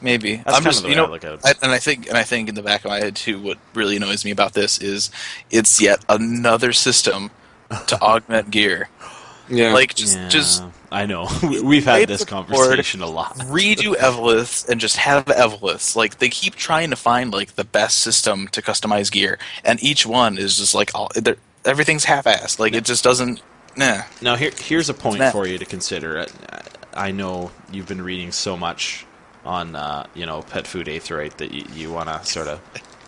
maybe. 0.00 0.36
That's 0.36 0.48
I'm 0.48 0.54
kinda 0.62 0.70
just 0.70 0.82
the 0.82 0.88
you 0.88 0.96
way 0.96 1.00
I 1.00 1.04
know, 1.04 1.12
look 1.12 1.24
at 1.24 1.32
it. 1.34 1.40
I, 1.44 1.54
and 1.62 1.72
I 1.72 1.78
think 1.78 2.08
and 2.08 2.18
I 2.18 2.24
think 2.24 2.48
in 2.48 2.54
the 2.54 2.62
back 2.62 2.84
of 2.84 2.90
my 2.90 2.98
head 2.98 3.14
too, 3.14 3.40
what 3.40 3.58
really 3.74 3.96
annoys 3.96 4.24
me 4.24 4.30
about 4.30 4.54
this 4.54 4.78
is 4.78 5.10
it's 5.50 5.80
yet 5.80 6.04
another 6.08 6.72
system 6.72 7.30
to 7.86 8.00
augment 8.02 8.50
gear. 8.50 8.88
Yeah, 9.48 9.72
Like 9.72 9.94
just 9.94 10.16
Yeah, 10.16 10.28
just 10.28 10.64
I 10.92 11.06
know 11.06 11.28
We- 11.42 11.60
we've 11.60 11.84
had 11.84 12.08
this 12.08 12.24
conversation 12.24 13.02
a 13.02 13.06
lot. 13.06 13.36
redo 13.38 13.94
Evoliths 13.96 14.68
and 14.68 14.80
just 14.80 14.96
have 14.98 15.24
Evoliths. 15.26 15.96
Like 15.96 16.18
they 16.18 16.28
keep 16.28 16.54
trying 16.54 16.90
to 16.90 16.96
find 16.96 17.32
like 17.32 17.54
the 17.54 17.64
best 17.64 17.98
system 17.98 18.48
to 18.48 18.62
customize 18.62 19.10
gear, 19.10 19.38
and 19.64 19.82
each 19.82 20.06
one 20.06 20.38
is 20.38 20.56
just 20.58 20.74
like 20.74 20.90
all 20.94 21.10
everything's 21.64 22.04
half-assed. 22.04 22.58
Like 22.58 22.74
it 22.74 22.84
just 22.84 23.02
doesn't. 23.04 23.42
Nah. 23.76 24.02
Now 24.20 24.36
here 24.36 24.50
here's 24.56 24.88
a 24.88 24.94
point 24.94 25.22
for 25.32 25.46
you 25.46 25.58
to 25.58 25.64
consider. 25.64 26.18
Uh, 26.20 26.26
I 26.94 27.10
know 27.10 27.50
you've 27.72 27.88
been 27.88 28.02
reading 28.02 28.30
so 28.32 28.56
much 28.56 29.06
on 29.44 29.74
uh, 29.74 30.06
you 30.14 30.26
know 30.26 30.42
pet 30.42 30.66
food 30.66 30.86
aetheryte 30.88 31.38
that 31.38 31.52
you, 31.52 31.64
you 31.74 31.92
want 31.92 32.08
to 32.08 32.24
sort 32.30 32.48
of 32.48 32.60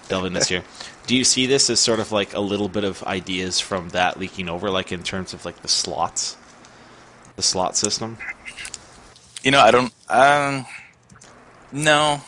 delve 0.08 0.24
in 0.24 0.32
this 0.32 0.48
here. 0.48 0.64
Do 1.06 1.14
you 1.14 1.24
see 1.24 1.44
this 1.44 1.68
as 1.68 1.80
sort 1.80 2.00
of 2.00 2.12
like 2.12 2.32
a 2.34 2.40
little 2.40 2.68
bit 2.70 2.82
of 2.84 3.02
ideas 3.04 3.60
from 3.60 3.90
that 3.90 4.18
leaking 4.18 4.48
over, 4.48 4.70
like 4.70 4.90
in 4.90 5.02
terms 5.02 5.34
of 5.34 5.44
like 5.44 5.60
the 5.60 5.68
slots, 5.68 6.38
the 7.36 7.42
slot 7.42 7.76
system? 7.76 8.18
You 9.42 9.50
know, 9.50 9.60
I 9.60 9.70
don't. 9.70 9.92
Um, 10.08 10.66
no, 11.72 12.20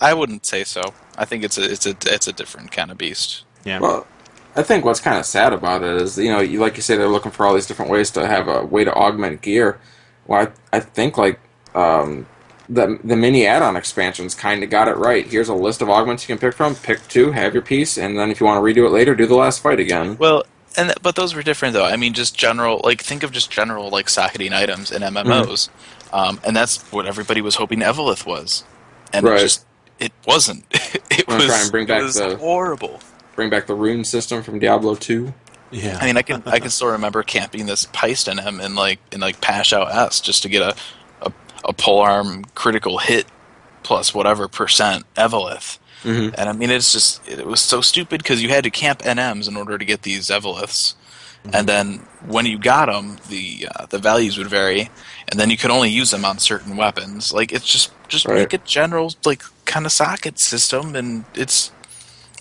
I 0.00 0.14
wouldn't 0.14 0.46
say 0.46 0.64
so. 0.64 0.82
I 1.16 1.24
think 1.24 1.44
it's 1.44 1.58
a 1.58 1.70
it's 1.70 1.86
a 1.86 1.96
it's 2.06 2.26
a 2.26 2.32
different 2.32 2.72
kind 2.72 2.90
of 2.90 2.98
beast. 2.98 3.44
Yeah. 3.64 3.80
Well, 3.80 4.06
I 4.54 4.62
think 4.62 4.84
what's 4.84 5.00
kind 5.00 5.18
of 5.18 5.26
sad 5.26 5.52
about 5.52 5.82
it 5.82 6.00
is, 6.00 6.16
you 6.16 6.30
know, 6.30 6.40
you, 6.40 6.60
like 6.60 6.76
you 6.76 6.82
say, 6.82 6.96
they're 6.96 7.08
looking 7.08 7.30
for 7.30 7.46
all 7.46 7.54
these 7.54 7.66
different 7.66 7.90
ways 7.90 8.10
to 8.12 8.26
have 8.26 8.48
a 8.48 8.64
way 8.64 8.84
to 8.84 8.92
augment 8.92 9.42
gear. 9.42 9.78
Well, 10.26 10.48
I, 10.72 10.76
I 10.76 10.80
think 10.80 11.18
like 11.18 11.38
um, 11.74 12.26
the 12.68 12.98
the 13.04 13.16
mini 13.16 13.46
add-on 13.46 13.76
expansions 13.76 14.34
kind 14.34 14.64
of 14.64 14.70
got 14.70 14.88
it 14.88 14.96
right. 14.96 15.26
Here's 15.26 15.48
a 15.48 15.54
list 15.54 15.82
of 15.82 15.90
augments 15.90 16.28
you 16.28 16.34
can 16.34 16.40
pick 16.40 16.56
from. 16.56 16.74
Pick 16.74 17.06
two, 17.08 17.32
have 17.32 17.52
your 17.52 17.62
piece, 17.62 17.98
and 17.98 18.18
then 18.18 18.30
if 18.30 18.40
you 18.40 18.46
want 18.46 18.58
to 18.58 18.62
redo 18.62 18.86
it 18.86 18.92
later, 18.92 19.14
do 19.14 19.26
the 19.26 19.36
last 19.36 19.62
fight 19.62 19.78
again. 19.78 20.16
Well, 20.16 20.44
and 20.76 20.88
th- 20.88 20.98
but 21.02 21.16
those 21.16 21.34
were 21.34 21.42
different 21.42 21.74
though. 21.74 21.84
I 21.84 21.96
mean, 21.96 22.12
just 22.14 22.36
general 22.36 22.80
like 22.84 23.02
think 23.02 23.22
of 23.22 23.32
just 23.32 23.50
general 23.50 23.88
like 23.90 24.08
socketing 24.08 24.52
items 24.52 24.90
in 24.92 25.02
MMOs, 25.02 25.68
um, 26.12 26.40
and 26.44 26.54
that's 26.56 26.80
what 26.92 27.06
everybody 27.06 27.40
was 27.40 27.56
hoping 27.56 27.80
Evolith 27.80 28.26
was, 28.26 28.64
and 29.12 29.24
Right. 29.26 29.38
it 29.38 29.42
just 29.42 29.64
it 29.98 30.12
wasn't. 30.26 30.64
it 30.72 31.26
was 31.26 31.46
try 31.46 31.60
and 31.62 31.70
bring 31.70 31.86
back 31.86 32.00
it 32.00 32.04
was 32.04 32.14
the- 32.16 32.36
horrible. 32.36 33.00
Bring 33.34 33.50
back 33.50 33.66
the 33.66 33.74
rune 33.74 34.04
system 34.04 34.42
from 34.42 34.58
Diablo 34.58 34.94
2. 34.94 35.32
yeah. 35.70 35.98
I 36.00 36.06
mean, 36.06 36.16
I 36.16 36.22
can 36.22 36.42
I 36.46 36.58
can 36.58 36.70
still 36.70 36.88
remember 36.88 37.22
camping 37.22 37.66
this 37.66 37.86
Peist 37.92 38.28
in 38.28 38.38
him 38.38 38.60
in 38.60 38.74
like 38.74 38.98
in 39.12 39.20
like 39.20 39.40
Pashhow 39.42 39.86
S 39.90 40.20
just 40.20 40.42
to 40.44 40.48
get 40.48 40.62
a 40.62 40.74
a, 41.22 41.32
a 41.66 41.72
pole 41.72 41.98
arm 42.00 42.44
critical 42.54 42.98
hit 42.98 43.26
plus 43.82 44.14
whatever 44.14 44.48
percent 44.48 45.04
Evolith. 45.16 45.78
Mhm. 46.04 46.34
And 46.38 46.48
I 46.48 46.52
mean, 46.52 46.70
it's 46.70 46.92
just 46.92 47.26
it 47.28 47.46
was 47.46 47.60
so 47.60 47.80
stupid 47.80 48.22
because 48.22 48.42
you 48.42 48.48
had 48.48 48.64
to 48.64 48.70
camp 48.70 49.00
NMs 49.02 49.48
in 49.48 49.56
order 49.56 49.78
to 49.78 49.84
get 49.84 50.02
these 50.02 50.28
Evoliths, 50.28 50.94
and 51.52 51.66
then 51.68 51.98
when 52.26 52.44
you 52.46 52.58
got 52.58 52.86
them, 52.86 53.16
the 53.28 53.68
uh, 53.74 53.86
the 53.86 53.98
values 53.98 54.36
would 54.38 54.46
vary, 54.48 54.90
and 55.28 55.38
then 55.40 55.50
you 55.50 55.56
could 55.56 55.70
only 55.70 55.90
use 55.90 56.10
them 56.10 56.24
on 56.24 56.38
certain 56.38 56.76
weapons. 56.76 57.32
Like 57.32 57.52
it's 57.52 57.66
just 57.66 57.90
just 58.08 58.26
Right. 58.26 58.38
make 58.38 58.52
a 58.52 58.58
general 58.58 59.12
like 59.24 59.42
kind 59.64 59.86
of 59.86 59.92
socket 59.92 60.38
system, 60.38 60.94
and 60.94 61.24
it's 61.34 61.70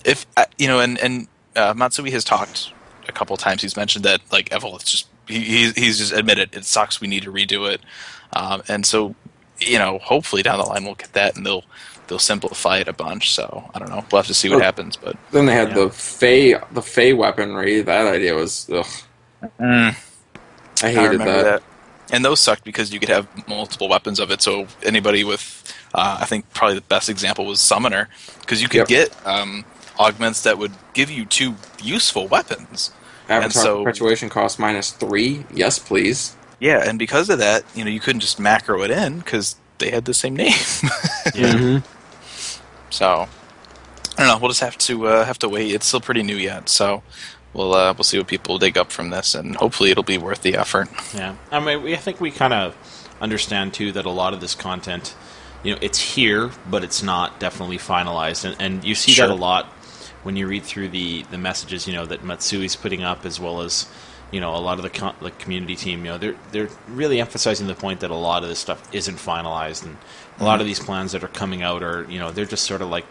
if 0.03 0.25
uh, 0.37 0.45
you 0.57 0.67
know, 0.67 0.79
and 0.79 0.97
and 0.99 1.27
uh, 1.55 1.73
Matsui 1.75 2.11
has 2.11 2.23
talked 2.23 2.71
a 3.07 3.11
couple 3.11 3.35
times. 3.37 3.61
He's 3.61 3.77
mentioned 3.77 4.05
that 4.05 4.21
like 4.31 4.49
Evolith's 4.49 4.91
just 4.91 5.07
he, 5.27 5.39
he's 5.39 5.73
he's 5.75 5.97
just 5.99 6.11
admitted 6.13 6.49
it 6.55 6.65
sucks. 6.65 6.99
We 7.01 7.07
need 7.07 7.23
to 7.23 7.31
redo 7.31 7.71
it, 7.71 7.81
um, 8.33 8.61
and 8.67 8.85
so 8.85 9.15
you 9.59 9.79
know, 9.79 9.99
hopefully 9.99 10.43
down 10.43 10.57
the 10.59 10.65
line 10.65 10.83
we'll 10.83 10.95
get 10.95 11.13
that, 11.13 11.37
and 11.37 11.45
they'll 11.45 11.63
they'll 12.07 12.19
simplify 12.19 12.77
it 12.79 12.87
a 12.87 12.93
bunch. 12.93 13.31
So 13.33 13.69
I 13.73 13.79
don't 13.79 13.89
know. 13.89 14.03
We'll 14.11 14.19
have 14.21 14.27
to 14.27 14.33
see 14.33 14.49
what 14.49 14.57
Well, 14.57 14.65
happens, 14.65 14.95
but 14.95 15.15
Then 15.31 15.45
they 15.45 15.53
had 15.53 15.69
Yeah. 15.69 15.75
the 15.75 15.89
Fey 15.89 16.55
the 16.71 16.81
Fey 16.81 17.13
weaponry. 17.13 17.81
That 17.81 18.07
idea 18.07 18.33
was 18.35 18.69
ugh. 18.71 18.85
I 19.59 19.95
I 20.83 20.89
hated 20.91 21.09
remember 21.11 21.25
that. 21.33 21.43
that. 21.43 21.63
And 22.11 22.23
those 22.23 22.39
sucked 22.39 22.63
because 22.63 22.93
you 22.93 22.99
could 22.99 23.09
have 23.09 23.27
multiple 23.47 23.89
weapons 23.89 24.19
of 24.19 24.29
it. 24.29 24.41
So 24.41 24.67
anybody 24.83 25.23
with, 25.23 25.63
uh, 25.95 26.17
I 26.21 26.25
think 26.25 26.45
probably 26.53 26.75
the 26.75 26.81
best 26.81 27.09
example 27.09 27.45
was 27.45 27.59
Summoner, 27.59 28.09
because 28.41 28.61
you 28.61 28.67
could 28.69 28.81
Yep. 28.81 28.87
get 28.87 29.15
um, 29.25 29.65
augments 29.97 30.43
that 30.43 30.57
would 30.59 30.73
give 30.93 31.09
you 31.09 31.25
two 31.25 31.55
useful 31.81 32.27
weapons. 32.27 32.91
Avatar 33.27 33.63
so- 33.63 33.83
perpetuation 33.83 34.29
costs 34.29 34.59
minus 34.59 34.91
three. 34.91 35.45
Yes, 35.51 35.79
please. 35.79 36.35
Yeah, 36.59 36.87
and 36.87 36.99
because 36.99 37.29
of 37.29 37.39
that, 37.39 37.63
you 37.73 37.83
know, 37.83 37.89
you 37.89 37.99
couldn't 37.99 38.21
just 38.21 38.39
macro 38.39 38.83
it 38.83 38.91
in 38.91 39.19
because 39.19 39.55
they 39.79 39.89
had 39.89 40.05
the 40.05 40.13
same 40.13 40.35
name. 40.35 40.53
Yeah. 41.33 41.53
Mm-hmm. 41.53 41.94
So 42.89 43.27
I 44.17 44.17
don't 44.17 44.27
know. 44.27 44.37
We'll 44.37 44.49
just 44.49 44.61
have 44.61 44.77
to 44.79 45.07
uh, 45.07 45.25
have 45.25 45.39
to 45.39 45.49
wait. 45.49 45.73
It's 45.73 45.85
still 45.85 46.01
pretty 46.01 46.23
new 46.23 46.35
yet, 46.37 46.69
so 46.69 47.03
we'll 47.53 47.73
uh, 47.73 47.93
we'll 47.93 48.03
see 48.03 48.17
what 48.17 48.27
people 48.27 48.57
dig 48.57 48.77
up 48.77 48.91
from 48.91 49.09
this, 49.09 49.35
and 49.35 49.55
hopefully 49.55 49.91
it'll 49.91 50.03
be 50.03 50.17
worth 50.17 50.41
the 50.41 50.55
effort. 50.55 50.87
Yeah, 51.13 51.35
I 51.51 51.59
mean, 51.59 51.83
we, 51.83 51.93
I 51.93 51.97
think 51.97 52.21
we 52.21 52.31
kind 52.31 52.53
of 52.53 52.75
understand 53.21 53.73
too 53.73 53.91
that 53.93 54.05
a 54.05 54.09
lot 54.11 54.33
of 54.33 54.41
this 54.41 54.55
content, 54.55 55.15
you 55.63 55.73
know, 55.73 55.79
it's 55.81 55.99
here, 55.99 56.51
but 56.69 56.83
it's 56.83 57.01
not 57.03 57.39
definitely 57.39 57.77
finalized, 57.77 58.45
and, 58.45 58.55
and 58.61 58.83
you 58.83 58.95
see 58.95 59.11
Sure. 59.11 59.27
that 59.27 59.33
a 59.33 59.35
lot 59.35 59.65
when 60.23 60.35
you 60.35 60.47
read 60.47 60.63
through 60.63 60.89
the 60.89 61.23
the 61.23 61.37
messages, 61.37 61.87
you 61.87 61.93
know, 61.93 62.05
that 62.05 62.21
Matsui's 62.23 62.75
putting 62.75 63.03
up, 63.03 63.25
as 63.25 63.39
well 63.39 63.61
as 63.61 63.85
you 64.31 64.39
know 64.39 64.55
a 64.55 64.57
lot 64.57 64.77
of 64.77 64.83
the 64.83 64.89
co- 64.89 65.15
the 65.21 65.31
community 65.31 65.75
team. 65.75 66.05
You 66.05 66.11
know, 66.11 66.17
they're 66.17 66.35
they're 66.51 66.69
really 66.87 67.19
emphasizing 67.19 67.67
the 67.67 67.75
point 67.75 67.99
that 67.99 68.11
a 68.11 68.15
lot 68.15 68.43
of 68.43 68.49
this 68.49 68.59
stuff 68.59 68.81
isn't 68.93 69.17
finalized, 69.17 69.83
and 69.85 69.97
a 70.39 70.43
lot 70.43 70.59
of 70.61 70.67
these 70.67 70.79
plans 70.79 71.11
that 71.13 71.23
are 71.23 71.27
coming 71.29 71.63
out 71.63 71.81
are 71.83 72.05
you 72.09 72.19
know 72.19 72.31
they're 72.31 72.45
just 72.45 72.65
sort 72.65 72.81
of 72.81 72.89
like 72.89 73.05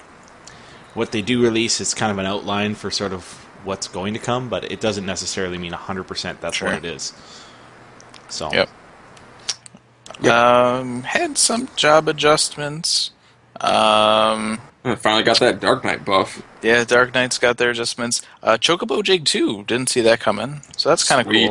what 0.94 1.10
they 1.12 1.22
do 1.22 1.42
release 1.42 1.80
is 1.80 1.92
kind 1.94 2.12
of 2.12 2.18
an 2.18 2.26
outline 2.26 2.74
for 2.74 2.90
sort 2.90 3.12
of 3.12 3.24
what's 3.64 3.88
going 3.88 4.14
to 4.14 4.20
come, 4.20 4.48
but 4.48 4.70
it 4.70 4.80
doesn't 4.80 5.06
necessarily 5.06 5.58
mean 5.58 5.72
100% 5.72 6.40
that's 6.40 6.56
Sure. 6.58 6.68
what 6.68 6.76
it 6.76 6.84
is. 6.84 7.12
So, 8.28 8.50
Yep. 8.52 8.68
Um, 10.30 11.02
had 11.02 11.36
some 11.36 11.68
job 11.76 12.06
adjustments. 12.08 13.10
Um, 13.60 14.60
I 14.84 14.94
finally 14.96 15.22
got 15.24 15.40
that 15.40 15.60
Dark 15.60 15.82
Knight 15.84 16.04
buff. 16.04 16.42
yeah, 16.62 16.84
Dark 16.84 17.14
Knight's 17.14 17.38
got 17.38 17.56
their 17.56 17.70
adjustments. 17.70 18.22
Uh, 18.42 18.56
Chocobo 18.58 19.02
Jig 19.02 19.24
2, 19.24 19.64
didn't 19.64 19.88
see 19.88 20.00
that 20.02 20.20
coming, 20.20 20.60
so 20.76 20.88
that's 20.90 21.02
kind 21.04 21.20
of 21.20 21.26
cool. 21.26 21.50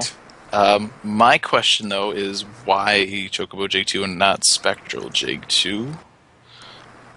Sweet. 0.53 0.59
Um, 0.59 0.93
my 1.03 1.37
question 1.37 1.89
though 1.89 2.11
is 2.11 2.41
why 2.65 3.05
Chocobo 3.31 3.67
Jig 3.67 3.87
2 3.87 4.03
and 4.03 4.17
not 4.17 4.43
Spectral 4.43 5.09
Jig 5.09 5.47
2? 5.47 5.91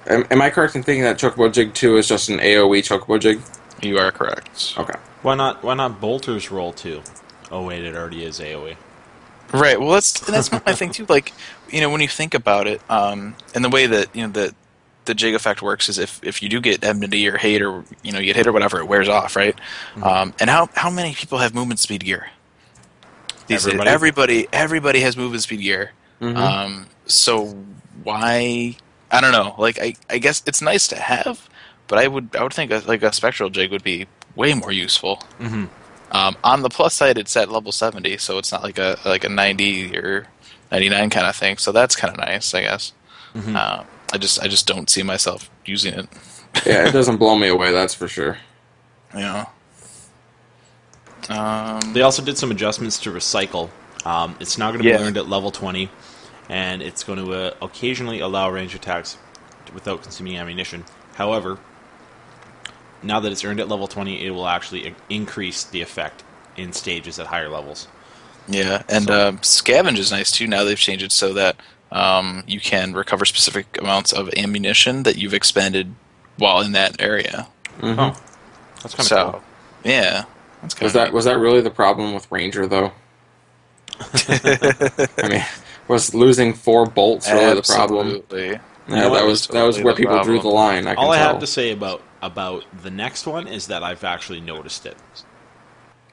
Am, 0.09 0.25
am 0.31 0.43
I 0.43 0.51
correct 0.51 0.77
in 0.77 0.83
thinking 0.83 1.05
that 1.05 1.19
Chocobo 1.19 1.53
Jig 1.53 1.75
2 1.75 1.97
is 1.97 2.09
just 2.09 2.29
an 2.29 2.39
AoE 2.39 2.79
Chocobo 2.79 3.21
Jig? 3.21 3.41
You 3.83 3.99
are 3.99 4.11
correct. 4.11 4.75
Okay. 4.79 4.95
why 5.23 5.35
not 5.35 5.63
why 5.63 5.75
not 5.75 6.01
Bolter's 6.01 6.51
roll 6.51 6.73
Two? 6.73 7.03
Oh 7.51 7.63
wait, 7.65 7.85
it 7.85 7.95
already 7.95 8.25
is 8.25 8.41
AoE. 8.41 8.77
Right. 9.53 9.79
Well, 9.79 9.91
that's 9.91 10.27
and 10.27 10.35
that's 10.35 10.51
my 10.51 10.73
thing 10.73 10.91
too. 10.91 11.07
Like, 11.09 11.33
you 11.71 11.81
know, 11.81 11.91
when 11.91 12.01
you 12.01 12.09
think 12.09 12.35
about 12.35 12.67
it, 12.67 12.81
um, 12.91 13.37
and 13.55 13.65
the 13.65 13.69
way 13.69 13.87
that 13.87 14.15
you 14.17 14.23
know 14.23 14.33
the 14.33 14.55
the 15.05 15.15
jig 15.15 15.35
effect 15.35 15.63
works 15.63 15.89
is 15.89 15.99
if 15.99 16.21
if 16.25 16.43
you 16.43 16.49
do 16.49 16.61
get 16.61 16.83
enmity 16.83 17.29
or 17.29 17.37
hate 17.37 17.63
or 17.63 17.85
you 18.03 18.13
know 18.13 18.19
you 18.19 18.27
get 18.27 18.37
hit 18.37 18.47
or 18.47 18.53
whatever, 18.53 18.81
it 18.81 18.87
wears 18.87 19.09
off, 19.09 19.37
right? 19.37 19.55
Um, 20.03 20.35
and 20.41 20.51
how 20.51 20.69
how 20.75 20.91
many 20.91 21.15
people 21.15 21.39
have 21.39 21.55
movement 21.55 21.81
speed 21.81 22.05
gear? 22.05 22.31
These? 23.47 23.67
Everybody. 23.67 23.91
everybody 23.91 24.49
everybody 24.53 25.01
has 25.01 25.17
movement 25.17 25.43
speed 25.43 25.61
gear. 25.61 25.93
Um, 26.21 26.87
so 27.07 27.57
why? 28.03 28.77
I 29.11 29.21
don't 29.21 29.33
know. 29.33 29.55
Like, 29.59 29.81
I 29.81 29.95
I 30.09 30.19
guess 30.19 30.43
it's 30.47 30.63
nice 30.63 30.89
to 30.89 30.97
have, 30.97 31.49
but 31.87 31.99
I 31.99 32.09
would 32.09 32.35
I 32.37 32.43
would 32.43 32.55
think 32.55 32.71
a, 32.71 32.83
like 32.87 33.03
a 33.03 33.13
spectral 33.13 33.51
jig 33.51 33.71
would 33.71 33.85
be 33.85 34.07
way 34.35 34.55
more 34.55 34.73
useful. 34.73 35.23
Mm-hmm. 35.39 35.67
Um, 36.13 36.37
on 36.45 36.63
the 36.63 36.69
plus 36.69 36.95
side, 36.95 37.19
it's 37.19 37.37
at 37.37 37.51
level 37.51 37.73
seventy, 37.73 38.17
so 38.17 38.39
it's 38.39 38.53
not 38.53 38.63
like 38.63 38.79
a 38.79 38.99
like 39.05 39.25
a 39.25 39.29
ninety 39.29 39.97
or 39.97 40.27
ninety 40.71 40.89
nine 40.89 41.11
kind 41.11 41.27
of 41.27 41.37
thing. 41.37 41.59
So 41.59 41.73
that's 41.73 41.97
kind 41.97 42.13
of 42.13 42.19
nice, 42.19 42.55
I 42.55 42.63
guess. 42.63 42.93
Mm-hmm. 43.35 43.57
Uh, 43.57 43.85
I 44.13 44.19
just 44.19 44.41
I 44.41 44.49
just 44.49 44.67
don't 44.67 44.89
see 44.89 45.03
myself 45.03 45.51
using 45.65 45.95
it. 45.95 46.09
Yeah, 46.65 46.89
it 46.89 46.93
doesn't 46.93 47.17
blow 47.19 47.37
me 47.37 47.49
away, 47.49 47.73
that's 47.73 47.95
for 47.95 48.09
sure. 48.09 48.39
Know. 49.15 49.47
Um, 51.29 51.93
They 51.93 52.03
also 52.03 52.23
did 52.23 52.39
some 52.39 52.51
adjustments 52.51 52.99
to 53.01 53.11
recycle. 53.11 53.71
Um, 54.05 54.37
it's 54.41 54.57
now 54.59 54.71
going 54.71 54.83
to 54.83 54.89
Yeah. 54.89 54.99
be 54.99 55.03
learned 55.05 55.17
at 55.17 55.29
level 55.29 55.51
20, 55.51 55.91
and 56.49 56.83
it's 56.83 57.03
going 57.03 57.19
to 57.25 57.33
uh, 57.33 57.51
occasionally 57.61 58.21
allow 58.21 58.49
range 58.51 58.75
attacks 58.75 59.17
without 59.75 60.03
consuming 60.03 60.39
ammunition. 60.39 60.85
However, 61.17 61.59
now 63.03 63.21
that 63.21 63.33
it's 63.33 63.45
earned 63.45 63.61
at 63.61 63.69
level 63.69 63.89
20, 63.89 64.25
it 64.25 64.31
will 64.31 64.47
actually 64.47 64.95
increase 65.11 65.65
the 65.65 65.81
effect 65.83 66.23
in 66.57 66.73
stages 66.73 67.19
at 67.19 67.27
higher 67.27 67.49
levels. 67.49 67.89
yeah, 68.49 68.83
and 68.89 69.07
So- 69.09 69.29
um, 69.29 69.39
scavenge 69.39 69.99
is 69.99 70.13
nice 70.13 70.31
too. 70.31 70.47
Now 70.47 70.63
they've 70.63 70.79
changed 70.79 71.05
it 71.05 71.11
so 71.13 71.33
that 71.35 71.57
um, 71.93 72.43
you 72.47 72.61
can 72.61 72.93
recover 72.95 73.25
specific 73.25 73.79
amounts 73.81 74.13
of 74.13 74.29
ammunition 74.37 75.03
that 75.05 75.17
you've 75.17 75.35
expended 75.35 75.95
while 76.37 76.61
in 76.61 76.73
that 76.73 76.97
area. 77.01 77.47
Mhm. 77.81 77.97
Oh, 77.99 78.17
that's 78.83 78.95
kind 78.95 79.01
of 79.01 79.07
so, 79.07 79.31
cool. 79.33 79.43
yeah, 79.85 80.25
that's 80.75 80.81
Was 80.81 80.93
that 80.95 81.13
was 81.13 81.25
that 81.25 81.39
really 81.39 81.61
the 81.61 81.71
problem 81.71 82.15
with 82.15 82.31
Ranger 82.31 82.67
though? 82.67 82.93
I 84.01 85.29
mean, 85.29 85.45
was 85.89 86.15
losing 86.15 86.53
four 86.53 86.87
bolts 86.87 87.31
really 87.31 87.55
the 87.55 87.63
problem? 87.63 88.07
Absolutely. 88.09 88.49
Yeah, 88.49 88.61
know 88.89 89.11
what? 89.11 89.21
that 89.21 89.27
was 89.27 89.47
that 89.49 89.63
was 89.65 89.81
where 89.81 89.95
the 89.95 89.99
people 90.03 90.23
drew 90.23 90.41
the 90.41 90.49
line. 90.49 90.87
I 90.87 90.95
can 90.95 91.05
All 91.05 91.11
I 91.13 91.19
tell. 91.19 91.29
have 91.33 91.41
to 91.41 91.47
say 91.47 91.73
about 91.73 92.03
about 92.23 92.65
the 92.83 92.91
next 92.91 93.27
one 93.27 93.47
is 93.49 93.67
that 93.69 93.83
I've 93.83 94.05
actually 94.05 94.41
noticed 94.41 94.87
it. 94.87 94.97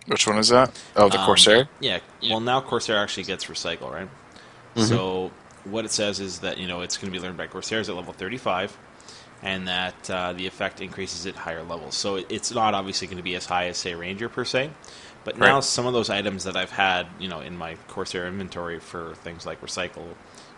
Which 0.08 0.28
one 0.28 0.38
is 0.38 0.50
that? 0.50 0.78
Oh, 0.96 1.08
the 1.10 1.20
Um, 1.20 1.26
Corsair. 1.26 1.70
Yeah. 1.80 2.00
Well, 2.30 2.42
now 2.42 2.62
Corsair 2.62 2.98
actually 2.98 3.24
gets 3.24 3.46
recycle, 3.46 3.92
right? 3.92 4.10
So 4.76 5.32
what 5.66 5.86
it 5.86 5.92
says 5.92 6.20
is 6.20 6.39
that 6.39 6.58
you 6.58 6.68
know 6.68 6.82
it's 6.82 6.98
going 6.98 7.12
to 7.12 7.18
be 7.18 7.24
learned 7.24 7.38
by 7.38 7.48
Corsairs 7.48 7.89
at 7.89 7.96
level 7.96 8.12
35, 8.13 8.78
and 9.43 9.67
that 9.67 10.10
uh, 10.10 10.34
the 10.34 10.47
effect 10.47 10.82
increases 10.82 11.25
at 11.27 11.36
higher 11.36 11.63
levels. 11.63 11.95
So 11.95 12.15
it's 12.15 12.51
not 12.51 12.73
obviously 12.73 13.08
going 13.08 13.17
to 13.17 13.23
be 13.23 13.36
as 13.36 13.45
high 13.45 13.67
as 13.67 13.77
say 13.77 13.93
Ranger 13.93 14.29
per 14.29 14.45
se, 14.45 14.71
but 15.25 15.38
now 15.38 15.60
some 15.60 15.86
of 15.86 15.93
those 15.93 16.10
items 16.10 16.45
that 16.45 16.56
I've 16.56 16.71
had, 16.71 17.08
you 17.19 17.27
know, 17.27 17.41
in 17.41 17.58
my 17.58 17.75
Corsair 17.89 18.27
inventory 18.27 18.79
for 18.79 19.15
things 19.15 19.45
like 19.45 19.62
recycle, 19.62 20.06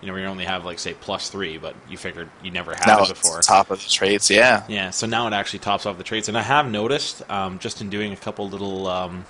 you 0.01 0.07
know, 0.07 0.13
where 0.13 0.21
you 0.21 0.27
only 0.27 0.45
have 0.45 0.65
like 0.65 0.79
say 0.79 0.93
plus 0.93 1.29
three, 1.29 1.57
but 1.57 1.75
you 1.89 1.97
figured 1.97 2.29
you 2.43 2.51
never 2.51 2.75
had 2.75 2.85
Now 2.87 3.03
it 3.03 3.09
before. 3.09 3.41
top 3.41 3.71
of 3.71 3.83
the 3.83 3.89
traits. 3.89 4.29
Yeah. 4.29 4.63
Yeah, 4.67 4.91
so 4.91 5.07
now 5.07 5.27
it 5.27 5.33
actually 5.33 5.59
tops 5.59 5.85
off 5.85 5.97
the 5.97 6.03
traits, 6.03 6.27
and 6.27 6.37
I 6.37 6.41
have 6.43 6.69
noticed 6.69 7.27
um, 7.29 7.59
just 7.59 7.81
in 7.81 7.89
doing 7.89 8.13
a 8.13 8.17
couple 8.17 8.47
little, 8.47 8.87
um, 8.87 9.25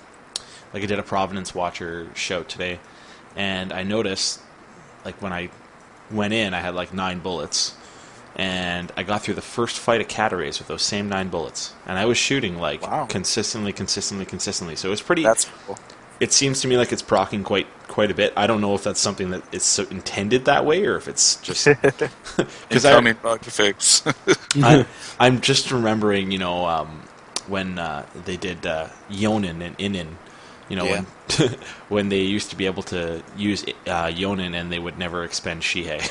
like 0.74 0.84
I 0.84 0.86
did 0.86 1.00
a 1.00 1.04
Providence 1.04 1.56
Watcher 1.56 2.10
show 2.14 2.44
today, 2.44 2.80
and 3.38 3.72
I 3.72 3.84
noticed, 3.84 4.42
like 5.06 5.22
when 5.22 5.32
I 5.32 5.50
went 6.12 6.34
in, 6.34 6.54
I 6.54 6.60
had 6.60 6.76
like 6.76 6.94
nine 6.94 7.20
bullets, 7.20 7.74
and 8.36 8.92
I 8.98 9.04
got 9.04 9.22
through 9.24 9.36
the 9.36 9.42
first 9.42 9.78
fight 9.80 10.02
of 10.02 10.08
Catarays 10.08 10.60
with 10.60 10.68
those 10.68 10.82
same 10.84 11.08
nine 11.10 11.30
bullets, 11.30 11.74
and 11.86 11.98
I 11.98 12.06
was 12.06 12.18
shooting 12.18 12.58
like 12.60 12.82
Wow. 12.82 13.06
consistently, 13.06 13.72
consistently, 13.74 14.26
consistently. 14.26 14.76
So 14.76 14.88
it 14.88 14.92
was 14.92 15.02
pretty. 15.02 15.24
That's 15.24 15.50
cool. 15.66 15.78
it 16.20 16.32
seems 16.32 16.62
to 16.62 16.68
me 16.68 16.78
like 16.78 16.92
it's 16.94 17.02
procking 17.02 17.44
quite 17.44 17.68
quite 17.88 18.12
a 18.12 18.14
bit. 18.16 18.34
I 18.36 18.48
don't 18.48 18.62
know 18.62 18.74
if 18.76 18.84
that's 18.84 19.00
something 19.00 19.30
that 19.32 19.44
is 19.54 19.64
so 19.64 19.84
intended 19.90 20.46
that 20.46 20.66
way, 20.66 20.86
or 20.86 20.96
if 20.98 21.08
it's 21.08 21.36
just 21.38 21.66
because 21.82 22.86
I 22.86 22.92
Incoming 22.92 23.18
bug 23.22 23.42
fix. 23.42 24.04
I, 24.56 24.86
I'm 25.20 25.42
just 25.42 25.72
remembering, 25.72 26.32
you 26.32 26.38
know, 26.40 26.66
um, 26.66 27.02
when 27.48 27.78
uh, 27.80 28.06
they 28.26 28.38
did 28.38 28.66
uh, 28.66 28.88
Yonin 29.10 29.62
and 29.66 29.78
Inin, 29.78 30.08
you 30.68 30.76
know, 30.76 30.86
Yeah. 30.86 31.04
when 31.38 31.50
when 31.90 32.10
they 32.10 32.22
used 32.22 32.50
to 32.52 32.56
be 32.56 32.66
able 32.66 32.84
to 32.84 33.22
use 33.38 33.64
uh, 33.88 34.08
Yonin 34.08 34.56
and 34.56 34.72
they 34.72 34.80
would 34.80 34.98
never 34.98 35.24
expend 35.24 35.62
Shihei. 35.62 36.02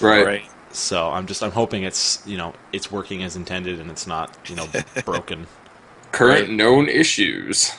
Right. 0.00 0.24
Right. 0.26 0.42
So 0.72 1.10
I'm 1.10 1.26
just 1.26 1.42
I'm 1.42 1.52
hoping 1.52 1.82
it's 1.84 2.22
you 2.26 2.36
know 2.36 2.54
it's 2.72 2.90
working 2.90 3.22
as 3.22 3.36
intended 3.36 3.80
and 3.80 3.90
it's 3.90 4.06
not 4.06 4.36
you 4.48 4.56
know 4.56 4.66
broken. 5.04 5.46
Current 6.12 6.48
Right. 6.48 6.50
known 6.50 6.88
issues. 6.88 7.72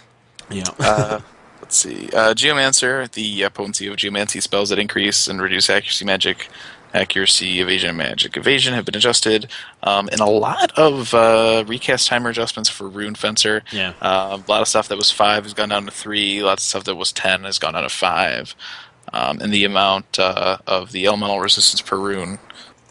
You 0.50 0.62
know, 0.64 0.74
Uh, 0.80 1.20
let's 1.62 1.76
see. 1.78 2.08
Uh, 2.14 2.34
Geomancer, 2.34 3.12
the 3.12 3.44
uh, 3.46 3.50
potency 3.50 3.88
of 3.88 3.96
Geomancy 3.98 4.40
spells 4.42 4.70
that 4.70 4.80
increase 4.80 5.28
and 5.28 5.42
reduce 5.42 5.70
accuracy 5.70 6.06
magic, 6.06 6.48
accuracy, 6.94 7.60
evasion, 7.60 7.90
and 7.90 7.98
magic 7.98 8.38
evasion 8.38 8.74
have 8.74 8.86
been 8.86 8.96
adjusted. 8.96 9.50
Um, 9.84 10.08
and 10.12 10.22
a 10.22 10.26
lot 10.26 10.72
of 10.78 11.14
uh, 11.14 11.64
recast 11.68 12.08
timer 12.08 12.30
adjustments 12.30 12.70
for 12.70 12.88
Rune 12.88 13.16
Fencer. 13.16 13.64
Yeah. 13.72 13.94
Uh, 14.02 14.40
a 14.46 14.52
lot 14.52 14.62
of 14.62 14.68
stuff 14.68 14.88
that 14.90 14.98
was 14.98 15.12
5 15.12 15.44
has 15.44 15.54
gone 15.54 15.70
down 15.70 15.86
to 15.86 15.92
3. 15.92 16.44
Lots 16.44 16.64
of 16.64 16.68
stuff 16.70 16.84
that 16.86 16.96
was 16.96 17.12
10 17.12 17.44
has 17.44 17.60
gone 17.60 17.74
down 17.74 17.84
to 17.84 17.90
5. 17.90 18.56
Um, 19.14 19.40
and 19.42 19.54
the 19.54 19.66
amount 19.66 20.20
uh, 20.20 20.58
of 20.68 20.92
the 20.92 21.08
elemental 21.08 21.40
resistance 21.40 21.82
per 21.82 21.98
rune 21.98 22.40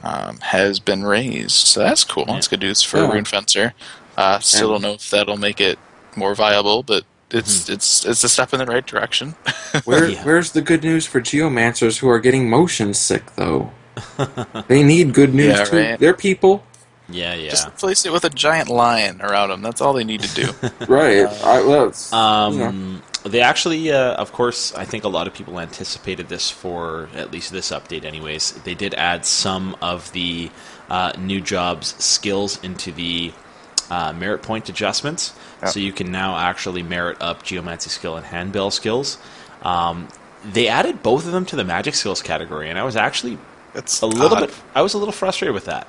um, 0.02 0.38
has 0.38 0.78
been 0.80 1.02
raised. 1.04 1.52
So 1.52 1.80
that's 1.80 2.04
cool. 2.04 2.24
Yeah. 2.26 2.34
That's 2.34 2.48
good 2.48 2.60
news 2.60 2.82
for 2.82 2.98
Yeah. 2.98 3.10
Rune 3.12 3.24
Fencer. 3.24 3.74
Uh, 4.16 4.38
still 4.40 4.74
And- 4.74 4.82
don't 4.82 4.90
know 4.90 4.94
if 4.94 5.10
that'll 5.10 5.36
make 5.36 5.60
it 5.60 5.78
more 6.16 6.34
viable, 6.34 6.82
but 6.82 7.04
it's 7.30 7.64
Mm-hmm. 7.64 7.72
it's 7.74 8.06
it's 8.06 8.24
a 8.24 8.28
step 8.28 8.52
in 8.52 8.58
the 8.60 8.66
right 8.66 8.86
direction. 8.86 9.34
Where, 9.84 10.08
Yeah. 10.08 10.22
Where's 10.24 10.52
the 10.52 10.62
good 10.62 10.82
news 10.84 11.06
for 11.06 11.20
geomancers 11.20 11.98
who 11.98 12.08
are 12.08 12.18
getting 12.20 12.48
motion 12.48 12.94
sick 12.94 13.34
though? 13.36 13.72
they 14.68 14.82
need 14.82 15.12
good 15.14 15.34
news 15.34 15.58
Yeah, 15.58 15.64
too. 15.64 15.76
right. 15.76 15.98
They're 15.98 16.14
people, 16.14 16.62
yeah, 17.08 17.34
yeah. 17.34 17.50
Just 17.50 17.66
replace 17.68 18.04
it 18.04 18.12
with 18.12 18.24
a 18.24 18.30
giant 18.30 18.68
lion 18.68 19.20
around 19.22 19.48
them. 19.50 19.62
That's 19.62 19.80
all 19.80 19.92
they 19.92 20.04
need 20.04 20.20
to 20.22 20.34
do. 20.34 20.52
right? 20.86 21.26
I, 21.42 21.62
well, 21.62 21.84
it's- 21.86 22.12
Um, 22.12 23.02
They 23.28 23.40
actually, 23.40 23.90
uh, 23.92 24.14
of 24.14 24.32
course, 24.32 24.74
I 24.74 24.84
think 24.84 25.04
a 25.04 25.08
lot 25.08 25.26
of 25.26 25.34
people 25.34 25.58
anticipated 25.60 26.28
this 26.28 26.50
for 26.50 27.08
at 27.14 27.30
least 27.32 27.50
this 27.52 27.70
update, 27.70 28.04
anyways. 28.04 28.52
They 28.64 28.74
did 28.74 28.94
add 28.94 29.24
some 29.24 29.76
of 29.82 30.12
the 30.12 30.50
uh, 30.90 31.12
new 31.18 31.40
jobs 31.40 31.94
skills 32.02 32.62
into 32.62 32.92
the 32.92 33.32
uh, 33.90 34.12
merit 34.12 34.42
point 34.42 34.68
adjustments, 34.68 35.32
Yeah. 35.62 35.68
so 35.68 35.80
you 35.80 35.92
can 35.92 36.10
now 36.12 36.36
actually 36.36 36.82
merit 36.82 37.16
up 37.20 37.42
geomancy 37.42 37.90
skill 37.90 38.16
and 38.16 38.26
handbell 38.26 38.70
skills. 38.70 39.18
Um, 39.62 40.08
they 40.44 40.68
added 40.68 41.02
both 41.02 41.26
of 41.26 41.32
them 41.32 41.44
to 41.46 41.56
the 41.56 41.64
magic 41.64 41.94
skills 41.94 42.22
category, 42.22 42.68
and 42.70 42.78
I 42.78 42.84
was 42.84 42.96
actually 42.96 43.38
It's 43.74 44.00
a 44.02 44.06
little 44.06 44.36
odd. 44.36 44.46
bit. 44.48 44.54
I 44.74 44.82
was 44.82 44.94
a 44.94 44.98
little 44.98 45.12
frustrated 45.12 45.54
with 45.54 45.64
that. 45.66 45.86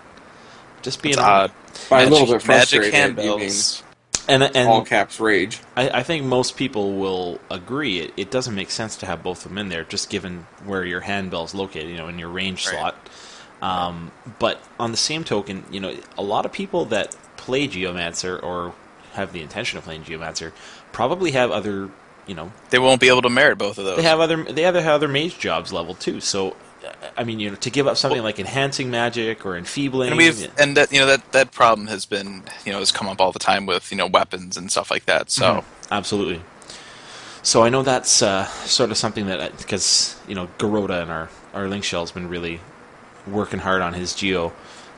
Just 0.81 1.01
being 1.01 1.13
It's 1.13 1.21
odd. 1.21 1.51
By 1.89 2.03
a 2.03 2.09
little 2.09 2.27
bit 2.27 2.41
frustrated, 2.41 2.91
Magic 2.93 3.19
you 3.19 3.37
mean 3.37 3.49
handbells. 3.49 3.83
And 4.27 4.43
and 4.43 4.69
all 4.69 4.83
caps 4.83 5.19
rage. 5.19 5.59
I, 5.75 5.89
I 5.89 6.03
think 6.03 6.25
most 6.25 6.57
people 6.57 6.93
will 6.97 7.39
agree 7.49 7.99
it, 7.99 8.13
it 8.17 8.31
doesn't 8.31 8.55
make 8.55 8.71
sense 8.71 8.95
to 8.97 9.05
have 9.05 9.23
both 9.23 9.45
of 9.45 9.49
them 9.51 9.57
in 9.57 9.69
there, 9.69 9.83
just 9.83 10.09
given 10.09 10.47
where 10.65 10.85
your 10.85 11.01
handbell 11.01 11.45
is 11.45 11.55
located, 11.55 11.89
you 11.89 11.97
know, 11.97 12.07
in 12.07 12.19
your 12.19 12.29
range 12.29 12.65
Right. 12.67 12.75
slot. 12.75 13.09
Um, 13.61 14.11
but 14.39 14.61
on 14.79 14.91
the 14.91 14.97
same 14.97 15.23
token, 15.23 15.63
you 15.71 15.79
know, 15.79 15.95
a 16.17 16.23
lot 16.23 16.45
of 16.45 16.51
people 16.51 16.85
that 16.85 17.15
play 17.37 17.67
Geomancer 17.67 18.41
or 18.41 18.73
have 19.13 19.33
the 19.33 19.41
intention 19.41 19.77
of 19.79 19.83
playing 19.83 20.03
Geomancer 20.03 20.51
probably 20.91 21.31
have 21.31 21.49
other, 21.49 21.89
you 22.27 22.35
know, 22.35 22.51
They 22.69 22.77
won't 22.79 23.01
be 23.01 23.07
able 23.07 23.23
to 23.23 23.29
merit 23.29 23.57
both 23.57 23.77
of 23.79 23.85
those. 23.85 23.97
they 23.97 24.03
have 24.03 24.19
other 24.19 24.43
they 24.43 24.61
have 24.61 24.75
other 24.75 25.07
mage 25.07 25.39
jobs 25.39 25.73
level 25.73 25.95
too. 25.95 26.19
So, 26.21 26.55
I 27.17 27.23
mean, 27.23 27.39
you 27.39 27.49
know, 27.49 27.55
to 27.57 27.69
give 27.69 27.87
up 27.87 27.97
something 27.97 28.21
like 28.21 28.39
enhancing 28.39 28.89
magic 28.91 29.45
or 29.45 29.57
enfeebling, 29.57 30.09
and 30.09 30.17
we've 30.17 30.47
and 30.59 30.77
that 30.77 30.91
you 30.91 30.99
know 30.99 31.05
that 31.05 31.31
that 31.31 31.51
problem 31.51 31.87
has 31.87 32.05
been 32.05 32.43
you 32.65 32.71
know 32.71 32.79
has 32.79 32.91
come 32.91 33.07
up 33.07 33.19
all 33.19 33.31
the 33.31 33.39
time 33.39 33.65
with 33.65 33.91
you 33.91 33.97
know 33.97 34.07
weapons 34.07 34.57
and 34.57 34.71
stuff 34.71 34.91
like 34.91 35.05
that. 35.05 35.31
So 35.31 35.45
Mhm. 35.45 35.63
absolutely. 35.91 36.41
So 37.43 37.63
I 37.63 37.69
know 37.69 37.81
that's 37.83 38.21
uh, 38.21 38.45
sort 38.65 38.91
of 38.91 38.97
something 38.97 39.27
that 39.27 39.57
because 39.57 40.15
you 40.27 40.35
know 40.35 40.49
Garoda 40.57 41.01
and 41.01 41.11
our 41.11 41.29
our 41.53 41.67
link 41.67 41.83
shell's 41.83 42.11
been 42.11 42.27
really 42.29 42.59
working 43.25 43.59
hard 43.59 43.81
on 43.81 43.93
his 43.93 44.13
geo, 44.13 44.53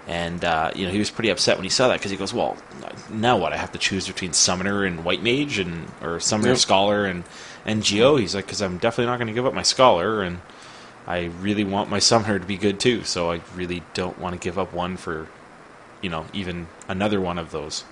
and 0.08 0.44
uh, 0.44 0.72
you 0.76 0.86
know 0.86 0.92
he 0.92 1.00
was 1.00 1.10
pretty 1.12 1.30
upset 1.30 1.58
when 1.58 1.64
he 1.64 1.70
saw 1.70 1.88
that 1.90 2.00
because 2.00 2.12
he 2.12 2.18
goes, 2.18 2.34
well, 2.34 2.58
now 3.10 3.38
what? 3.38 3.54
I 3.54 3.58
have 3.58 3.72
to 3.74 3.78
choose 3.80 4.08
between 4.08 4.34
summoner 4.34 4.84
and 4.84 5.04
white 5.06 5.22
mage, 5.22 5.60
and 5.60 5.92
or 6.02 6.20
summoner 6.20 6.56
scholar 6.56 7.06
and 7.06 7.24
and 7.66 7.84
geo. 7.84 8.16
He's 8.16 8.34
like, 8.36 8.46
because 8.46 8.62
I'm 8.62 8.78
definitely 8.78 9.06
not 9.12 9.18
going 9.18 9.28
to 9.28 9.34
give 9.34 9.46
up 9.46 9.54
my 9.54 9.64
scholar, 9.64 10.22
and 10.24 10.40
I 11.10 11.26
really 11.41 11.64
want 11.64 11.89
my 11.89 11.97
summoner 11.99 12.38
to 12.39 12.45
be 12.45 12.55
good 12.55 12.80
too. 12.80 13.03
So 13.03 13.32
I 13.32 13.41
really 13.55 13.82
don't 13.95 14.18
want 14.20 14.34
to 14.36 14.39
give 14.39 14.57
up 14.60 14.72
one 14.72 14.95
for, 14.95 15.28
you 16.01 16.10
know, 16.10 16.26
even 16.34 16.68
another 16.88 17.20
one 17.20 17.38
of 17.39 17.51
those. 17.51 17.84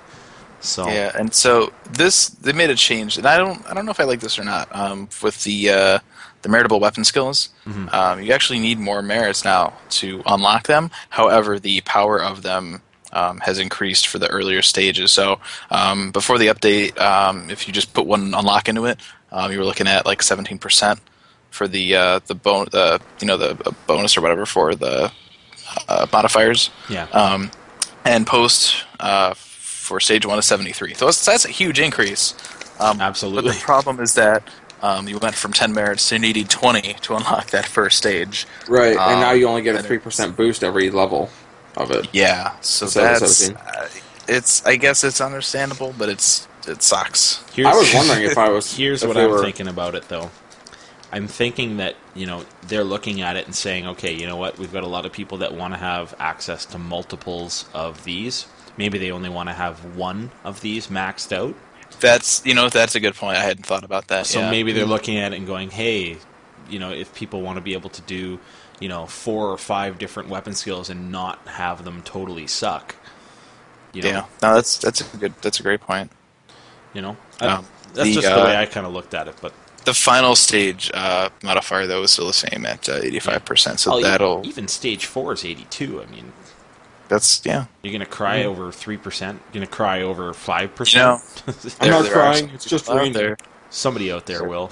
So 0.59 0.87
yeah, 0.87 1.11
and 1.17 1.33
so 1.33 1.71
this 1.89 2.29
they 2.29 2.53
made 2.53 2.69
a 2.69 2.75
change, 2.75 3.17
and 3.17 3.27
I 3.27 3.37
don't 3.37 3.63
I 3.69 3.73
don't 3.73 3.85
know 3.85 3.91
if 3.91 3.99
I 3.99 4.05
like 4.05 4.19
this 4.21 4.39
or 4.39 4.43
not. 4.43 4.73
Um, 4.75 5.07
with 5.21 5.43
the 5.43 5.69
uh, 5.69 5.99
the 6.41 6.49
meritable 6.49 6.79
weapon 6.79 7.03
skills, 7.03 7.49
Mhm. 7.67 7.93
um, 7.93 8.21
you 8.21 8.33
actually 8.33 8.59
need 8.59 8.79
more 8.79 9.01
merits 9.01 9.43
now 9.43 9.73
to 9.99 10.21
unlock 10.25 10.63
them. 10.67 10.89
However, 11.09 11.59
the 11.59 11.81
power 11.81 12.21
of 12.21 12.41
them 12.43 12.81
um, 13.13 13.39
has 13.41 13.59
increased 13.59 14.07
for 14.07 14.17
the 14.19 14.27
earlier 14.29 14.61
stages. 14.63 15.11
So 15.11 15.39
um, 15.71 16.11
before 16.11 16.37
the 16.39 16.47
update, 16.47 16.99
um, 16.99 17.49
if 17.49 17.67
you 17.67 17.73
just 17.73 17.93
put 17.93 18.05
one 18.07 18.33
unlock 18.33 18.67
into 18.67 18.85
it, 18.85 18.99
um, 19.31 19.51
you 19.51 19.59
were 19.59 19.65
looking 19.65 19.87
at 19.87 20.05
like 20.07 20.23
seventeen 20.23 20.57
percent 20.57 20.99
for 21.49 21.67
the 21.67 21.95
uh, 21.95 22.19
the 22.27 22.35
bon- 22.35 22.67
uh, 22.73 22.99
you 23.19 23.27
know 23.27 23.37
the 23.37 23.51
uh, 23.65 23.71
bonus 23.87 24.17
or 24.17 24.21
whatever 24.21 24.45
for 24.45 24.75
the 24.75 25.11
uh, 25.87 26.07
modifiers 26.11 26.69
yeah. 26.89 27.03
um, 27.11 27.51
and 28.05 28.25
post 28.25 28.85
uh, 28.99 29.33
for 29.33 29.99
stage 29.99 30.25
one 30.25 30.37
is 30.37 30.45
73. 30.45 30.93
So 30.93 31.05
that's, 31.05 31.25
that's 31.25 31.45
a 31.45 31.49
huge 31.49 31.79
increase. 31.79 32.33
Um, 32.79 32.99
Absolutely. 33.01 33.51
But 33.51 33.55
the 33.57 33.63
problem 33.63 33.99
is 33.99 34.13
that 34.15 34.43
um, 34.81 35.07
you 35.07 35.17
went 35.17 35.35
from 35.35 35.53
10 35.53 35.73
merits 35.73 36.07
to 36.09 36.19
needing 36.19 36.45
20 36.45 36.93
to 36.93 37.15
unlock 37.15 37.47
that 37.51 37.65
first 37.65 37.97
stage. 37.97 38.45
Right, 38.67 38.91
and 38.91 38.99
Um, 38.99 39.19
now 39.19 39.31
you 39.31 39.47
only 39.47 39.61
get 39.61 39.75
a 39.75 39.83
three 39.83 39.97
percent 39.97 40.35
boost 40.35 40.63
every 40.63 40.89
level 40.89 41.29
of 41.75 41.91
it. 41.91 42.07
Yeah, 42.13 42.59
so 42.61 42.85
So 42.85 43.01
that's 43.01 43.47
that's 43.47 43.49
uh, 43.49 43.89
it's. 44.27 44.65
I 44.65 44.75
guess 44.75 45.03
it's 45.03 45.21
understandable, 45.21 45.95
but 45.97 46.09
it's 46.09 46.47
it 46.67 46.83
sucks. 46.83 47.43
Here's, 47.53 47.67
I 47.67 47.73
was 47.73 47.93
wondering 47.95 48.23
if 48.23 48.37
I 48.37 48.49
was. 48.49 48.75
Here's 48.75 49.01
if 49.01 49.07
what 49.07 49.17
I'm 49.17 49.31
were, 49.31 49.41
thinking 49.41 49.67
about 49.67 49.95
it, 49.95 50.07
though. 50.09 50.29
I'm 51.11 51.27
thinking 51.27 51.77
that 51.77 51.95
you 52.15 52.25
know 52.25 52.45
they're 52.63 52.83
looking 52.83 53.21
at 53.21 53.35
it 53.37 53.45
and 53.45 53.55
saying, 53.55 53.87
okay, 53.87 54.13
you 54.13 54.27
know 54.27 54.35
what? 54.35 54.57
We've 54.57 54.71
got 54.73 54.83
a 54.83 54.87
lot 54.87 55.05
of 55.05 55.13
people 55.13 55.39
that 55.39 55.53
want 55.53 55.73
to 55.73 55.79
have 55.79 56.13
access 56.19 56.65
to 56.67 56.77
multiples 56.77 57.65
of 57.73 58.03
these. 58.03 58.47
Maybe 58.75 58.97
they 58.97 59.11
only 59.11 59.29
want 59.29 59.49
to 59.49 59.53
have 59.53 59.95
one 59.95 60.31
of 60.43 60.61
these 60.61 60.87
maxed 60.87 61.31
out. 61.31 61.55
That's 61.99 62.45
you 62.45 62.53
know 62.53 62.69
that's 62.69 62.95
a 62.95 62.99
good 62.99 63.15
point. 63.15 63.37
I 63.37 63.43
hadn't 63.43 63.65
thought 63.65 63.83
about 63.83 64.07
that. 64.09 64.27
So 64.27 64.39
yeah. 64.39 64.51
maybe 64.51 64.73
they're 64.73 64.85
looking 64.85 65.17
at 65.17 65.33
it 65.33 65.37
and 65.37 65.47
going, 65.47 65.69
hey, 65.69 66.17
you 66.69 66.79
know, 66.79 66.91
if 66.91 67.13
people 67.15 67.41
want 67.41 67.57
to 67.57 67.61
be 67.61 67.73
able 67.73 67.89
to 67.91 68.01
do, 68.01 68.39
you 68.79 68.89
know, 68.89 69.05
four 69.05 69.47
or 69.51 69.57
five 69.57 69.97
different 69.97 70.29
weapon 70.29 70.53
skills 70.53 70.89
and 70.89 71.11
not 71.11 71.39
have 71.47 71.85
them 71.85 72.01
totally 72.03 72.47
suck. 72.47 72.95
You 73.93 74.01
know, 74.03 74.09
yeah, 74.09 74.25
no, 74.43 74.55
that's 74.55 74.77
that's 74.77 75.01
a 75.13 75.17
good 75.17 75.33
that's 75.41 75.59
a 75.59 75.63
great 75.63 75.81
point. 75.81 76.11
you 76.93 77.01
know, 77.01 77.17
Um, 77.39 77.65
that's 77.93 78.09
the, 78.09 78.13
just 78.13 78.27
the 78.27 78.41
uh, 78.41 78.45
way 78.45 78.55
I 78.57 78.65
kind 78.65 78.85
of 78.85 78.93
looked 78.93 79.13
at 79.13 79.27
it. 79.27 79.35
But 79.41 79.53
The 79.87 79.93
final 79.93 80.35
stage 80.35 80.91
uh, 80.93 81.29
modifier 81.41 81.87
though 81.87 82.03
is 82.03 82.11
still 82.11 82.27
the 82.27 82.33
same 82.33 82.65
at 82.65 82.89
uh, 82.89 82.99
85%. 82.99 83.79
So 83.79 83.93
Oh, 83.93 84.01
that'll 84.01 84.41
even 84.45 84.67
stage 84.67 85.05
four 85.05 85.31
is 85.31 85.45
82. 85.45 86.01
I 86.01 86.05
mean, 86.07 86.33
that's 87.07 87.41
yeah. 87.45 87.67
You're 87.83 87.93
gonna 87.93 88.05
cry 88.05 88.43
over 88.43 88.69
three 88.73 88.97
percent. 88.97 89.41
You're 89.53 89.61
gonna 89.63 89.67
cry 89.73 90.01
over 90.01 90.33
five 90.33 90.63
You 90.63 90.99
know, 90.99 91.19
percent. 91.21 91.77
I'm 91.79 91.89
not 91.89 92.11
crying. 92.11 92.49
It's 92.53 92.65
just 92.65 92.89
raining. 92.89 93.13
there. 93.13 93.37
Somebody 93.69 94.11
out 94.11 94.25
there 94.27 94.43
will. 94.45 94.71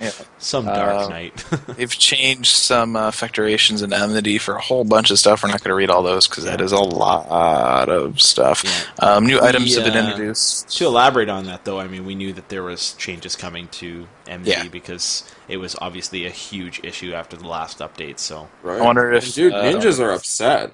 Yeah. 0.00 0.10
Some 0.38 0.64
dark 0.66 1.04
Um, 1.04 1.10
night. 1.10 1.34
They've 1.76 1.90
changed 1.90 2.52
some 2.54 2.94
uh, 2.96 3.10
factorations 3.10 3.82
and 3.82 3.92
enmity 3.92 4.38
for 4.38 4.54
a 4.54 4.60
whole 4.60 4.84
bunch 4.84 5.10
of 5.10 5.18
stuff. 5.18 5.42
We're 5.42 5.48
not 5.50 5.60
going 5.64 5.70
to 5.70 5.74
read 5.74 5.90
all 5.90 6.02
those 6.02 6.28
because 6.28 6.44
that 6.44 6.60
Yeah. 6.60 6.64
is 6.64 6.72
a 6.72 6.78
lot 6.80 7.88
of 7.88 8.20
stuff. 8.20 8.62
Yeah. 8.64 9.06
Um, 9.14 9.26
new 9.26 9.40
items 9.40 9.74
have 9.74 9.84
been 9.84 9.96
uh, 9.96 10.08
introduced. 10.10 10.70
to 10.78 10.86
elaborate 10.86 11.28
on 11.28 11.44
that, 11.46 11.64
though, 11.64 11.80
I 11.80 11.88
mean, 11.88 12.06
we 12.06 12.14
knew 12.14 12.32
that 12.32 12.48
there 12.50 12.62
was 12.62 12.92
changes 12.94 13.34
coming 13.36 13.66
to 13.72 14.06
MD 14.26 14.46
Yeah. 14.46 14.68
because 14.68 15.24
it 15.48 15.56
was 15.58 15.76
obviously 15.80 16.24
a 16.24 16.30
huge 16.30 16.80
issue 16.84 17.12
after 17.12 17.36
the 17.36 17.48
last 17.48 17.80
update. 17.80 18.18
So 18.20 18.48
Right. 18.62 18.80
I 18.80 18.84
wonder 18.84 19.12
if, 19.12 19.24
And 19.24 19.34
dude, 19.34 19.52
uh, 19.52 19.62
ninjas 19.64 19.98
are 19.98 20.12
upset. 20.12 20.72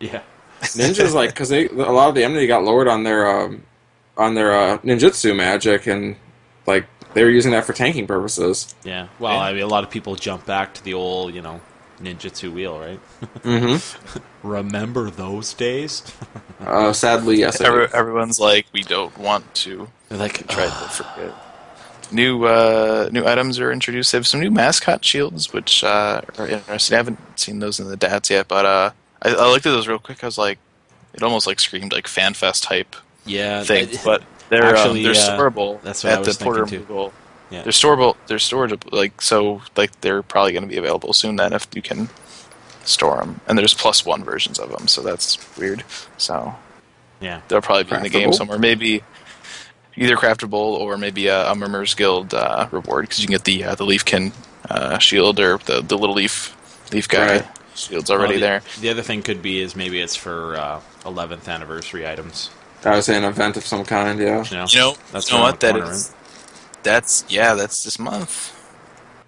yeah, 0.00 0.22
Ninjas 0.62 1.12
like 1.12 1.30
because 1.30 1.50
they 1.50 1.68
a 1.68 1.72
lot 1.74 2.08
of 2.08 2.14
the 2.14 2.24
enmity 2.24 2.46
got 2.46 2.64
lowered 2.64 2.88
on 2.88 3.02
their 3.04 3.28
um, 3.28 3.62
on 4.16 4.34
their 4.34 4.54
uh, 4.54 4.78
ninjutsu 4.78 5.36
magic 5.36 5.86
and 5.86 6.16
like 6.66 6.86
they 7.14 7.24
were 7.24 7.30
using 7.30 7.52
that 7.52 7.64
for 7.64 7.72
tanking 7.72 8.06
purposes. 8.06 8.74
yeah. 8.84 9.08
Well, 9.18 9.32
Yeah. 9.32 9.40
I 9.40 9.52
mean, 9.52 9.62
a 9.62 9.66
lot 9.68 9.84
of 9.84 9.90
people 9.90 10.14
jump 10.16 10.44
back 10.46 10.74
to 10.74 10.84
the 10.84 10.94
old, 10.94 11.34
you 11.34 11.40
know, 11.42 11.60
ninjutsu 12.00 12.52
wheel, 12.52 12.78
right? 12.78 13.00
Mm-hmm. 13.42 14.18
Remember 14.48 15.10
those 15.10 15.54
days? 15.54 16.02
Uh, 16.64 16.92
sadly, 16.94 17.36
yes. 17.36 17.60
Every, 17.60 17.86
everyone's 17.92 18.40
like, 18.40 18.64
we 18.72 18.82
don't 18.82 19.18
want 19.18 19.52
to 19.56 19.88
They're 20.08 20.16
like, 20.18 20.46
try 20.48 20.64
to 20.64 20.70
forget. 20.70 21.34
New 22.10 22.44
uh, 22.44 23.10
new 23.12 23.26
items 23.26 23.58
are 23.58 23.70
introduced. 23.72 24.12
They 24.12 24.18
have 24.18 24.26
some 24.26 24.40
new 24.40 24.50
mascot 24.50 25.04
shields, 25.04 25.52
which 25.52 25.82
uh, 25.84 26.22
are 26.38 26.48
interesting. 26.48 26.94
I 26.94 26.98
haven't 26.98 27.18
seen 27.38 27.58
those 27.58 27.80
in 27.80 27.88
the 27.88 27.96
DATs 27.98 28.30
yet, 28.30 28.48
but 28.48 28.64
uh, 28.64 28.90
I, 29.20 29.30
I 29.30 29.50
looked 29.50 29.66
at 29.66 29.72
those 29.72 29.88
real 29.88 29.98
quick. 29.98 30.22
I 30.22 30.26
was 30.26 30.38
like, 30.38 30.58
it 31.12 31.22
almost 31.22 31.46
like 31.46 31.60
screamed 31.60 31.92
like 31.92 32.06
FanFest 32.06 32.62
type 32.62 32.96
yeah, 33.26 33.62
thing, 33.64 33.88
I- 33.88 34.00
but 34.04 34.22
they're 34.48 34.64
Actually, 34.64 34.98
um, 35.06 35.12
they're 35.12 35.22
uh, 35.22 35.38
storable 35.38 35.80
that's 35.82 36.04
what 36.04 36.12
I 36.12 36.16
at 36.16 36.26
was 36.26 36.38
the 36.38 36.44
Porter 36.44 36.66
thinking, 36.66 36.80
too. 36.80 36.84
Google. 36.86 37.12
Yeah. 37.50 37.62
They're 37.62 37.72
storable. 37.72 38.16
They're 38.26 38.38
storage 38.38 38.74
like 38.92 39.20
so. 39.20 39.62
Like 39.76 40.00
they're 40.00 40.22
probably 40.22 40.52
going 40.52 40.62
to 40.64 40.68
be 40.68 40.76
available 40.76 41.12
soon. 41.12 41.36
Then 41.36 41.52
if 41.52 41.66
you 41.74 41.82
can 41.82 42.08
store 42.84 43.16
them, 43.18 43.40
and 43.46 43.56
there's 43.58 43.74
plus 43.74 44.04
one 44.04 44.24
versions 44.24 44.58
of 44.58 44.70
them, 44.70 44.88
so 44.88 45.02
that's 45.02 45.38
weird. 45.56 45.84
So 46.16 46.54
yeah. 47.20 47.40
they'll 47.48 47.60
probably 47.62 47.84
be 47.84 47.96
in 47.96 48.02
the 48.02 48.08
game 48.08 48.32
somewhere. 48.32 48.58
Maybe 48.58 49.02
either 49.96 50.16
craftable 50.16 50.52
or 50.54 50.96
maybe 50.98 51.28
a, 51.28 51.50
a 51.50 51.54
Murmurs 51.54 51.94
Guild 51.94 52.34
uh, 52.34 52.68
reward 52.72 53.04
because 53.04 53.20
you 53.20 53.26
can 53.26 53.34
get 53.34 53.44
the 53.44 53.64
uh, 53.64 53.74
the 53.74 53.84
Leafkin 53.84 54.32
uh, 54.68 54.98
shield 54.98 55.38
or 55.38 55.58
the 55.58 55.80
the 55.82 55.96
little 55.96 56.16
leaf 56.16 56.56
leaf 56.92 57.08
guy 57.08 57.36
Right. 57.36 57.46
shield's 57.74 58.10
already 58.10 58.34
Well, 58.34 58.40
the, 58.40 58.46
there. 58.46 58.62
The 58.80 58.88
other 58.90 59.02
thing 59.02 59.22
could 59.22 59.42
be 59.42 59.60
is 59.60 59.76
maybe 59.76 60.00
it's 60.00 60.16
for 60.16 60.56
uh, 60.56 60.80
11th 61.04 61.48
anniversary 61.48 62.06
items. 62.06 62.50
I 62.84 62.94
would 62.96 63.04
say 63.04 63.16
an 63.16 63.24
event 63.24 63.56
of 63.56 63.64
some 63.66 63.84
kind. 63.84 64.18
Yeah. 64.20 64.44
You 64.44 64.56
know, 64.56 64.66
You 64.68 64.78
know, 64.78 64.94
That's 65.12 65.30
you 65.30 65.36
know 65.38 65.42
what 65.44 65.60
the 65.60 65.72
that. 65.72 66.10
That's 66.82 67.24
yeah, 67.28 67.54
that's 67.54 67.84
this 67.84 67.98
month. 67.98 68.50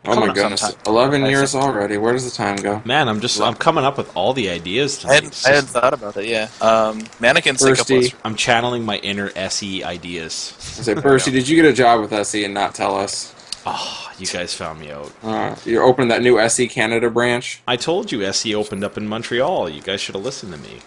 Oh 0.04 0.10
my 0.10 0.14
Coming 0.14 0.28
up 0.30 0.34
goodness, 0.36 0.60
sometime. 0.60 0.80
eleven 0.86 1.24
I 1.24 1.28
years 1.30 1.52
think- 1.52 1.64
already. 1.64 1.96
Where 1.96 2.12
does 2.12 2.24
the 2.24 2.30
time 2.30 2.56
go? 2.56 2.80
Man, 2.84 3.08
I'm 3.08 3.20
just 3.20 3.40
I'm 3.40 3.54
coming 3.54 3.82
up 3.84 3.96
with 3.98 4.14
all 4.16 4.32
the 4.34 4.50
ideas 4.50 5.04
I 5.04 5.14
hadn't, 5.14 5.42
I 5.44 5.48
hadn't 5.48 5.62
just- 5.62 5.72
thought 5.72 5.94
about 5.94 6.14
that. 6.14 6.26
Yeah, 6.26 6.48
um, 6.60 7.04
mannequins 7.18 7.60
Thirsty. 7.62 8.12
I'm 8.24 8.36
channeling 8.36 8.84
my 8.84 8.98
inner 8.98 9.32
SE 9.34 9.82
ideas. 9.82 10.54
I 10.78 10.82
say, 10.82 10.94
Percy, 11.08 11.30
did 11.32 11.48
you 11.48 11.56
get 11.56 11.64
a 11.64 11.72
job 11.72 12.00
with 12.02 12.12
SE 12.12 12.44
and 12.44 12.54
not 12.54 12.74
tell 12.74 12.94
us? 12.96 13.32
Oh, 13.68 14.12
you 14.16 14.26
guys 14.28 14.54
found 14.54 14.78
me 14.78 14.92
out. 14.92 15.10
Uh, 15.24 15.56
you're 15.64 15.82
opening 15.82 16.08
that 16.10 16.22
new 16.22 16.38
SE 16.38 16.68
Canada 16.68 17.10
branch. 17.10 17.60
I 17.66 17.74
told 17.74 18.12
you 18.12 18.22
SE 18.22 18.54
opened 18.54 18.84
up 18.84 18.96
in 18.96 19.08
Montreal. 19.08 19.68
You 19.68 19.82
guys 19.82 20.00
should 20.00 20.14
have 20.14 20.24
listened 20.24 20.52
to 20.52 20.58
me. 20.60 20.78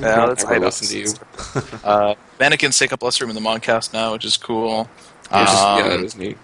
Yeah, 0.00 0.26
that's 0.26 0.44
I 0.44 0.58
listen 0.58 0.86
to 0.88 0.98
you. 0.98 1.62
Uh, 1.84 2.14
mannequins 2.38 2.78
take 2.78 2.92
up 2.92 3.02
less 3.02 3.20
room 3.20 3.30
in 3.30 3.34
the 3.34 3.40
Mog 3.40 3.64
House 3.64 3.92
now, 3.92 4.12
which 4.12 4.24
is 4.24 4.36
cool. 4.36 4.88
Just- 5.24 5.32
yeah, 5.32 5.76
Um, 5.82 5.88
that 5.90 6.00
is 6.00 6.16
neat. 6.16 6.38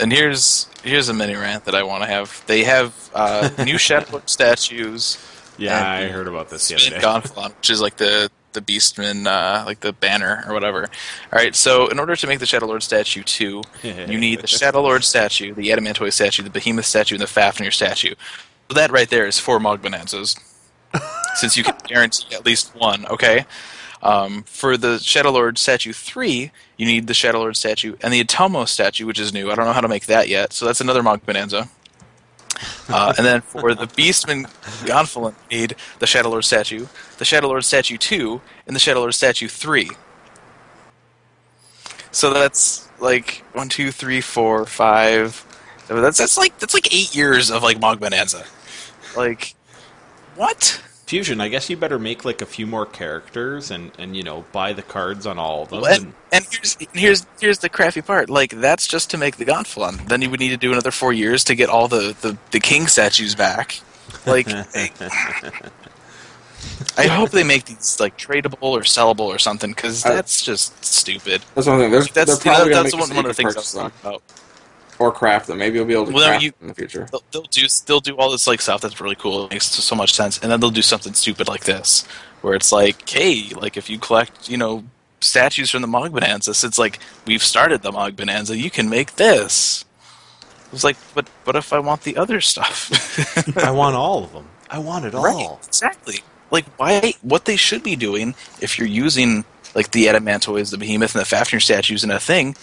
and 0.00 0.12
here's 0.12 0.66
here's 0.82 1.08
a 1.08 1.14
mini 1.14 1.34
rant 1.34 1.64
that 1.64 1.74
I 1.74 1.82
want 1.82 2.02
to 2.02 2.08
have. 2.08 2.42
They 2.46 2.64
have 2.64 2.92
uh, 3.14 3.48
new 3.64 3.78
Shadow 3.78 4.06
Lord 4.12 4.28
statues. 4.30 5.18
Yeah, 5.58 5.78
And 5.78 5.86
I 5.86 6.08
heard 6.08 6.28
about 6.28 6.50
this 6.50 6.68
the 6.68 6.74
other 6.74 6.90
day. 6.90 6.98
Gonfalon, 7.00 7.56
which 7.56 7.70
is 7.70 7.80
like 7.80 7.96
the 7.96 8.30
the 8.52 8.60
Beastman, 8.62 9.26
uh, 9.26 9.64
like 9.66 9.80
the 9.80 9.92
banner 9.92 10.42
or 10.46 10.54
whatever. 10.54 10.82
All 11.32 11.38
right, 11.38 11.54
so 11.54 11.88
in 11.88 11.98
order 11.98 12.16
to 12.16 12.26
make 12.26 12.38
the 12.40 12.46
Shadow 12.46 12.66
Lord 12.66 12.82
statue 12.82 13.22
two, 13.22 13.62
you 13.82 14.18
need 14.18 14.40
the 14.40 14.46
Shadow 14.46 14.80
Lord 14.82 15.04
statue, 15.04 15.52
the 15.54 15.68
Adamantoise 15.70 16.14
statue, 16.14 16.42
the 16.42 16.50
Behemoth 16.50 16.86
statue, 16.86 17.14
and 17.16 17.22
the 17.22 17.26
Fafnir 17.26 17.70
statue. 17.70 18.14
So 18.68 18.74
that 18.74 18.90
right 18.90 19.08
there 19.10 19.26
is 19.26 19.38
four 19.38 19.60
Mog 19.60 19.82
Bonanzas, 19.82 20.36
since 21.36 21.56
you 21.56 21.64
can 21.64 21.76
guarantee 21.86 22.34
at 22.34 22.44
least 22.44 22.74
one. 22.74 23.06
Okay. 23.06 23.44
Um, 24.02 24.44
for 24.44 24.76
the 24.76 24.98
Shadow 24.98 25.30
Lord 25.30 25.58
statue 25.58 25.92
three, 25.92 26.52
you 26.76 26.86
need 26.86 27.06
the 27.06 27.14
Shadow 27.14 27.38
Lord 27.38 27.56
statue 27.56 27.96
and 28.02 28.12
the 28.12 28.22
Atomos 28.22 28.68
statue, 28.68 29.06
which 29.06 29.18
is 29.18 29.32
new. 29.32 29.50
I 29.50 29.54
don't 29.54 29.64
know 29.64 29.72
how 29.72 29.80
to 29.80 29.88
make 29.88 30.06
that 30.06 30.28
yet, 30.28 30.52
so 30.52 30.66
that's 30.66 30.80
another 30.80 31.02
Mog 31.02 31.24
Bonanza. 31.24 31.68
Uh, 32.88 33.12
and 33.18 33.26
then 33.26 33.40
for 33.40 33.74
the 33.74 33.86
Beastman 33.86 34.44
Gonfalon, 34.86 35.34
you 35.50 35.58
need 35.58 35.76
the 35.98 36.06
Shadow 36.06 36.30
Lord 36.30 36.44
statue, 36.44 36.86
the 37.18 37.24
Shadow 37.24 37.48
Lord 37.48 37.64
statue 37.64 37.96
2, 37.98 38.40
and 38.66 38.74
the 38.74 38.80
Shadow 38.80 39.00
Lord 39.00 39.14
statue 39.14 39.48
3. 39.48 39.90
So 42.12 42.32
that's 42.32 42.88
like 42.98 43.44
one, 43.52 43.68
two, 43.68 43.90
three, 43.90 44.20
four, 44.20 44.64
five. 44.64 45.44
That's 45.88 46.16
that's 46.18 46.38
like 46.38 46.58
that's 46.58 46.72
like 46.72 46.92
eight 46.94 47.14
years 47.14 47.50
of 47.50 47.62
like 47.62 47.78
Mog 47.78 48.00
Bonanza. 48.00 48.44
Like 49.14 49.54
what? 50.34 50.82
Fusion, 51.06 51.40
I 51.40 51.48
guess 51.48 51.70
you 51.70 51.76
better 51.76 52.00
make 52.00 52.24
like 52.24 52.42
a 52.42 52.46
few 52.46 52.66
more 52.66 52.84
characters 52.84 53.70
and, 53.70 53.92
and 53.96 54.16
you 54.16 54.24
know 54.24 54.44
buy 54.52 54.72
the 54.72 54.82
cards 54.82 55.24
on 55.24 55.38
all 55.38 55.62
of 55.62 55.68
them. 55.68 55.84
And, 55.84 55.94
and- 56.04 56.12
and 56.32 56.44
here's 56.50 56.76
here's 56.92 57.26
here's 57.40 57.58
the 57.60 57.68
crappy 57.68 58.02
part. 58.02 58.28
Like 58.28 58.50
that's 58.50 58.88
just 58.88 59.10
to 59.10 59.16
make 59.18 59.36
the 59.36 59.44
Gonfalon. 59.44 60.08
Then 60.08 60.20
you 60.20 60.28
would 60.30 60.40
need 60.40 60.48
to 60.48 60.56
do 60.56 60.72
another 60.72 60.90
four 60.90 61.12
years 61.12 61.44
to 61.44 61.54
get 61.54 61.68
all 61.68 61.86
the 61.86 62.16
the, 62.20 62.36
the 62.50 62.58
king 62.58 62.88
statues 62.88 63.36
back. 63.36 63.80
Like, 64.26 64.48
I, 64.50 64.90
I 66.98 67.06
hope 67.06 67.30
they 67.30 67.44
make 67.44 67.66
these 67.66 68.00
like 68.00 68.18
tradable 68.18 68.58
or 68.62 68.80
sellable 68.80 69.20
or 69.26 69.38
something 69.38 69.70
because 69.70 70.04
I- 70.04 70.14
that's 70.14 70.42
just 70.44 70.84
stupid. 70.84 71.42
That's 71.54 71.68
one 71.68 71.78
thing. 71.78 71.90
There's, 71.92 72.08
That's 72.10 72.38
they're 72.38 72.54
probably 72.54 72.72
that's 72.72 72.94
one, 72.94 73.08
one 73.14 73.24
of 73.26 73.28
the 73.28 73.34
things 73.34 73.54
I 73.54 73.58
was 73.60 73.72
purchase 73.72 73.72
talking 73.74 74.00
about. 74.02 74.22
Or 74.98 75.12
craft 75.12 75.46
them. 75.48 75.58
Maybe 75.58 75.76
you'll 75.76 75.84
be 75.86 75.92
able 75.94 76.06
to 76.06 76.12
Well, 76.12 76.26
craft 76.28 76.42
you- 76.44 76.50
them 76.52 76.58
in 76.62 76.68
the 76.68 76.74
future. 76.74 77.06
They'll, 77.10 77.22
they'll 77.32 77.42
do 77.42 77.66
they'll 77.86 78.00
do 78.00 78.16
all 78.16 78.30
this 78.30 78.46
like 78.46 78.60
stuff 78.60 78.80
that's 78.80 79.00
really 79.00 79.14
cool. 79.16 79.46
It 79.46 79.50
makes 79.52 79.66
so 79.66 79.94
much 79.94 80.14
sense, 80.14 80.38
and 80.38 80.50
then 80.50 80.60
they'll 80.60 80.70
do 80.70 80.82
something 80.82 81.12
stupid 81.14 81.48
like 81.48 81.64
this, 81.64 82.06
where 82.42 82.54
it's 82.54 82.72
like, 82.72 83.08
hey, 83.08 83.50
like 83.56 83.76
if 83.76 83.90
you 83.90 83.98
collect, 83.98 84.48
you 84.48 84.56
know, 84.56 84.84
statues 85.20 85.70
from 85.70 85.82
the 85.82 85.88
Mog 85.88 86.12
Bonanza, 86.12 86.50
it's 86.50 86.78
like 86.78 86.98
we've 87.26 87.42
started 87.42 87.82
the 87.82 87.92
Mog 87.92 88.16
Bonanza, 88.16 88.56
you 88.56 88.70
can 88.70 88.88
make 88.88 89.16
this. 89.16 89.84
It 90.66 90.72
was 90.72 90.82
like, 90.84 90.96
but 91.14 91.28
what 91.44 91.56
if 91.56 91.72
I 91.72 91.78
want 91.78 92.02
the 92.02 92.16
other 92.16 92.40
stuff? 92.40 92.90
I 93.58 93.70
want 93.70 93.94
all 93.96 94.24
of 94.24 94.32
them. 94.32 94.46
I 94.68 94.78
want 94.78 95.04
it 95.04 95.14
all. 95.14 95.22
Right, 95.24 95.58
exactly. 95.66 96.20
Like, 96.50 96.64
why? 96.78 97.14
What 97.22 97.44
they 97.44 97.56
should 97.56 97.82
be 97.82 97.96
doing 97.96 98.34
if 98.60 98.78
you're 98.78 98.88
using 98.88 99.44
like 99.74 99.90
the 99.92 100.06
adamantoises, 100.06 100.70
the 100.70 100.78
behemoth, 100.78 101.14
and 101.14 101.20
the 101.20 101.26
Fafnir 101.26 101.60
statues 101.60 102.02
in 102.02 102.10
a 102.10 102.18
thing, 102.18 102.56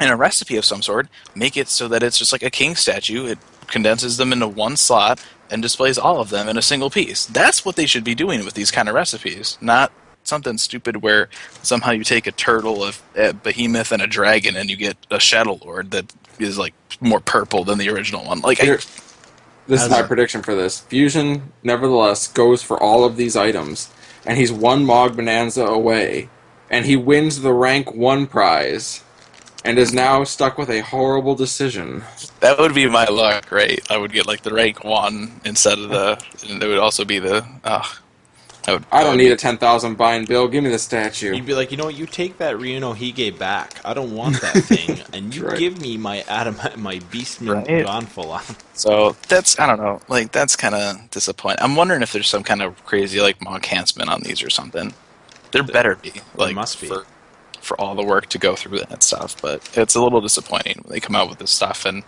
in 0.00 0.08
a 0.08 0.16
recipe 0.16 0.56
of 0.56 0.64
some 0.64 0.82
sort, 0.82 1.08
make 1.34 1.56
it 1.56 1.68
so 1.68 1.88
that 1.88 2.02
it's 2.02 2.18
just 2.18 2.32
like 2.32 2.42
a 2.42 2.50
king 2.50 2.76
statue. 2.76 3.26
It 3.26 3.38
condenses 3.66 4.16
them 4.16 4.32
into 4.32 4.48
one 4.48 4.76
slot 4.76 5.24
and 5.50 5.62
displays 5.62 5.98
all 5.98 6.20
of 6.20 6.30
them 6.30 6.48
in 6.48 6.58
a 6.58 6.62
single 6.62 6.90
piece. 6.90 7.26
That's 7.26 7.64
what 7.64 7.76
they 7.76 7.86
should 7.86 8.04
be 8.04 8.14
doing 8.14 8.44
with 8.44 8.54
these 8.54 8.70
kind 8.70 8.88
of 8.88 8.94
recipes, 8.94 9.58
not 9.60 9.92
something 10.24 10.58
stupid 10.58 11.02
where 11.02 11.28
somehow 11.62 11.92
you 11.92 12.04
take 12.04 12.26
a 12.26 12.32
turtle, 12.32 12.84
a, 12.84 12.92
a 13.16 13.32
behemoth, 13.32 13.92
and 13.92 14.02
a 14.02 14.06
dragon, 14.06 14.56
and 14.56 14.68
you 14.68 14.76
get 14.76 14.96
a 15.10 15.20
shadow 15.20 15.58
lord 15.64 15.92
that 15.92 16.12
is 16.38 16.58
like 16.58 16.74
more 17.00 17.20
purple 17.20 17.64
than 17.64 17.78
the 17.78 17.88
original 17.88 18.24
one. 18.24 18.40
Like, 18.40 18.60
I, 18.60 18.64
Here, 18.64 18.80
this 19.68 19.82
is 19.82 19.90
my 19.90 20.00
a- 20.00 20.06
prediction 20.06 20.42
for 20.42 20.54
this. 20.54 20.80
Fusion, 20.80 21.52
nevertheless, 21.62 22.28
goes 22.28 22.62
for 22.62 22.80
all 22.82 23.04
of 23.04 23.16
these 23.16 23.36
items, 23.36 23.90
and 24.26 24.36
he's 24.36 24.52
one 24.52 24.84
Mog 24.84 25.16
Bonanza 25.16 25.64
away, 25.64 26.28
and 26.70 26.84
he 26.84 26.96
wins 26.96 27.40
the 27.40 27.52
rank 27.52 27.94
one 27.94 28.26
prize, 28.26 29.02
and 29.64 29.78
is 29.78 29.92
now 29.92 30.22
stuck 30.24 30.58
with 30.58 30.70
a 30.70 30.80
horrible 30.80 31.34
decision. 31.34 32.04
That 32.40 32.58
would 32.58 32.74
be 32.74 32.86
my 32.88 33.06
luck, 33.06 33.50
right? 33.50 33.80
I 33.90 33.96
would 33.96 34.12
get 34.12 34.26
like 34.26 34.42
the 34.42 34.52
rank 34.54 34.84
one 34.84 35.40
instead 35.44 35.78
of 35.78 35.88
the. 35.90 36.22
And 36.48 36.62
it 36.62 36.66
would 36.68 36.78
also 36.78 37.04
be 37.04 37.18
the. 37.18 37.44
Oh, 37.64 37.98
I, 38.68 38.72
would, 38.72 38.84
I 38.90 39.00
don't 39.02 39.10
would 39.12 39.18
need 39.18 39.26
be- 39.28 39.32
a 39.32 39.36
ten 39.36 39.58
thousand 39.58 39.96
byne 39.96 40.26
bill. 40.26 40.48
Give 40.48 40.62
me 40.62 40.70
the 40.70 40.78
statue. 40.78 41.34
You'd 41.34 41.46
be 41.46 41.54
like, 41.54 41.70
you 41.70 41.76
know 41.76 41.84
what? 41.86 41.94
You 41.96 42.06
take 42.06 42.38
that 42.38 42.56
Ryuno 42.56 42.94
Hige 42.96 43.36
back. 43.38 43.80
I 43.84 43.94
don't 43.94 44.14
want 44.14 44.40
that 44.40 44.54
thing, 44.64 45.00
and 45.12 45.34
you 45.34 45.46
Right. 45.46 45.58
give 45.58 45.80
me 45.80 45.96
my 45.96 46.22
Adam, 46.28 46.56
my 46.76 46.98
Beastman 46.98 47.64
Right. 47.66 47.86
Gonfalon. 47.86 48.56
So 48.74 49.16
that's 49.28 49.58
I 49.58 49.66
don't 49.66 49.80
know. 49.80 50.00
Like 50.08 50.32
that's 50.32 50.56
kind 50.56 50.74
of 50.74 51.10
disappointing. 51.10 51.62
I'm 51.62 51.76
wondering 51.76 52.02
if 52.02 52.12
there's 52.12 52.28
some 52.28 52.42
kind 52.42 52.62
of 52.62 52.84
crazy 52.84 53.20
like 53.20 53.40
Mog 53.42 53.64
enhancement 53.64 54.10
on 54.10 54.20
these 54.22 54.42
or 54.42 54.50
something. 54.50 54.92
There 55.52 55.62
better 55.62 55.94
be. 55.96 56.12
Like 56.36 56.54
must 56.54 56.80
be. 56.80 56.88
for 56.88 57.06
for 57.66 57.78
all 57.80 57.94
the 57.94 58.04
work 58.04 58.26
to 58.28 58.38
go 58.38 58.54
through 58.56 58.78
that 58.78 59.02
stuff. 59.02 59.40
But 59.42 59.68
it's 59.76 59.94
a 59.94 60.00
little 60.02 60.20
disappointing 60.20 60.80
when 60.82 60.92
they 60.92 61.00
come 61.00 61.16
out 61.16 61.28
with 61.28 61.38
this 61.38 61.50
stuff 61.50 61.84
and. 61.84 62.02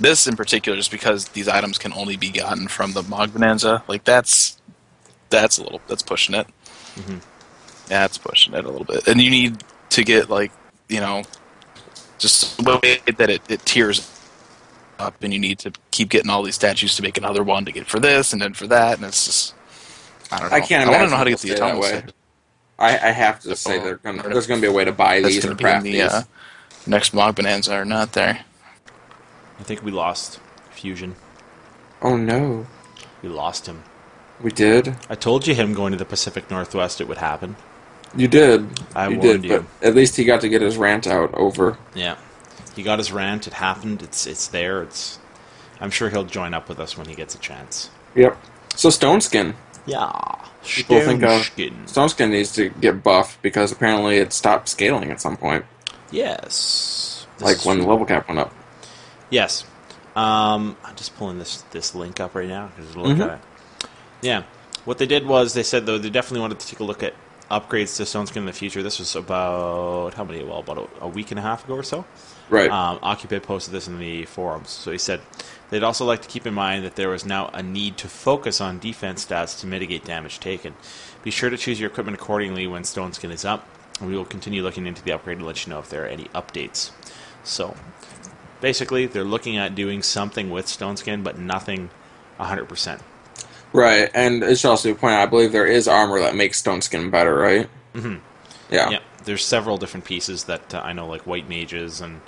This 0.00 0.26
in 0.26 0.34
particular, 0.36 0.76
just 0.76 0.90
because 0.90 1.28
these 1.28 1.46
items 1.46 1.78
can 1.78 1.92
only 1.92 2.16
be 2.16 2.30
gotten 2.30 2.66
from 2.66 2.92
the 2.92 3.02
Mog 3.04 3.32
Bonanza, 3.34 3.84
like 3.86 4.02
that's 4.02 4.56
that's 5.30 5.58
a 5.58 5.62
little 5.62 5.80
that's 5.86 6.02
pushing 6.02 6.34
it. 6.34 6.46
Mhm. 6.96 7.20
Yeah, 7.88 8.00
that's 8.00 8.18
pushing 8.18 8.54
it 8.54 8.64
a 8.64 8.68
little 8.68 8.86
bit. 8.86 9.06
And 9.06 9.20
you 9.20 9.30
need 9.30 9.62
to 9.90 10.02
get 10.02 10.28
like 10.28 10.50
you 10.88 10.98
know, 10.98 11.22
just 12.18 12.56
the 12.64 12.80
way 12.82 12.98
that 13.16 13.30
it, 13.30 13.42
it 13.48 13.64
tiers 13.64 14.10
up, 14.98 15.22
and 15.22 15.32
you 15.32 15.38
need 15.38 15.58
to 15.60 15.72
keep 15.92 16.08
getting 16.08 16.30
all 16.30 16.42
these 16.42 16.56
statues 16.56 16.96
to 16.96 17.02
make 17.02 17.16
another 17.16 17.44
one 17.44 17.64
to 17.66 17.70
get 17.70 17.86
for 17.86 18.00
this 18.00 18.32
and 18.32 18.42
then 18.42 18.54
for 18.54 18.66
that, 18.68 18.96
and 18.96 19.04
it's 19.06 19.26
just 19.26 19.54
I 20.32 20.38
don't 20.40 20.50
know. 20.50 20.56
I 20.56 20.60
can't 20.62 20.88
I 20.88 20.90
want 20.90 20.94
imagine 20.96 21.06
to 21.06 21.10
know 21.10 21.16
how 21.18 21.24
to 21.24 21.30
get 21.30 21.38
the 21.38 21.48
stay 21.48 21.54
that 21.54 21.64
atomic 21.64 21.82
way. 21.82 21.88
statue. 21.88 22.10
I, 22.82 23.08
I 23.08 23.10
have 23.12 23.40
to 23.40 23.56
say 23.56 23.80
Oh, 23.80 23.84
they're 23.84 23.96
gonna, 23.96 24.22
or- 24.26 24.32
there's 24.32 24.46
going 24.46 24.60
to 24.60 24.66
be 24.66 24.70
a 24.70 24.74
way 24.74 24.84
to 24.84 24.92
buy 24.92 25.20
these 25.20 25.42
going 25.44 25.52
or 25.54 25.56
be 25.56 25.64
in 25.64 25.68
craft 25.70 25.84
the 25.84 25.92
these. 25.92 26.12
uh, 26.12 26.22
next 26.86 27.14
Mog 27.14 27.36
Bonanza 27.36 27.74
are 27.74 27.84
not 27.84 28.12
there. 28.12 28.44
I 29.58 29.62
think 29.62 29.82
we 29.82 29.90
lost 29.92 30.40
Fusion. 30.72 31.14
oh 32.02 32.16
no, 32.16 32.66
We 33.22 33.28
lost 33.28 33.66
him. 33.66 33.84
we 34.42 34.50
did. 34.50 34.96
I 35.08 35.14
told 35.14 35.46
you 35.46 35.54
him 35.54 35.74
going 35.74 35.92
to 35.92 35.98
the 35.98 36.04
Pacific 36.04 36.50
Northwest 36.50 37.00
it 37.00 37.06
would 37.08 37.18
happen. 37.18 37.54
You 38.16 38.28
did. 38.28 38.68
I 38.94 39.08
you 39.08 39.18
warned 39.18 39.42
did, 39.42 39.44
you. 39.44 39.66
but 39.80 39.88
at 39.88 39.94
least 39.94 40.16
he 40.16 40.24
got 40.24 40.40
to 40.42 40.48
get 40.48 40.60
his 40.60 40.76
rant 40.76 41.06
out 41.06 41.32
over. 41.34 41.78
Yeah, 41.94 42.16
he 42.74 42.82
got 42.82 42.98
his 42.98 43.10
rant. 43.12 43.46
It 43.46 43.54
happened. 43.54 44.02
It's 44.02 44.26
it's 44.26 44.48
there. 44.48 44.82
It's. 44.82 45.18
I'm 45.80 45.90
sure 45.90 46.10
he'll 46.10 46.24
join 46.24 46.52
up 46.52 46.68
with 46.68 46.78
us 46.78 46.98
when 46.98 47.06
he 47.08 47.14
gets 47.14 47.34
a 47.34 47.38
chance. 47.38 47.88
Yep. 48.14 48.36
So 48.74 48.90
Stone 48.90 49.20
Skin. 49.84 49.94
Yeah. 49.94 50.34
People 50.64 51.00
think 51.00 51.22
of 51.22 51.42
Skin. 51.42 51.86
Stone 51.86 52.08
Skin 52.10 52.30
needs 52.30 52.52
to 52.52 52.68
get 52.68 53.02
buffed 53.02 53.40
because 53.42 53.72
apparently 53.72 54.16
it 54.18 54.32
stopped 54.32 54.68
scaling 54.68 55.10
at 55.10 55.20
some 55.20 55.36
point, 55.36 55.64
Yes. 56.10 57.26
This 57.38 57.44
like 57.46 57.56
is 57.56 57.64
when 57.64 57.80
the 57.80 57.86
level 57.86 58.04
cap 58.06 58.28
went 58.28 58.38
up. 58.40 58.52
Yes. 59.30 59.64
Um, 60.14 60.76
I'm 60.84 60.94
just 60.94 61.16
pulling 61.16 61.38
this 61.38 61.62
this 61.70 61.94
link 61.94 62.20
up 62.20 62.34
right 62.34 62.48
now 62.48 62.70
because 62.76 62.94
look 62.96 63.16
Mhm. 63.16 63.20
at 63.26 63.30
it. 63.32 63.88
Yeah. 64.20 64.42
What 64.84 64.98
they 64.98 65.06
did 65.06 65.26
was 65.26 65.54
they 65.54 65.62
said 65.62 65.86
though 65.86 65.96
they 65.98 66.10
definitely 66.10 66.40
wanted 66.40 66.60
to 66.60 66.66
take 66.66 66.80
a 66.80 66.84
look 66.84 67.02
at 67.02 67.14
upgrades 67.52 67.96
to 67.98 68.06
Stone 68.06 68.26
Skin 68.26 68.42
in 68.42 68.46
the 68.46 68.52
future. 68.52 68.82
This 68.82 68.98
was 68.98 69.14
about 69.14 70.14
how 70.14 70.24
many? 70.24 70.42
Well, 70.42 70.60
about 70.60 70.78
a, 70.78 71.04
a 71.04 71.08
week 71.08 71.30
and 71.30 71.38
a 71.38 71.42
half 71.42 71.64
ago 71.64 71.74
or 71.74 71.82
so. 71.82 72.04
Right. 72.48 72.70
Um, 72.70 72.98
Okipuit 73.00 73.42
posted 73.42 73.72
this 73.72 73.86
in 73.86 73.98
the 73.98 74.24
forums. 74.24 74.70
So 74.70 74.90
he 74.90 74.98
said 74.98 75.20
they'd 75.70 75.82
also 75.82 76.04
like 76.04 76.22
to 76.22 76.28
keep 76.28 76.46
in 76.46 76.54
mind 76.54 76.84
that 76.84 76.96
there 76.96 77.10
was 77.10 77.24
now 77.26 77.50
a 77.52 77.62
need 77.62 77.98
to 77.98 78.08
focus 78.08 78.60
on 78.60 78.78
defense 78.78 79.26
stats 79.26 79.60
to 79.60 79.66
mitigate 79.66 80.04
damage 80.04 80.40
taken. 80.40 80.74
Be 81.22 81.30
sure 81.30 81.50
to 81.50 81.56
choose 81.56 81.78
your 81.78 81.90
equipment 81.90 82.16
accordingly 82.16 82.66
when 82.66 82.84
Stone 82.84 83.12
Skin 83.12 83.30
is 83.30 83.44
up. 83.44 83.68
We 84.00 84.16
will 84.16 84.24
continue 84.24 84.62
looking 84.62 84.86
into 84.86 85.02
the 85.02 85.12
upgrade 85.12 85.38
to 85.38 85.44
let 85.44 85.66
you 85.66 85.70
know 85.70 85.78
if 85.78 85.90
there 85.90 86.04
are 86.04 86.08
any 86.08 86.24
updates. 86.34 86.90
So 87.44 87.76
basically, 88.60 89.06
they're 89.06 89.24
looking 89.24 89.58
at 89.58 89.74
doing 89.74 90.02
something 90.02 90.50
with 90.50 90.66
Stone 90.66 90.96
Skin, 90.96 91.22
but 91.22 91.38
nothing 91.38 91.90
100%. 92.40 93.00
Right. 93.72 94.10
And 94.14 94.42
it 94.42 94.58
should 94.58 94.68
also 94.70 94.92
be 94.92 94.98
pointed 94.98 95.16
out, 95.16 95.22
I 95.22 95.26
believe 95.26 95.52
there 95.52 95.66
is 95.66 95.88
armor 95.88 96.18
that 96.20 96.34
makes 96.34 96.58
Stone 96.58 96.82
Skin 96.82 97.10
better, 97.10 97.34
right? 97.34 97.68
Mhm. 97.94 98.20
Yeah. 98.70 98.90
Yeah, 98.90 98.98
there's 99.24 99.44
several 99.44 99.76
different 99.76 100.04
pieces 100.06 100.44
that 100.44 100.74
uh, 100.74 100.80
I 100.82 100.92
know, 100.92 101.06
like 101.06 101.26
white 101.26 101.48
mages 101.48 102.00
and 102.00 102.20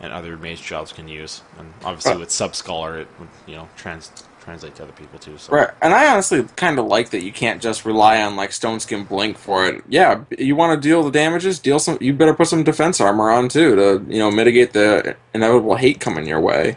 and 0.00 0.12
other 0.12 0.36
mage 0.36 0.62
jobs 0.62 0.92
can 0.92 1.08
use, 1.08 1.42
and 1.58 1.74
obviously 1.84 2.12
Right. 2.12 2.20
with 2.20 2.30
sub 2.30 2.54
scholar, 2.54 2.98
it 3.00 3.08
would 3.18 3.28
you 3.48 3.56
know 3.56 3.68
trans 3.76 4.12
translate 4.44 4.76
to 4.76 4.84
other 4.84 4.92
people 4.92 5.18
too. 5.18 5.36
So 5.36 5.52
Right. 5.52 5.68
And 5.82 5.92
I 5.92 6.06
honestly 6.10 6.46
kind 6.56 6.78
of 6.78 6.86
like 6.86 7.10
that 7.10 7.22
you 7.22 7.32
can't 7.32 7.60
just 7.60 7.84
rely 7.84 8.22
on 8.22 8.34
like 8.36 8.52
Stone 8.52 8.80
Skin 8.80 9.04
Blink 9.04 9.36
for 9.36 9.66
it. 9.66 9.82
Yeah, 9.88 10.20
you 10.38 10.54
want 10.56 10.80
to 10.80 10.88
deal 10.88 11.02
the 11.02 11.10
damages, 11.10 11.58
deal 11.58 11.78
some 11.80 11.98
you 12.00 12.14
better 12.14 12.32
put 12.32 12.46
some 12.46 12.62
defense 12.62 13.00
armor 13.00 13.28
on 13.30 13.48
too 13.48 13.74
to, 13.74 14.06
you 14.08 14.18
know, 14.20 14.30
mitigate 14.30 14.72
the 14.72 15.16
inevitable 15.34 15.74
hate 15.74 15.98
coming 16.00 16.26
your 16.26 16.40
way. 16.40 16.76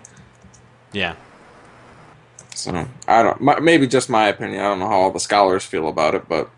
yeah, 0.91 1.13
So 2.61 2.87
I 3.07 3.23
don't. 3.23 3.41
My, 3.41 3.59
maybe 3.59 3.87
just 3.87 4.09
my 4.09 4.27
opinion. 4.27 4.61
I 4.61 4.65
don't 4.65 4.79
know 4.79 4.87
how 4.87 5.01
all 5.01 5.11
the 5.11 5.19
scholars 5.19 5.63
feel 5.63 5.87
about 5.87 6.15
it, 6.15 6.27
but 6.29 6.49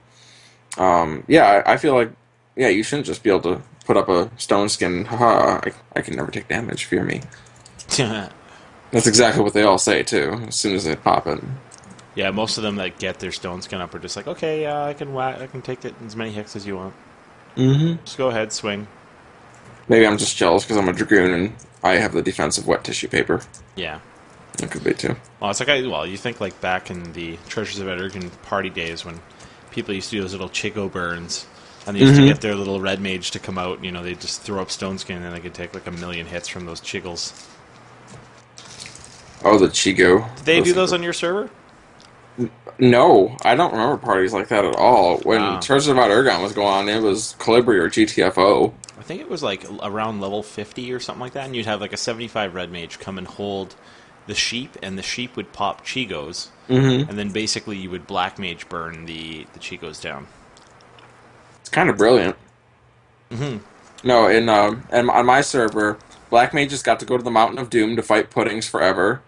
um, 0.77 1.23
yeah, 1.27 1.63
I, 1.65 1.73
I 1.73 1.77
feel 1.77 1.93
like 1.93 2.11
yeah, 2.55 2.67
you 2.67 2.83
shouldn't 2.83 3.05
just 3.05 3.23
be 3.23 3.29
able 3.29 3.41
to 3.41 3.61
put 3.85 3.97
up 3.97 4.09
a 4.09 4.29
stone 4.37 4.69
skin. 4.69 5.05
Haha! 5.05 5.61
I, 5.63 5.71
I 5.95 6.01
can 6.01 6.15
never 6.15 6.31
take 6.31 6.47
damage. 6.47 6.85
Fear 6.85 7.03
me. 7.03 7.21
That's 7.97 9.07
exactly 9.07 9.41
what 9.41 9.53
they 9.53 9.63
all 9.63 9.77
say 9.77 10.03
too. 10.03 10.33
As 10.47 10.55
soon 10.55 10.75
as 10.75 10.83
they 10.83 10.95
pop 10.95 11.25
it. 11.25 11.41
Yeah, 12.15 12.29
most 12.31 12.57
of 12.57 12.63
them 12.63 12.75
that 12.75 12.99
get 12.99 13.19
their 13.19 13.31
stone 13.31 13.61
skin 13.61 13.81
up 13.81 13.95
are 13.95 13.99
just 13.99 14.15
like, 14.15 14.27
okay, 14.27 14.67
uh, 14.67 14.85
I 14.85 14.93
can 14.93 15.13
whack, 15.13 15.41
I 15.41 15.47
can 15.47 15.63
take 15.63 15.83
it 15.83 15.95
as 16.05 16.15
many 16.15 16.31
hits 16.31 16.55
as 16.55 16.67
you 16.67 16.75
want. 16.75 16.93
Mm-hmm. 17.55 18.03
Just 18.03 18.17
go 18.19 18.29
ahead, 18.29 18.51
swing. 18.53 18.87
Maybe 19.87 20.05
I'm 20.05 20.17
just 20.17 20.37
jealous 20.37 20.63
because 20.63 20.77
I'm 20.77 20.87
a 20.87 20.93
dragoon 20.93 21.33
and 21.33 21.55
I 21.83 21.95
have 21.95 22.13
the 22.13 22.21
defensive 22.21 22.67
wet 22.67 22.83
tissue 22.83 23.07
paper. 23.07 23.41
Yeah. 23.75 23.99
That 24.57 24.71
could 24.71 24.83
be 24.83 24.93
too. 24.93 25.15
Well, 25.39 25.49
it's 25.51 25.59
like 25.59 25.69
I, 25.69 25.81
well, 25.87 26.05
you 26.05 26.17
think 26.17 26.39
like 26.39 26.59
back 26.61 26.89
in 26.91 27.13
the 27.13 27.37
Treasures 27.49 27.79
of 27.79 27.87
Aht 27.87 27.99
Urhgan 27.99 28.29
party 28.43 28.69
days 28.69 29.03
when 29.03 29.19
people 29.71 29.93
used 29.93 30.09
to 30.11 30.17
do 30.17 30.21
those 30.21 30.31
little 30.33 30.49
Chigoe 30.49 30.91
burns, 30.91 31.45
and 31.87 31.95
they 31.95 32.01
used 32.01 32.13
Mhm. 32.13 32.17
to 32.17 32.27
get 32.27 32.41
their 32.41 32.55
little 32.55 32.79
red 32.79 33.01
mage 33.01 33.31
to 33.31 33.39
come 33.39 33.57
out. 33.57 33.83
You 33.83 33.91
know, 33.91 34.03
they 34.03 34.13
just 34.13 34.41
throw 34.43 34.61
up 34.61 34.69
stone 34.71 34.97
skin 34.99 35.21
and 35.23 35.35
they 35.35 35.39
could 35.39 35.53
take 35.55 35.73
like 35.73 35.87
a 35.87 35.91
million 35.91 36.27
hits 36.27 36.47
from 36.47 36.65
those 36.65 36.79
chiggles. 36.81 37.33
Oh, 39.43 39.57
the 39.57 39.67
Chigoe. 39.67 40.25
Did 40.37 40.45
they 40.45 40.61
do 40.61 40.73
those 40.73 40.93
on 40.93 41.03
your 41.03 41.13
server? 41.13 41.49
No, 42.79 43.35
I 43.43 43.55
don't 43.55 43.71
remember 43.71 43.97
parties 43.97 44.33
like 44.33 44.47
that 44.47 44.65
at 44.65 44.75
all. 44.75 45.17
When 45.19 45.41
Ah. 45.41 45.59
Treasures 45.59 45.89
of 45.89 45.97
Aht 45.97 46.09
Urhgan 46.09 46.41
was 46.41 46.53
going 46.53 46.67
on, 46.67 46.89
it 46.89 47.01
was 47.01 47.35
Colibri 47.39 47.75
or 47.79 47.89
GTFO. 47.89 48.73
I 48.97 49.03
think 49.03 49.19
it 49.21 49.29
was 49.29 49.43
like 49.43 49.65
around 49.83 50.21
level 50.21 50.41
50 50.43 50.91
or 50.93 50.99
something 50.99 51.19
like 51.21 51.33
that, 51.33 51.45
and 51.45 51.55
you'd 51.55 51.65
have 51.65 51.81
like 51.81 51.91
a 51.93 51.97
75 51.97 52.55
red 52.55 52.71
mage 52.71 52.99
come 52.99 53.17
and 53.17 53.27
hold 53.27 53.75
the 54.27 54.35
sheep, 54.35 54.77
and 54.81 54.97
the 54.97 55.03
sheep 55.03 55.35
would 55.35 55.51
pop 55.53 55.83
Chigoes, 55.85 56.47
Mm-hmm. 56.69 57.09
and 57.09 57.19
then 57.19 57.29
basically 57.31 57.75
you 57.77 57.89
would 57.89 58.07
black 58.07 58.39
mage 58.39 58.69
burn 58.69 59.05
the, 59.05 59.45
the 59.51 59.59
Chigoes 59.59 60.01
down. 60.01 60.27
It's 61.59 61.69
kind 61.69 61.89
of 61.89 61.97
brilliant. 61.97 62.37
Mm-hmm. 63.31 63.57
No, 64.07 64.27
in 64.27 64.47
um, 64.49 64.83
and 64.89 65.09
on 65.09 65.25
my 65.25 65.41
server, 65.41 65.97
Black 66.29 66.53
Mages 66.53 66.81
got 66.83 66.99
to 67.01 67.05
go 67.05 67.17
to 67.17 67.23
the 67.23 67.31
Mountain 67.31 67.57
of 67.59 67.69
Doom 67.69 67.95
to 67.95 68.01
fight 68.01 68.29
puddings 68.29 68.67
forever, 68.67 69.21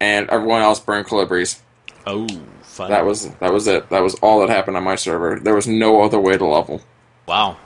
and 0.00 0.28
everyone 0.30 0.62
else 0.62 0.80
burned 0.80 1.06
Colibris. 1.06 1.60
Oh, 2.06 2.26
fun. 2.62 2.90
That 2.90 3.04
was 3.04 3.30
that 3.36 3.52
was 3.52 3.66
it. 3.66 3.88
That 3.90 4.00
was 4.02 4.14
all 4.16 4.40
that 4.40 4.48
happened 4.48 4.76
on 4.76 4.84
my 4.84 4.96
server. 4.96 5.38
There 5.38 5.54
was 5.54 5.66
no 5.68 6.02
other 6.02 6.18
way 6.18 6.36
to 6.36 6.44
level. 6.46 6.80
Wow. 7.26 7.56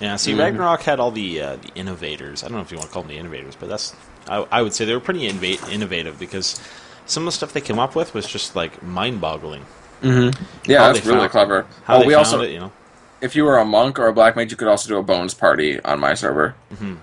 Yeah, 0.00 0.16
see, 0.16 0.32
Mhm. 0.32 0.38
Ragnarok 0.40 0.82
had 0.82 0.98
all 1.00 1.10
the 1.10 1.40
uh, 1.40 1.56
the 1.56 1.68
innovators. 1.74 2.42
I 2.42 2.48
don't 2.48 2.56
know 2.56 2.62
if 2.62 2.70
you 2.72 2.78
want 2.78 2.88
to 2.88 2.92
call 2.94 3.02
them 3.02 3.10
the 3.10 3.18
innovators, 3.18 3.54
but 3.56 3.68
that's 3.68 3.94
I, 4.28 4.46
I 4.50 4.62
would 4.62 4.74
say 4.74 4.84
they 4.84 4.94
were 4.94 5.00
pretty 5.00 5.28
innova- 5.28 5.70
innovative 5.72 6.18
because 6.18 6.60
some 7.06 7.22
of 7.24 7.26
the 7.26 7.32
stuff 7.32 7.52
they 7.52 7.60
came 7.60 7.78
up 7.78 7.94
with 7.94 8.14
was 8.14 8.26
just 8.26 8.56
like 8.56 8.82
mind-boggling. 8.82 9.64
Mm-hmm. 10.02 10.44
Yeah, 10.70 10.78
How 10.84 10.92
that's 10.92 11.06
really 11.06 11.18
found- 11.20 11.30
clever. 11.30 11.66
How 11.84 11.98
they 12.00 12.06
we 12.06 12.14
also, 12.14 12.40
it, 12.42 12.50
you 12.50 12.60
know. 12.60 12.72
if 13.20 13.34
you 13.36 13.44
were 13.44 13.58
a 13.58 13.64
monk 13.64 13.98
or 13.98 14.06
a 14.08 14.12
black 14.12 14.36
mage, 14.36 14.50
you 14.50 14.56
could 14.56 14.68
also 14.68 14.88
do 14.88 14.96
a 14.98 15.02
bones 15.02 15.34
party 15.34 15.80
on 15.82 16.00
my 16.00 16.14
server. 16.14 16.54
Mhm. 16.74 16.98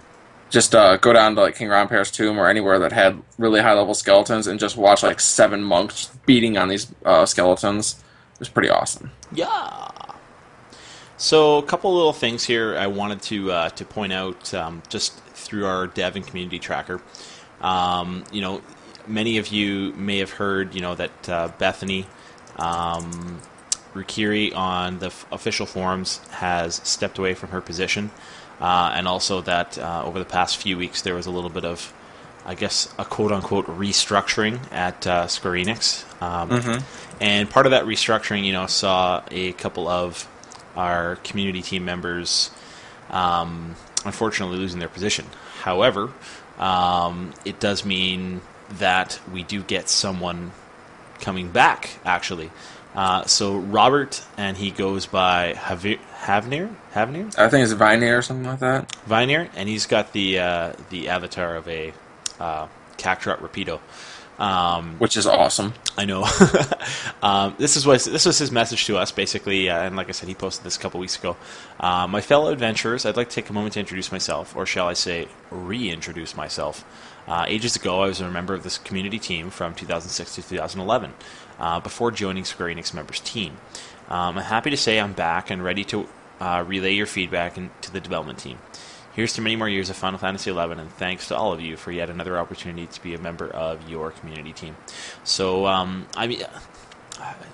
Just 0.50 0.76
uh, 0.76 0.98
go 0.98 1.14
down 1.14 1.36
to 1.36 1.42
like 1.42 1.56
King 1.56 1.70
Ranperre's 1.70 2.12
tomb 2.12 2.38
or 2.38 2.50
anywhere 2.50 2.78
that 2.80 2.92
had 2.92 3.22
really 3.38 3.62
high 3.62 3.74
level 3.74 3.94
skeletons 3.94 4.48
and 4.48 4.60
just 4.60 4.76
watch 4.76 5.02
like 5.02 5.20
seven 5.22 5.64
monks 5.64 6.10
beating 6.26 6.58
on 6.58 6.68
these 6.68 6.92
uh, 7.06 7.26
skeletons. 7.26 8.04
It 8.34 8.40
was 8.40 8.50
pretty 8.50 8.70
awesome. 8.70 9.12
Yeah. 9.32 9.88
So 11.18 11.58
a 11.58 11.64
couple 11.64 11.94
little 11.94 12.14
things 12.14 12.44
here 12.44 12.76
I 12.78 12.88
wanted 12.88 13.22
to 13.24 13.52
uh, 13.52 13.70
to 13.70 13.86
point 13.86 14.12
out 14.12 14.54
um, 14.54 14.82
just 14.90 15.22
through 15.52 15.66
our 15.66 15.86
dev 15.86 16.16
and 16.16 16.26
community 16.26 16.60
tracker. 16.60 17.02
Um, 17.60 18.24
you 18.32 18.40
know, 18.42 18.62
many 19.06 19.38
of 19.38 19.50
you 19.50 19.92
may 19.98 20.20
have 20.20 20.32
heard 20.32 20.74
you 20.74 20.80
know 20.82 20.96
that 20.96 21.30
uh, 21.30 21.50
Bethany 21.60 22.08
um, 22.56 23.42
Rukiri 23.94 24.56
on 24.56 25.00
the 25.00 25.08
f- 25.08 25.26
official 25.30 25.66
forums 25.66 26.20
has 26.30 26.76
stepped 26.76 27.18
away 27.20 27.34
from 27.34 27.50
her 27.50 27.60
position, 27.60 28.12
uh, 28.62 28.94
and 28.96 29.10
also 29.10 29.42
that 29.42 29.78
uh, 29.78 30.04
over 30.06 30.20
the 30.20 30.26
past 30.26 30.56
few 30.56 30.78
weeks 30.78 31.02
there 31.02 31.16
was 31.16 31.26
a 31.26 31.32
little 31.32 31.50
bit 31.50 31.66
of 31.66 31.94
I 32.46 32.56
guess 32.56 32.88
a 32.98 33.04
quote 33.04 33.34
unquote 33.34 33.68
restructuring 33.68 34.58
at 34.72 35.06
uh, 35.06 35.28
Square 35.28 35.54
Enix. 35.56 36.06
Um, 36.24 36.50
And 37.20 37.50
part 37.50 37.66
of 37.68 37.72
that 37.72 37.84
restructuring, 37.84 38.46
you 38.46 38.54
know, 38.54 38.66
saw 38.68 39.22
a 39.30 39.52
couple 39.52 39.88
of 39.88 40.28
our 40.76 41.18
community 41.18 41.62
team 41.62 41.84
members 41.86 42.50
um, 43.12 43.76
unfortunately 44.06 44.58
losing 44.58 44.80
their 44.80 44.90
position. 44.90 45.26
However, 45.62 46.12
um, 46.60 47.34
it 47.46 47.60
does 47.60 47.86
mean 47.86 48.42
that 48.80 49.20
we 49.32 49.44
do 49.44 49.62
get 49.62 49.90
someone 49.90 50.52
coming 51.20 51.52
back, 51.52 52.00
actually. 52.06 52.52
Uh, 52.94 53.26
so 53.26 53.58
Robert, 53.58 54.22
and 54.38 54.58
he 54.58 54.70
goes 54.70 55.06
by 55.06 55.54
Havi- 55.54 56.00
Havnir? 56.20 56.74
Havnir? 56.94 57.38
I 57.38 57.48
think 57.50 57.64
it's 57.64 57.72
Viney 57.72 58.08
or 58.08 58.22
something 58.22 58.46
like 58.46 58.60
that. 58.60 58.90
Vinir, 59.08 59.50
and 59.56 59.70
he's 59.70 59.86
got 59.86 60.12
the 60.12 60.40
uh, 60.40 60.74
the 60.90 61.08
avatar 61.08 61.56
of 61.56 61.68
a 61.70 61.94
uh, 62.40 62.68
Cactrot 62.98 63.40
Rapido. 63.40 63.80
Um, 64.40 64.96
which 64.98 65.18
is 65.18 65.28
awesome. 65.28 65.74
I 65.98 66.06
know. 66.06 66.28
um, 67.22 67.56
this 67.60 67.78
is 67.78 67.86
what 67.86 68.04
this 68.04 68.26
was 68.26 68.40
his 68.40 68.52
message 68.52 68.86
to 68.86 68.98
us, 68.98 69.12
basically, 69.12 69.70
uh, 69.70 69.84
and 69.84 69.96
like 69.96 70.10
I 70.10 70.14
said, 70.14 70.30
he 70.30 70.36
posted 70.36 70.66
this 70.66 70.78
a 70.78 70.80
couple 70.80 71.00
weeks 71.00 71.18
ago. 71.18 71.38
Uh, 71.80 72.08
my 72.08 72.22
fellow 72.22 72.52
adventurers, 72.52 73.06
I'd 73.06 73.18
like 73.18 73.30
to 73.30 73.36
take 73.36 73.50
a 73.50 73.54
moment 73.54 73.74
to 73.74 73.80
introduce 73.80 74.12
myself, 74.12 74.56
or 74.56 74.66
shall 74.66 74.88
I 74.88 74.94
say, 74.94 75.28
reintroduce 75.52 76.36
myself. 76.36 76.84
Uh, 77.28 77.46
ages 77.48 77.76
ago, 77.76 78.02
I 78.02 78.08
was 78.08 78.20
a 78.20 78.32
member 78.32 78.54
of 78.54 78.64
this 78.64 78.78
community 78.80 79.20
team 79.20 79.52
from 79.52 79.76
2006 79.76 80.36
to 80.36 80.42
2011, 80.42 81.14
uh, 81.60 81.80
before 81.80 82.10
joining 82.12 82.44
Square 82.44 82.70
Enix 82.70 82.94
members 82.94 83.20
team. 83.20 83.58
Um, 84.10 84.38
I'm 84.38 84.44
happy 84.44 84.72
to 84.72 84.78
say 84.78 85.00
I'm 85.00 85.14
back 85.14 85.52
and 85.52 85.64
ready 85.64 85.84
to 85.86 86.08
uh, 86.40 86.64
relay 86.68 86.94
your 86.94 87.06
feedback 87.06 87.58
in, 87.58 87.70
to 87.82 87.94
the 87.94 88.00
development 88.00 88.40
team. 88.40 88.58
Here's 89.14 89.34
to 89.34 89.42
many 89.42 89.56
more 89.58 89.68
years 89.68 89.90
of 89.90 89.98
Final 89.98 90.20
Fantasy 90.20 90.52
XI, 90.52 90.58
and 90.60 90.90
thanks 90.94 91.28
to 91.28 91.36
all 91.36 91.52
of 91.52 91.60
you 91.60 91.76
for 91.76 91.92
yet 91.92 92.10
another 92.10 92.38
opportunity 92.38 92.88
to 92.88 93.04
be 93.04 93.14
a 93.14 93.20
member 93.20 93.48
of 93.50 93.90
your 93.90 94.12
community 94.12 94.54
team. 94.54 94.78
So, 95.24 95.66
um, 95.68 96.08
I 96.16 96.28
mean, 96.28 96.44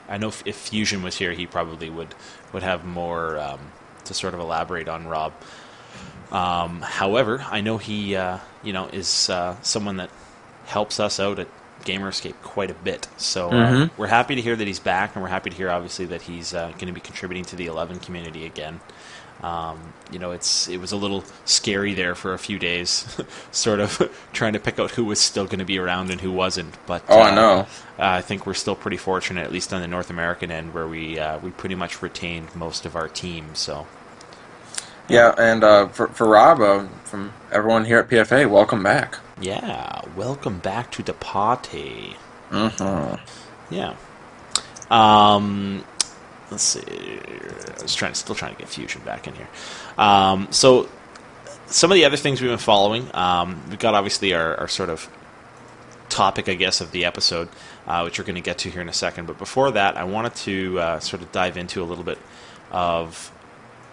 I 0.07 0.17
know 0.17 0.27
if, 0.45 0.55
Fusion 0.55 1.01
was 1.01 1.17
here, 1.17 1.31
he 1.33 1.47
probably 1.47 1.89
would 1.89 2.13
would 2.53 2.63
have 2.63 2.85
more 2.85 3.39
um, 3.39 3.59
to 4.05 4.13
sort 4.13 4.33
of 4.33 4.39
elaborate 4.39 4.87
on 4.87 5.07
Rob. 5.07 5.33
Um, 6.31 6.81
however, 6.81 7.43
I 7.49 7.61
know 7.61 7.77
he, 7.77 8.15
uh, 8.15 8.39
you 8.63 8.73
know, 8.73 8.87
is 8.87 9.29
uh, 9.29 9.55
someone 9.61 9.97
that 9.97 10.09
helps 10.65 10.99
us 10.99 11.19
out 11.19 11.39
at 11.39 11.47
Gamerscape 11.83 12.35
quite 12.43 12.69
a 12.69 12.73
bit. 12.75 13.07
So 13.17 13.57
uh, 13.57 13.73
Mhm. 13.73 13.91
we're 13.97 14.07
happy 14.07 14.35
to 14.35 14.41
hear 14.41 14.55
that 14.55 14.67
he's 14.67 14.79
back, 14.79 15.15
and 15.15 15.23
we're 15.23 15.29
happy 15.29 15.49
to 15.49 15.55
hear, 15.55 15.69
obviously, 15.71 16.05
that 16.07 16.23
he's 16.23 16.53
uh, 16.53 16.67
going 16.71 16.87
to 16.87 16.91
be 16.93 16.99
contributing 17.01 17.45
to 17.45 17.55
the 17.55 17.65
Eleven 17.67 17.99
community 17.99 18.45
again. 18.45 18.79
Um, 19.43 19.93
you 20.11 20.17
know, 20.19 20.31
it's 20.31 20.67
it 20.67 20.77
was 20.77 20.91
a 20.91 20.97
little 20.97 21.23
scary 21.45 21.93
there 21.93 22.15
for 22.15 22.33
a 22.33 22.39
few 22.39 22.57
days, 22.59 23.21
sort 23.51 23.79
of 23.79 24.11
trying 24.33 24.53
to 24.53 24.59
pick 24.59 24.79
out 24.79 24.91
who 24.91 25.05
was 25.05 25.19
still 25.19 25.45
going 25.45 25.59
to 25.59 25.65
be 25.65 25.77
around 25.77 26.09
and 26.09 26.21
who 26.21 26.31
wasn't. 26.31 26.75
But 26.87 27.03
Oh, 27.07 27.19
I 27.19 27.31
uh, 27.31 27.35
know. 27.35 27.59
uh, 27.61 27.65
I 27.99 28.21
think 28.21 28.45
we're 28.47 28.55
still 28.55 28.75
pretty 28.75 28.97
fortunate, 28.97 29.43
at 29.43 29.51
least 29.51 29.73
on 29.73 29.81
the 29.81 29.87
North 29.87 30.09
American 30.09 30.49
end, 30.51 30.73
where 30.73 30.87
we 30.87 31.19
uh, 31.19 31.39
we 31.39 31.51
pretty 31.51 31.75
much 31.75 32.01
retained 32.01 32.55
most 32.55 32.85
of 32.85 32.95
our 32.95 33.07
team. 33.07 33.53
So 33.53 33.85
Yeah, 35.07 35.33
and 35.37 35.63
uh, 35.63 35.87
for 35.89 36.07
for 36.07 36.27
Rob, 36.27 36.59
uh, 36.61 36.87
from 37.05 37.31
everyone 37.51 37.85
here 37.85 37.99
at 37.99 38.09
PFA, 38.09 38.49
welcome 38.49 38.81
back. 38.83 39.17
yeah, 39.39 40.01
welcome 40.15 40.57
back 40.59 40.91
to 40.93 41.03
the 41.03 41.13
party. 41.13 42.15
Mm-hmm. 42.51 43.15
Yeah. 43.73 43.95
Um, 44.89 45.83
let's 46.51 46.63
see. 46.63 46.81
I 46.81 47.81
was 47.81 47.95
trying, 47.95 48.13
still 48.13 48.35
trying 48.35 48.55
to 48.55 48.59
get 48.59 48.69
Fusion 48.69 49.01
back 49.03 49.27
in 49.27 49.35
here. 49.35 49.47
Um, 49.97 50.47
so 50.51 50.89
some 51.67 51.91
of 51.91 51.95
the 51.95 52.05
other 52.05 52.17
things 52.17 52.41
we've 52.41 52.49
been 52.49 52.57
following, 52.57 53.09
um, 53.13 53.61
we've 53.69 53.79
got 53.79 53.93
obviously 53.93 54.33
our, 54.33 54.55
our 54.55 54.67
sort 54.67 54.89
of 54.89 55.09
topic, 56.09 56.47
I 56.47 56.55
guess, 56.55 56.81
of 56.81 56.91
the 56.91 57.05
episode, 57.05 57.49
uh, 57.85 58.01
which 58.01 58.17
we're 58.17 58.25
going 58.25 58.35
to 58.35 58.41
get 58.41 58.59
to 58.59 58.69
here 58.69 58.81
in 58.81 58.89
a 58.89 58.93
second. 58.93 59.27
But 59.27 59.37
before 59.37 59.71
that, 59.71 59.97
I 59.97 60.05
wanted 60.05 60.35
to 60.35 60.79
uh, 60.79 60.99
sort 60.99 61.21
of 61.21 61.31
dive 61.31 61.57
into 61.57 61.81
a 61.81 61.85
little 61.85 62.03
bit 62.03 62.17
of 62.71 63.31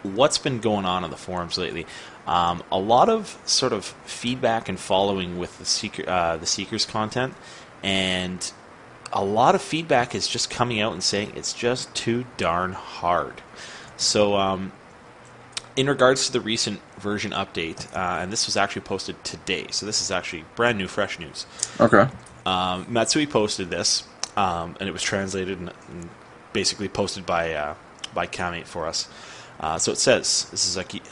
what's 0.02 0.38
been 0.38 0.60
going 0.60 0.84
on 0.84 1.04
in 1.04 1.10
the 1.10 1.16
forums 1.16 1.58
lately. 1.58 1.86
Um, 2.26 2.62
a 2.70 2.78
lot 2.78 3.08
of 3.08 3.38
sort 3.44 3.72
of 3.72 3.84
feedback 3.84 4.68
and 4.68 4.78
following 4.78 5.38
with 5.38 5.58
the 5.58 5.64
seeker, 5.64 6.08
uh, 6.08 6.36
the 6.36 6.46
seekers 6.46 6.86
content, 6.86 7.34
and 7.82 8.52
a 9.14 9.24
lot 9.24 9.54
of 9.54 9.62
feedback 9.62 10.14
is 10.14 10.26
just 10.26 10.50
coming 10.50 10.80
out 10.80 10.92
and 10.92 11.02
saying 11.02 11.32
it's 11.36 11.52
just 11.52 11.94
too 11.94 12.26
darn 12.36 12.72
hard. 12.72 13.40
So, 13.96 14.36
um, 14.36 14.72
in 15.76 15.88
regards 15.88 16.26
to 16.26 16.32
the 16.32 16.40
recent 16.40 16.80
version 16.98 17.30
update, 17.30 17.92
uh, 17.94 18.20
and 18.20 18.32
this 18.32 18.46
was 18.46 18.56
actually 18.56 18.82
posted 18.82 19.22
today, 19.24 19.68
so 19.70 19.86
this 19.86 20.02
is 20.02 20.10
actually 20.10 20.44
brand 20.56 20.78
new, 20.78 20.88
fresh 20.88 21.18
news. 21.18 21.46
Okay. 21.80 22.08
Um, 22.44 22.86
Matsui 22.88 23.26
posted 23.26 23.70
this, 23.70 24.02
um, 24.36 24.76
and 24.80 24.88
it 24.88 24.92
was 24.92 25.02
translated 25.02 25.58
and, 25.58 25.72
and 25.88 26.10
basically 26.52 26.88
posted 26.88 27.24
by 27.24 27.54
uh, 27.54 27.74
by 28.12 28.26
Camate 28.26 28.66
for 28.66 28.86
us. 28.86 29.08
Uh, 29.58 29.78
so 29.78 29.92
it 29.92 29.98
says, 29.98 30.48
"This 30.50 30.66
is 30.66 30.76
Aki, 30.76 31.02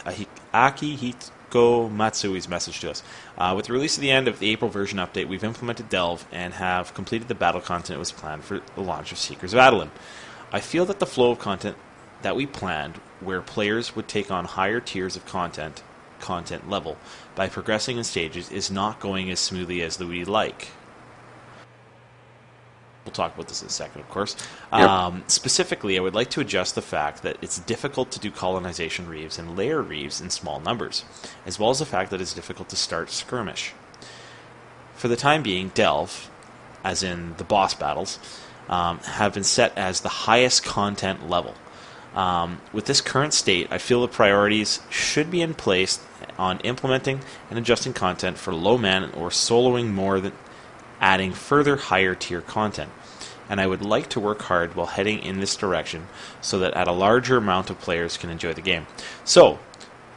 Aki, 0.53 1.14
Akihiko 1.53 1.94
Matsui's 1.94 2.48
message 2.48 2.80
to 2.80 2.90
us. 2.90 3.03
Uh, 3.36 3.53
with 3.57 3.66
the 3.66 3.72
release 3.72 3.96
of 3.96 4.00
the 4.00 4.11
end 4.11 4.28
of 4.28 4.38
the 4.38 4.50
April 4.50 4.70
version 4.70 4.98
update, 4.98 5.28
we've 5.28 5.44
implemented 5.44 5.88
Delve 5.88 6.26
and 6.32 6.55
have 6.55 6.94
completed 6.94 7.28
the 7.28 7.34
battle 7.34 7.61
content 7.61 7.96
that 7.96 7.98
was 7.98 8.12
planned 8.12 8.44
for 8.44 8.61
the 8.74 8.80
launch 8.80 9.12
of 9.12 9.18
Seekers 9.18 9.53
of 9.53 9.61
Adoulin. 9.61 9.90
I 10.53 10.61
feel 10.61 10.84
that 10.86 10.98
the 10.98 11.07
flow 11.07 11.30
of 11.30 11.38
content 11.38 11.76
that 12.22 12.36
we 12.36 12.46
planned, 12.46 12.96
where 13.20 13.40
players 13.40 13.96
would 13.96 14.09
take 14.09 14.30
on 14.30 14.44
higher 14.44 14.80
tiers 14.80 15.16
of 15.16 15.26
content, 15.26 15.82
content 16.20 16.70
level, 16.70 16.96
by 17.34 17.48
progressing 17.48 17.98
in 17.98 18.05
stages, 18.05 18.50
is 18.50 18.70
not 18.70 19.00
going 19.00 19.30
as 19.30 19.40
smoothly 19.40 19.82
as 19.82 19.98
we 19.98 20.24
like." 20.24 20.68
We'll 23.13 23.29
talk 23.29 23.35
about 23.35 23.49
this 23.49 23.61
in 23.61 23.69
a 23.69 23.71
second, 23.71 24.01
of 24.01 24.09
course. 24.09 24.37
Yep. 24.73 24.89
Um, 24.89 25.25
specifically, 25.27 25.99
I 25.99 26.01
would 26.01 26.15
like 26.15 26.31
to 26.31 26.41
adjust 26.41 26.75
the 26.75 26.81
fact 26.81 27.23
that 27.23 27.37
it's 27.43 27.59
difficult 27.59 28.11
to 28.13 28.19
do 28.19 28.31
colonization 28.31 29.07
reives 29.07 29.39
and 29.39 29.55
layer 29.55 29.83
reives 29.83 30.23
in 30.23 30.31
small 30.31 30.61
numbers, 30.61 31.05
as 31.45 31.59
well 31.59 31.69
as 31.69 31.81
the 31.81 31.85
fact 31.85 32.11
that 32.11 32.23
it's 32.23 32.33
difficult 32.33 32.71
to 32.71 32.77
start 32.77 33.11
skirmish. 33.11 33.75
For 34.95 35.09
the 35.09 35.17
time 35.17 35.43
being, 35.43 35.69
Delve, 35.75 36.31
as 36.83 37.03
in 37.03 37.35
the 37.37 37.45
boss 37.45 37.75
battles, 37.75 38.19
um, 38.71 39.01
have 39.01 39.35
been 39.35 39.45
set 39.45 39.77
as 39.77 40.01
the 40.01 40.09
highest 40.09 40.65
content 40.65 41.29
level. 41.29 41.55
Um, 42.15 42.63
with 42.73 42.87
this 42.87 43.03
current 43.03 43.35
state, 43.35 43.69
I 43.71 43.77
feel 43.77 44.01
the 44.01 44.09
priorities 44.09 44.81
should 44.89 45.31
be 45.31 45.43
in 45.43 45.53
place 45.53 46.01
on 46.39 46.61
implementing 46.61 47.21
and 47.51 47.59
adjusting 47.59 47.93
content 47.93 48.39
for 48.39 48.55
low 48.55 48.79
man 48.79 49.05
or 49.13 49.29
soloing 49.29 49.93
more 49.93 50.19
than 50.21 50.33
adding 51.01 51.33
further 51.33 51.77
higher 51.77 52.15
tier 52.15 52.41
content. 52.41 52.91
And 53.49 53.61
I 53.61 53.66
would 53.66 53.82
like 53.82 54.09
to 54.11 54.20
work 54.20 54.43
hard 54.43 54.74
while 54.74 54.86
heading 54.86 55.18
in 55.20 55.40
this 55.40 55.57
direction 55.57 56.07
so 56.40 56.59
that 56.61 56.74
at 56.74 56.88
a 56.88 56.93
larger 56.93 57.36
amount 57.36 57.70
of 57.70 57.78
players 57.80 58.16
can 58.16 58.30
enjoy 58.30 58.55
the 58.55 58.62
game. 58.62 58.86
So, 59.24 59.59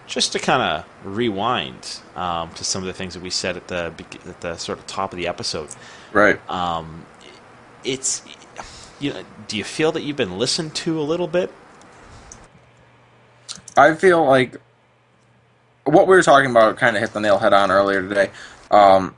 just 0.08 0.32
to 0.34 0.40
kind 0.40 0.62
of 0.62 0.86
rewind 1.04 2.00
um, 2.16 2.52
to 2.54 2.64
some 2.64 2.84
of 2.84 2.88
the 2.88 2.94
things 2.94 3.16
that 3.16 3.24
we 3.24 3.30
said 3.32 3.58
at 3.58 3.68
the 3.68 3.94
at 4.28 4.42
the 4.42 4.56
sort 4.58 4.78
of 4.78 4.88
top 4.88 5.12
of 5.12 5.18
the 5.18 5.28
episode, 5.28 5.70
Right. 6.14 6.40
um, 6.50 7.06
it's 7.84 8.22
you 9.00 9.12
know, 9.14 9.24
do 9.48 9.58
you 9.58 9.64
feel 9.64 9.92
that 9.92 10.04
you've 10.04 10.16
been 10.16 10.38
listened 10.38 10.74
to 10.76 11.00
a 11.00 11.04
little 11.04 11.28
bit? 11.28 11.52
I 13.78 13.94
feel 13.96 14.24
like 14.26 14.58
what 15.84 16.08
we 16.08 16.16
were 16.16 16.24
talking 16.24 16.50
about 16.50 16.78
kind 16.78 16.96
of 16.96 17.02
hit 17.02 17.14
the 17.14 17.20
nail 17.20 17.38
head 17.38 17.54
on 17.54 17.72
earlier 17.72 18.02
today. 18.08 18.32
Um, 18.72 19.16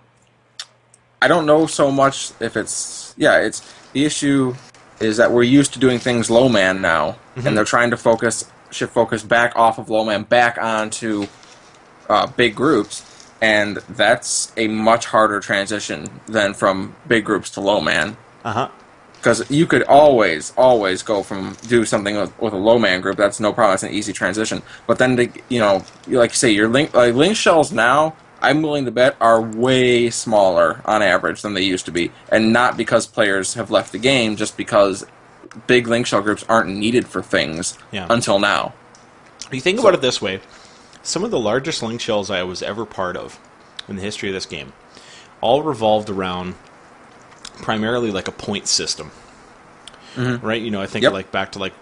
I 1.22 1.28
don't 1.28 1.46
know 1.46 1.66
so 1.68 1.92
much 1.92 2.32
if 2.40 2.58
it's 2.58 3.14
yeah, 3.18 3.38
it's 3.40 3.62
the 3.98 4.06
issue 4.06 4.54
is 5.00 5.18
that 5.18 5.32
we're 5.32 5.42
used 5.44 5.74
to 5.74 5.80
doing 5.80 5.98
things 5.98 6.30
low 6.30 6.48
man 6.50 6.82
now, 6.82 7.18
and 7.36 7.58
they're 7.58 7.66
trying 7.66 7.90
to 7.92 7.98
focus 7.98 8.46
shift 8.70 8.94
focus 8.94 9.24
back 9.24 9.56
off 9.56 9.80
of 9.80 9.90
low 9.90 10.04
man 10.06 10.24
back 10.24 10.58
onto 10.60 11.26
uh, 12.10 12.28
big 12.28 12.54
groups, 12.54 13.04
and 13.42 13.78
that's 13.90 14.52
a 14.56 14.68
much 14.68 15.06
harder 15.08 15.40
transition 15.40 16.08
than 16.28 16.54
from 16.54 16.96
big 17.08 17.26
groups 17.26 17.50
to 17.52 17.62
low 17.62 17.82
man 17.82 18.16
Uh 18.44 18.54
huh. 18.54 18.70
because 19.18 19.50
you 19.50 19.66
could 19.66 19.84
always, 19.84 20.54
always 20.58 21.02
go 21.02 21.24
from 21.24 21.56
do 21.68 21.84
something 21.86 22.16
with, 22.18 22.40
with 22.40 22.54
a 22.54 22.58
low 22.70 22.78
man 22.78 23.02
group. 23.02 23.18
That's 23.18 23.40
no 23.40 23.52
problem. 23.52 23.74
That's 23.74 23.84
an 23.84 23.94
easy 23.94 24.14
transition. 24.14 24.62
But 24.86 25.00
then, 25.00 25.18
to, 25.18 25.30
you 25.50 25.60
know, 25.60 25.84
like 26.08 26.32
you 26.32 26.36
say, 26.38 26.52
your 26.52 26.68
link 26.70 26.94
like 26.94 27.16
link 27.16 27.36
shells 27.36 27.72
now. 27.72 28.16
I'm 28.42 28.62
willing 28.62 28.86
to 28.86 28.92
bet 28.92 29.16
are 29.20 29.42
way 29.42 30.10
smaller 30.10 30.82
on 30.86 31.02
average 31.02 31.42
than 31.42 31.54
they 31.54 31.64
used 31.64 31.86
to 31.86 31.92
be, 31.92 32.12
and 32.30 32.54
not 32.54 32.78
because 32.78 33.08
players 33.08 33.56
have 33.56 33.72
left 33.72 33.92
the 33.92 33.98
game, 33.98 34.36
just 34.36 34.56
because 34.58 35.06
big 35.66 35.88
link 35.88 36.06
shell 36.06 36.22
groups 36.22 36.46
aren't 36.48 36.70
needed 36.70 37.08
for 37.08 37.22
things 37.24 37.78
Yeah. 37.92 38.06
until 38.10 38.38
now. 38.40 38.74
You 39.52 39.60
think 39.62 39.80
about 39.80 39.94
it 39.96 40.02
this 40.02 40.22
way: 40.22 40.40
some 41.04 41.24
of 41.24 41.32
the 41.32 41.40
largest 41.40 41.82
link 41.82 42.00
shells 42.02 42.30
I 42.30 42.44
was 42.44 42.62
ever 42.62 42.86
part 42.86 43.18
of 43.18 43.40
in 43.88 43.96
the 43.96 44.02
history 44.02 44.30
of 44.30 44.34
this 44.34 44.46
game 44.46 44.74
all 45.42 45.62
revolved 45.64 46.10
around 46.10 46.56
primarily 47.62 48.12
like 48.12 48.28
a 48.28 48.32
point 48.32 48.68
system, 48.68 49.12
right? 50.16 50.62
You 50.62 50.72
know, 50.72 50.82
I 50.82 50.88
think 50.88 51.04
Yep. 51.04 51.14
like 51.14 51.32
back 51.32 51.52
to 51.54 51.60
like 51.60 51.74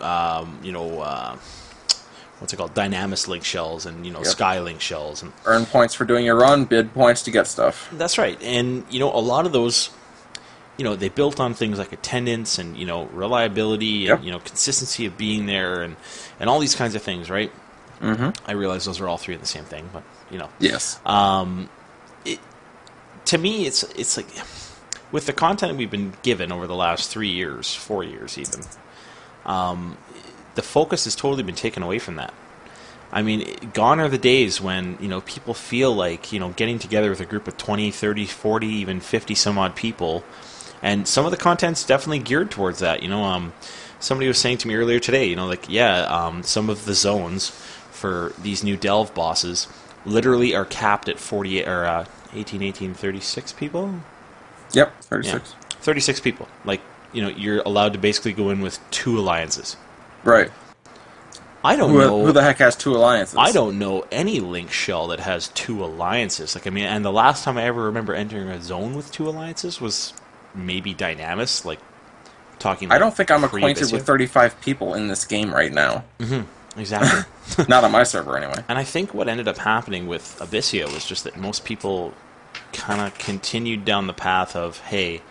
um, 0.00 0.58
you 0.62 0.72
know 0.72 1.00
uh, 1.00 1.36
what's 2.44 2.52
it 2.52 2.56
called, 2.56 2.74
Dynamis 2.74 3.26
link 3.26 3.42
shells 3.42 3.86
and 3.86 4.04
you 4.04 4.12
know 4.12 4.18
Yep. 4.18 4.26
Sky 4.26 4.60
link 4.60 4.82
shells 4.82 5.22
and 5.22 5.32
Earn 5.46 5.64
points 5.64 5.94
for 5.94 6.04
doing 6.04 6.26
your 6.26 6.36
run, 6.36 6.66
bid 6.66 6.92
points 6.92 7.22
to 7.22 7.30
get 7.30 7.46
stuff. 7.46 7.88
That's 7.90 8.18
right. 8.18 8.40
And, 8.42 8.84
you 8.90 9.00
know, 9.00 9.10
a 9.10 9.18
lot 9.18 9.46
of 9.46 9.52
those, 9.52 9.88
you 10.76 10.84
know, 10.84 10.94
they 10.94 11.08
built 11.08 11.40
on 11.40 11.54
things 11.54 11.78
like 11.78 11.92
attendance 11.94 12.58
and, 12.58 12.76
you 12.76 12.84
know, 12.84 13.06
reliability 13.06 14.08
and, 14.08 14.18
Yep. 14.18 14.24
you 14.26 14.30
know, 14.30 14.40
consistency 14.40 15.06
of 15.06 15.16
being 15.16 15.46
there 15.46 15.80
and, 15.82 15.96
and 16.38 16.50
all 16.50 16.58
these 16.58 16.74
kinds 16.74 16.94
of 16.94 17.02
things, 17.02 17.30
right? 17.30 17.50
Mm-hmm. 18.02 18.30
I 18.46 18.52
realize 18.52 18.84
those 18.84 19.00
are 19.00 19.08
all 19.08 19.16
three 19.16 19.34
of 19.34 19.40
the 19.40 19.46
same 19.46 19.64
thing, 19.64 19.88
but, 19.90 20.02
you 20.30 20.36
know. 20.36 20.50
Yes. 20.58 21.00
Um, 21.06 21.70
it, 22.26 22.40
to 23.24 23.38
me, 23.38 23.66
it's, 23.66 23.84
it's 23.96 24.18
like, 24.18 24.28
with 25.12 25.24
the 25.24 25.32
content 25.32 25.78
we've 25.78 25.90
been 25.90 26.12
given 26.22 26.52
over 26.52 26.66
the 26.66 26.74
last 26.74 27.10
three 27.10 27.30
years, 27.30 27.74
four 27.74 28.04
years 28.04 28.36
even, 28.36 28.60
um, 29.46 29.96
the 30.54 30.62
focus 30.62 31.04
has 31.04 31.14
totally 31.14 31.42
been 31.42 31.54
taken 31.54 31.82
away 31.82 31.98
from 31.98 32.16
that. 32.16 32.32
I 33.12 33.22
mean, 33.22 33.70
gone 33.72 34.00
are 34.00 34.08
the 34.08 34.18
days 34.18 34.60
when, 34.60 34.98
you 35.00 35.06
know, 35.06 35.20
people 35.20 35.54
feel 35.54 35.94
like, 35.94 36.32
you 36.32 36.40
know, 36.40 36.50
getting 36.50 36.80
together 36.80 37.10
with 37.10 37.20
a 37.20 37.24
group 37.24 37.46
of 37.46 37.56
20, 37.56 37.92
30, 37.92 38.26
40, 38.26 38.66
even 38.66 39.00
50 39.00 39.34
some 39.36 39.56
odd 39.56 39.76
people. 39.76 40.24
And 40.82 41.06
some 41.06 41.24
of 41.24 41.30
the 41.30 41.36
content's 41.36 41.84
definitely 41.84 42.18
geared 42.18 42.50
towards 42.50 42.80
that. 42.80 43.02
You 43.02 43.08
know, 43.08 43.22
um, 43.22 43.52
somebody 44.00 44.26
was 44.26 44.38
saying 44.38 44.58
to 44.58 44.68
me 44.68 44.74
earlier 44.74 44.98
today, 44.98 45.26
you 45.26 45.36
know, 45.36 45.46
like, 45.46 45.68
yeah, 45.68 46.02
um, 46.06 46.42
some 46.42 46.68
of 46.68 46.86
the 46.86 46.94
zones 46.94 47.50
for 47.90 48.32
these 48.42 48.64
new 48.64 48.76
Delve 48.76 49.14
bosses 49.14 49.68
literally 50.04 50.54
are 50.54 50.64
capped 50.64 51.08
at 51.08 51.20
48 51.20 51.68
or 51.68 51.84
uh, 51.86 52.04
18, 52.34 52.62
18, 52.62 52.94
36 52.94 53.52
people. 53.52 54.00
Yep. 54.72 54.92
Yeah. 54.92 55.02
Thirty-six. 55.02 55.54
36 55.80 56.20
people. 56.20 56.48
Like, 56.64 56.80
you 57.12 57.22
know, 57.22 57.28
you're 57.28 57.62
allowed 57.64 57.92
to 57.92 57.98
basically 57.98 58.32
go 58.32 58.50
in 58.50 58.60
with 58.60 58.78
two 58.90 59.18
alliances. 59.18 59.76
Right. 60.24 60.50
I 61.62 61.76
don't 61.76 61.90
Who, 61.90 61.98
know. 61.98 62.26
who 62.26 62.32
the 62.32 62.42
heck 62.42 62.58
has 62.58 62.76
two 62.76 62.94
alliances? 62.94 63.36
I 63.38 63.50
don't 63.50 63.78
know 63.78 64.04
any 64.12 64.40
link 64.40 64.70
shell 64.70 65.08
that 65.08 65.20
has 65.20 65.48
two 65.48 65.82
alliances. 65.82 66.54
Like 66.54 66.66
I 66.66 66.70
mean, 66.70 66.84
and 66.84 67.02
the 67.04 67.12
last 67.12 67.42
time 67.44 67.56
I 67.56 67.64
ever 67.64 67.84
remember 67.84 68.14
entering 68.14 68.48
a 68.48 68.60
zone 68.60 68.94
with 68.94 69.10
two 69.10 69.26
alliances 69.28 69.80
was 69.80 70.12
maybe 70.54 70.94
Dynamis. 70.94 71.64
Like 71.64 71.78
talking. 72.58 72.92
I 72.92 72.98
don't 72.98 73.14
think 73.16 73.30
I'm 73.30 73.44
acquainted 73.44 73.92
with 73.92 74.04
35 74.04 74.60
people 74.60 74.94
in 74.94 75.08
this 75.08 75.24
game 75.24 75.54
right 75.54 75.72
now. 75.72 76.04
Mm-hmm. 76.18 76.80
exactly. 76.80 77.22
Not 77.68 77.84
on 77.84 77.92
my 77.92 78.02
server, 78.04 78.36
anyway. 78.36 78.62
and 78.68 78.78
I 78.78 78.84
think 78.84 79.14
what 79.14 79.28
ended 79.28 79.48
up 79.48 79.58
happening 79.58 80.06
with 80.06 80.38
Abyssea 80.40 80.92
was 80.92 81.06
just 81.06 81.24
that 81.24 81.36
most 81.36 81.64
people 81.64 82.12
kind 82.72 83.00
of 83.00 83.16
continued 83.18 83.84
down 83.86 84.06
the 84.06 84.12
path 84.14 84.54
of 84.54 84.78
hey. 84.80 85.22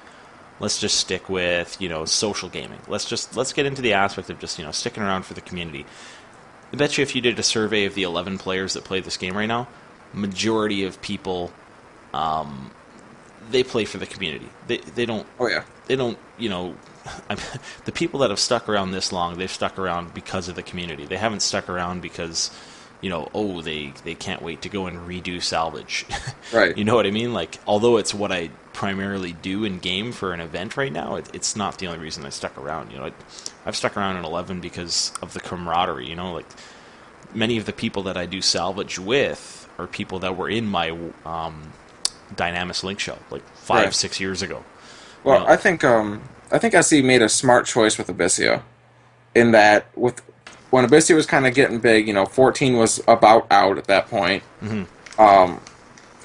Let's 0.59 0.79
just 0.79 0.97
stick 0.97 1.29
with 1.29 1.81
you 1.81 1.89
know 1.89 2.05
social 2.05 2.49
gaming. 2.49 2.79
Let's 2.87 3.05
just 3.05 3.35
let's 3.35 3.53
get 3.53 3.65
into 3.65 3.81
the 3.81 3.93
aspect 3.93 4.29
of 4.29 4.39
just 4.39 4.57
you 4.59 4.65
know 4.65 4.71
sticking 4.71 5.03
around 5.03 5.23
for 5.23 5.33
the 5.33 5.41
community. 5.41 5.85
I 6.71 6.75
bet 6.75 6.97
you 6.97 7.01
if 7.03 7.15
you 7.15 7.21
did 7.21 7.37
a 7.37 7.43
survey 7.43 7.85
of 7.85 7.93
the 7.93 8.01
11 8.03 8.39
players 8.39 8.73
that 8.73 8.83
play 8.83 8.99
this 8.99 9.15
game 9.15 9.37
right 9.37 9.45
now, 9.45 9.67
majority 10.11 10.83
of 10.85 10.99
people, 11.03 11.51
um, 12.15 12.71
they 13.51 13.63
play 13.63 13.85
for 13.85 13.97
the 13.97 14.05
community. 14.07 14.49
They 14.67 14.77
they 14.77 15.05
don't 15.05 15.27
Oh 15.39 15.47
yeah. 15.47 15.63
they 15.87 15.95
don't 15.95 16.17
you 16.37 16.49
know 16.49 16.75
I'm, 17.29 17.37
the 17.85 17.91
people 17.91 18.21
that 18.21 18.29
have 18.29 18.39
stuck 18.39 18.69
around 18.69 18.91
this 18.91 19.11
long 19.11 19.37
they've 19.37 19.51
stuck 19.51 19.77
around 19.77 20.13
because 20.13 20.47
of 20.47 20.55
the 20.55 20.63
community 20.63 21.05
they 21.05 21.17
haven't 21.17 21.41
stuck 21.41 21.67
around 21.67 22.01
because 22.01 22.49
you 23.03 23.09
know 23.09 23.29
oh 23.35 23.61
they 23.61 23.93
they 24.05 24.15
can't 24.15 24.41
wait 24.41 24.61
to 24.63 24.69
go 24.69 24.87
and 24.87 24.97
redo 25.07 25.41
salvage 25.43 26.05
Right. 26.53 26.75
you 26.77 26.83
know 26.85 26.95
what 26.95 27.05
i 27.05 27.11
mean 27.11 27.33
like 27.33 27.59
although 27.67 27.97
it's 27.97 28.13
what 28.13 28.31
i 28.31 28.49
primarily 28.73 29.33
do 29.33 29.63
in 29.65 29.77
game 29.79 30.11
for 30.11 30.33
an 30.33 30.39
event 30.39 30.77
right 30.77 30.91
now 30.91 31.15
it, 31.17 31.29
it's 31.35 31.55
not 31.55 31.77
the 31.79 31.87
only 31.87 31.99
reason 31.99 32.25
i 32.25 32.29
stuck 32.29 32.57
around 32.57 32.91
you 32.91 32.97
know 32.97 33.05
I, 33.07 33.11
i've 33.67 33.75
stuck 33.75 33.95
around 33.97 34.17
in 34.17 34.25
11 34.25 34.61
because 34.61 35.13
of 35.21 35.33
the 35.33 35.39
camaraderie 35.41 36.07
you 36.09 36.15
know 36.15 36.33
like 36.33 36.47
many 37.35 37.57
of 37.57 37.65
the 37.65 37.73
people 37.73 38.03
that 38.03 38.17
i 38.17 38.25
do 38.25 38.41
salvage 38.41 38.97
with 38.97 39.67
are 39.77 39.87
people 39.87 40.19
that 40.19 40.37
were 40.37 40.49
in 40.49 40.65
my 40.67 40.89
um, 41.25 41.73
dynamis 42.35 42.83
link 42.83 42.99
shell 42.99 43.19
like 43.29 43.43
five 43.55 43.85
Right. 43.85 43.93
six 43.93 44.19
years 44.19 44.41
ago 44.41 44.63
Well, 45.23 45.41
Yeah. 45.43 45.51
I 45.51 45.57
think 45.57 45.83
um, 45.83 46.21
I 46.51 46.57
think 46.59 46.73
SE 46.75 47.01
made 47.01 47.21
a 47.21 47.29
smart 47.29 47.65
choice 47.65 47.97
with 47.97 48.07
Abyssea, 48.07 48.61
in 49.33 49.51
that 49.51 49.87
with 49.97 50.21
when 50.73 50.87
Abyssea 50.87 51.15
was 51.15 51.27
kind 51.27 51.45
of 51.45 51.53
getting 51.53 51.77
big, 51.77 52.07
you 52.07 52.15
know, 52.15 52.25
14 52.25 52.77
was 52.77 52.99
about 53.07 53.45
out 53.51 53.77
at 53.77 53.85
that 53.85 54.07
point. 54.07 54.41
Mm-hmm. 54.59 55.21
Um, 55.21 55.61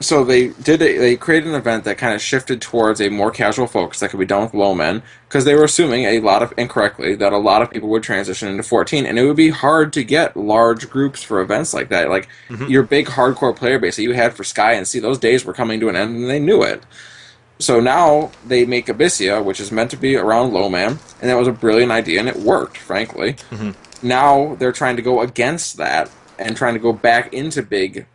so 0.01 0.25
they 0.25 0.49
did 0.49 0.81
a, 0.81 0.97
they 0.97 1.17
created 1.17 1.51
an 1.51 1.55
event 1.55 1.85
that 1.85 1.99
kind 1.99 2.15
of 2.15 2.23
shifted 2.23 2.63
towards 2.63 2.99
a 3.03 3.11
more 3.11 3.31
casual 3.31 3.67
focus 3.67 4.01
that 4.01 4.09
could 4.09 4.21
be 4.21 4.25
done 4.25 4.45
with 4.45 4.55
low 4.55 4.75
men 4.75 5.03
because 5.29 5.45
they 5.45 5.55
were 5.55 5.65
assuming 5.65 6.05
a 6.05 6.21
lot 6.21 6.43
of 6.43 6.55
incorrectly 6.57 7.15
that 7.17 7.35
a 7.35 7.37
lot 7.37 7.61
of 7.61 7.71
people 7.71 7.91
would 7.91 8.03
transition 8.03 8.49
into 8.49 8.63
14 8.63 9.05
and 9.05 9.19
it 9.19 9.27
would 9.27 9.37
be 9.37 9.51
hard 9.51 9.93
to 9.93 10.03
get 10.03 10.35
large 10.35 10.89
groups 10.89 11.23
for 11.23 11.41
events 11.41 11.75
like 11.75 11.91
that 11.91 12.09
like 12.09 12.29
your 12.69 12.85
big 12.85 13.07
hardcore 13.07 13.55
player 13.55 13.79
base 13.79 13.97
that 13.97 14.05
you 14.05 14.15
had 14.15 14.33
for 14.33 14.45
sky 14.45 14.73
and 14.73 14.87
sea 14.87 15.01
those 15.01 15.19
days 15.19 15.45
were 15.45 15.53
coming 15.53 15.81
to 15.81 15.89
an 15.89 15.97
end 15.97 16.15
and 16.17 16.31
they 16.31 16.39
knew 16.39 16.63
it 16.63 16.83
so 17.59 17.81
now 17.81 18.31
they 18.47 18.65
make 18.65 18.87
abyssea 18.87 19.45
which 19.45 19.59
is 19.61 19.73
meant 19.73 19.91
to 19.91 19.97
be 19.97 20.17
around 20.17 20.53
low 20.53 20.69
man, 20.69 20.99
and 21.21 21.29
that 21.29 21.37
was 21.37 21.49
a 21.49 21.53
brilliant 21.53 21.91
idea, 21.91 22.21
and 22.21 22.29
it 22.29 22.37
worked, 22.37 22.77
frankly. 22.77 23.37
Now 24.03 24.55
they're 24.57 24.73
trying 24.73 24.97
to 24.97 25.03
go 25.03 25.21
against 25.21 25.77
that 25.77 26.11
and 26.39 26.57
trying 26.57 26.75
to 26.75 26.81
go 26.81 26.93
back 26.93 27.33
into 27.33 27.63
big 27.63 28.07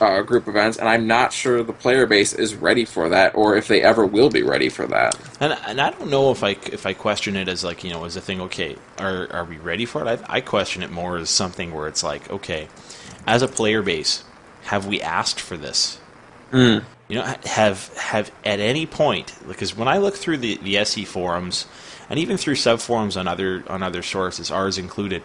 uh, 0.00 0.22
group 0.22 0.46
events, 0.46 0.76
and 0.76 0.88
I'm 0.88 1.06
not 1.06 1.32
sure 1.32 1.62
the 1.62 1.72
player 1.72 2.06
base 2.06 2.32
is 2.32 2.54
ready 2.54 2.84
for 2.84 3.08
that, 3.08 3.34
or 3.34 3.56
if 3.56 3.68
they 3.68 3.82
ever 3.82 4.04
will 4.04 4.28
be 4.28 4.42
ready 4.42 4.68
for 4.68 4.86
that. 4.86 5.18
And 5.40 5.56
and 5.66 5.80
I 5.80 5.90
don't 5.90 6.10
know 6.10 6.30
if 6.30 6.42
I 6.42 6.50
if 6.50 6.86
I 6.86 6.92
question 6.92 7.36
it 7.36 7.48
as 7.48 7.64
like 7.64 7.82
you 7.84 7.90
know 7.90 8.04
as 8.04 8.16
a 8.16 8.20
thing. 8.20 8.40
Okay, 8.42 8.76
are 8.98 9.28
are 9.32 9.44
we 9.44 9.56
ready 9.56 9.86
for 9.86 10.02
it? 10.02 10.20
I, 10.28 10.36
I 10.36 10.40
question 10.40 10.82
it 10.82 10.90
more 10.90 11.16
as 11.16 11.30
something 11.30 11.72
where 11.72 11.88
it's 11.88 12.02
like 12.02 12.30
okay, 12.30 12.68
as 13.26 13.42
a 13.42 13.48
player 13.48 13.82
base, 13.82 14.24
have 14.64 14.86
we 14.86 15.00
asked 15.00 15.40
for 15.40 15.56
this? 15.56 15.98
you 17.08 17.16
know, 17.16 17.34
have 17.44 17.94
have 17.96 18.30
at 18.44 18.60
any 18.60 18.86
point 18.86 19.34
because 19.46 19.76
when 19.76 19.88
I 19.88 19.98
look 19.98 20.14
through 20.14 20.38
the 20.38 20.56
the 20.58 20.76
SE 20.78 21.04
forums 21.04 21.66
and 22.08 22.18
even 22.18 22.36
through 22.36 22.56
sub 22.56 22.80
forums 22.80 23.16
on 23.16 23.28
other 23.28 23.64
on 23.68 23.82
other 23.82 24.02
sources, 24.02 24.50
ours 24.50 24.78
included, 24.78 25.22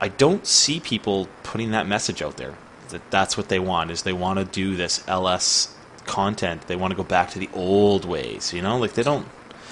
I 0.00 0.08
don't 0.08 0.46
see 0.46 0.80
people 0.80 1.28
putting 1.42 1.70
that 1.72 1.86
message 1.86 2.22
out 2.22 2.36
there 2.36 2.56
that 2.92 3.10
that's 3.10 3.36
what 3.36 3.48
they 3.48 3.58
want 3.58 3.90
is 3.90 4.02
they 4.02 4.12
want 4.12 4.38
to 4.38 4.44
do 4.44 4.76
this 4.76 5.02
LS 5.08 5.74
content. 6.06 6.66
They 6.68 6.76
want 6.76 6.92
to 6.92 6.96
go 6.96 7.02
back 7.02 7.30
to 7.30 7.38
the 7.38 7.50
old 7.52 8.04
ways, 8.04 8.52
you 8.52 8.62
know, 8.62 8.78
like 8.78 8.94
they 8.94 9.02
don't. 9.02 9.26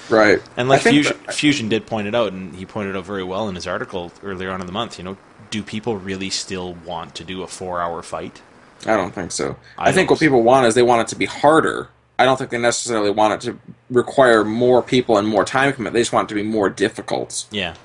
Right. 0.09 0.41
And 0.57 0.67
like 0.67 0.81
Fusion, 0.81 1.17
that- 1.25 1.33
Fusion 1.33 1.69
did 1.69 1.87
point 1.87 2.07
it 2.07 2.13
out, 2.13 2.33
and 2.33 2.53
he 2.55 2.65
pointed 2.65 2.97
out 2.97 3.05
very 3.05 3.23
well 3.23 3.47
in 3.47 3.55
his 3.55 3.65
article 3.65 4.11
earlier 4.21 4.51
on 4.51 4.59
in 4.59 4.67
the 4.67 4.73
month. 4.73 4.97
You 4.97 5.05
know, 5.05 5.17
do 5.49 5.63
people 5.63 5.97
really 5.97 6.29
still 6.29 6.73
want 6.73 7.15
to 7.15 7.23
do 7.23 7.43
a 7.43 7.47
four-hour 7.47 8.01
fight? 8.01 8.41
I 8.85 8.97
don't 8.97 9.13
think 9.13 9.31
so. 9.31 9.57
I 9.77 9.89
I, 9.89 9.91
think 9.91 10.09
what 10.09 10.19
people 10.19 10.41
want 10.41 10.65
is 10.65 10.75
they 10.75 10.81
want 10.81 11.01
it 11.01 11.07
to 11.09 11.15
be 11.15 11.25
harder. 11.27 11.89
I 12.21 12.25
don't 12.25 12.37
think 12.37 12.51
they 12.51 12.57
necessarily 12.57 13.09
want 13.09 13.33
it 13.33 13.41
to 13.51 13.59
require 13.89 14.43
more 14.43 14.81
people 14.81 15.17
and 15.17 15.27
more 15.27 15.43
time 15.43 15.73
commitment. 15.73 15.93
They 15.93 16.01
just 16.01 16.13
want 16.13 16.29
it 16.29 16.35
to 16.35 16.41
be 16.41 16.47
more 16.47 16.69
difficult. 16.69 17.45
Yeah, 17.51 17.75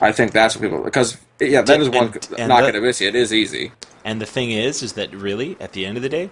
I 0.00 0.12
think 0.12 0.32
that's 0.32 0.56
what 0.56 0.62
people 0.62 0.82
because 0.82 1.16
yeah, 1.40 1.62
that 1.62 1.80
is 1.80 1.88
one 1.88 2.06
And- 2.06 2.28
and 2.38 2.48
knock 2.48 2.62
the- 2.62 2.68
at 2.68 2.74
Abyssea. 2.74 3.08
It 3.08 3.14
is 3.14 3.32
easy. 3.32 3.72
And 4.04 4.20
the 4.20 4.26
thing 4.26 4.50
is, 4.50 4.82
is 4.82 4.94
that 4.94 5.14
really, 5.14 5.56
at 5.60 5.72
the 5.72 5.86
end 5.86 5.96
of 5.96 6.02
the 6.02 6.08
day, 6.08 6.30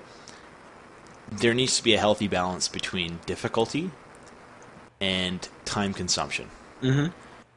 there 1.31 1.55
needs 1.55 1.77
to 1.77 1.85
be 1.85 1.95
a 1.95 1.99
healthy 2.01 2.27
balance 2.27 2.67
between 2.67 3.21
difficulty 3.27 3.93
and 5.01 5.49
time 5.65 5.95
consumption. 5.95 6.51
Mm-hmm. 6.83 7.13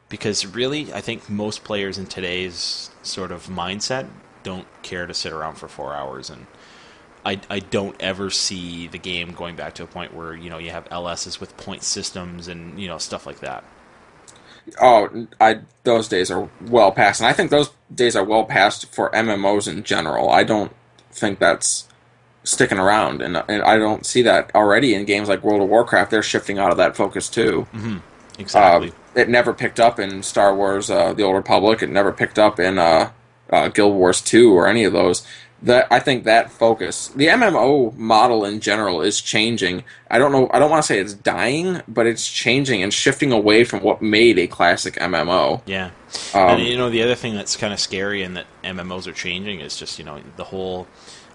Because 0.08 0.46
really, 0.46 0.92
I 0.92 1.00
think 1.00 1.28
most 1.28 1.64
players 1.64 1.98
in 1.98 2.06
today's 2.06 2.90
sort 3.02 3.32
of 3.32 3.46
mindset 3.48 4.06
don't 4.44 4.66
care 4.82 5.06
to 5.06 5.14
sit 5.14 5.32
around 5.32 5.56
for 5.56 5.66
four 5.66 5.94
hours. 5.94 6.30
And 6.30 6.46
I, 7.24 7.40
I 7.48 7.60
don't 7.60 7.96
ever 8.00 8.30
see 8.30 8.86
the 8.88 8.98
game 8.98 9.32
going 9.32 9.56
back 9.56 9.74
to 9.74 9.82
a 9.82 9.86
point 9.86 10.14
where, 10.14 10.34
you 10.34 10.50
know, 10.50 10.58
you 10.58 10.70
have 10.70 10.88
LSs 10.90 11.40
with 11.40 11.56
point 11.56 11.82
systems 11.82 12.48
and, 12.48 12.78
you 12.80 12.86
know, 12.88 12.98
stuff 12.98 13.26
like 13.26 13.40
that. 13.40 13.64
Oh, 14.80 15.26
I 15.40 15.60
those 15.82 16.08
days 16.08 16.30
are 16.30 16.48
well 16.62 16.90
past, 16.90 17.20
and 17.20 17.28
I 17.28 17.34
think 17.34 17.50
those 17.50 17.70
days 17.94 18.16
are 18.16 18.24
well 18.24 18.44
past 18.44 18.94
for 18.94 19.10
MMOs 19.10 19.68
in 19.70 19.82
general. 19.82 20.30
I 20.30 20.42
don't 20.42 20.72
think 21.12 21.38
that's 21.38 21.86
sticking 22.44 22.78
around, 22.78 23.20
and, 23.20 23.36
and 23.48 23.62
I 23.62 23.76
don't 23.78 24.06
see 24.06 24.22
that 24.22 24.54
already 24.54 24.94
in 24.94 25.04
games 25.04 25.28
like 25.28 25.44
World 25.44 25.62
of 25.62 25.68
Warcraft. 25.68 26.10
They're 26.10 26.22
shifting 26.22 26.58
out 26.58 26.70
of 26.70 26.78
that 26.78 26.96
focus 26.96 27.28
too. 27.28 27.66
Exactly. 28.38 28.90
Uh, 28.90 28.92
it 29.20 29.28
never 29.28 29.52
picked 29.52 29.78
up 29.78 30.00
in 30.00 30.22
Star 30.22 30.54
Wars: 30.54 30.90
uh, 30.90 31.12
The 31.12 31.22
Old 31.22 31.36
Republic. 31.36 31.82
It 31.82 31.90
never 31.90 32.10
picked 32.10 32.38
up 32.38 32.58
in 32.58 32.78
uh, 32.78 33.10
uh, 33.50 33.68
Guild 33.68 33.94
Wars 33.94 34.22
Two 34.22 34.54
or 34.54 34.66
any 34.66 34.84
of 34.84 34.92
those. 34.94 35.26
That 35.62 35.86
I 35.90 35.98
think 35.98 36.24
that 36.24 36.50
focus, 36.50 37.08
the 37.08 37.28
MMO 37.28 37.96
model 37.96 38.44
in 38.44 38.60
general, 38.60 39.00
is 39.00 39.20
changing. 39.20 39.84
I 40.10 40.18
don't 40.18 40.30
know. 40.30 40.50
I 40.52 40.58
don't 40.58 40.70
want 40.70 40.82
to 40.82 40.86
say 40.86 40.98
it's 40.98 41.14
dying, 41.14 41.80
but 41.88 42.06
it's 42.06 42.28
changing 42.28 42.82
and 42.82 42.92
shifting 42.92 43.32
away 43.32 43.64
from 43.64 43.82
what 43.82 44.02
made 44.02 44.38
a 44.38 44.46
classic 44.46 44.96
MMO. 44.96 45.62
Yeah. 45.64 45.90
Um, 46.34 46.50
and 46.50 46.62
you 46.62 46.76
know 46.76 46.90
the 46.90 47.02
other 47.02 47.14
thing 47.14 47.34
that's 47.34 47.56
kind 47.56 47.72
of 47.72 47.80
scary 47.80 48.22
and 48.22 48.36
that 48.36 48.46
MMOs 48.62 49.06
are 49.06 49.12
changing 49.12 49.60
is 49.60 49.76
just 49.76 49.98
you 49.98 50.04
know 50.04 50.20
the 50.36 50.44
whole 50.44 50.86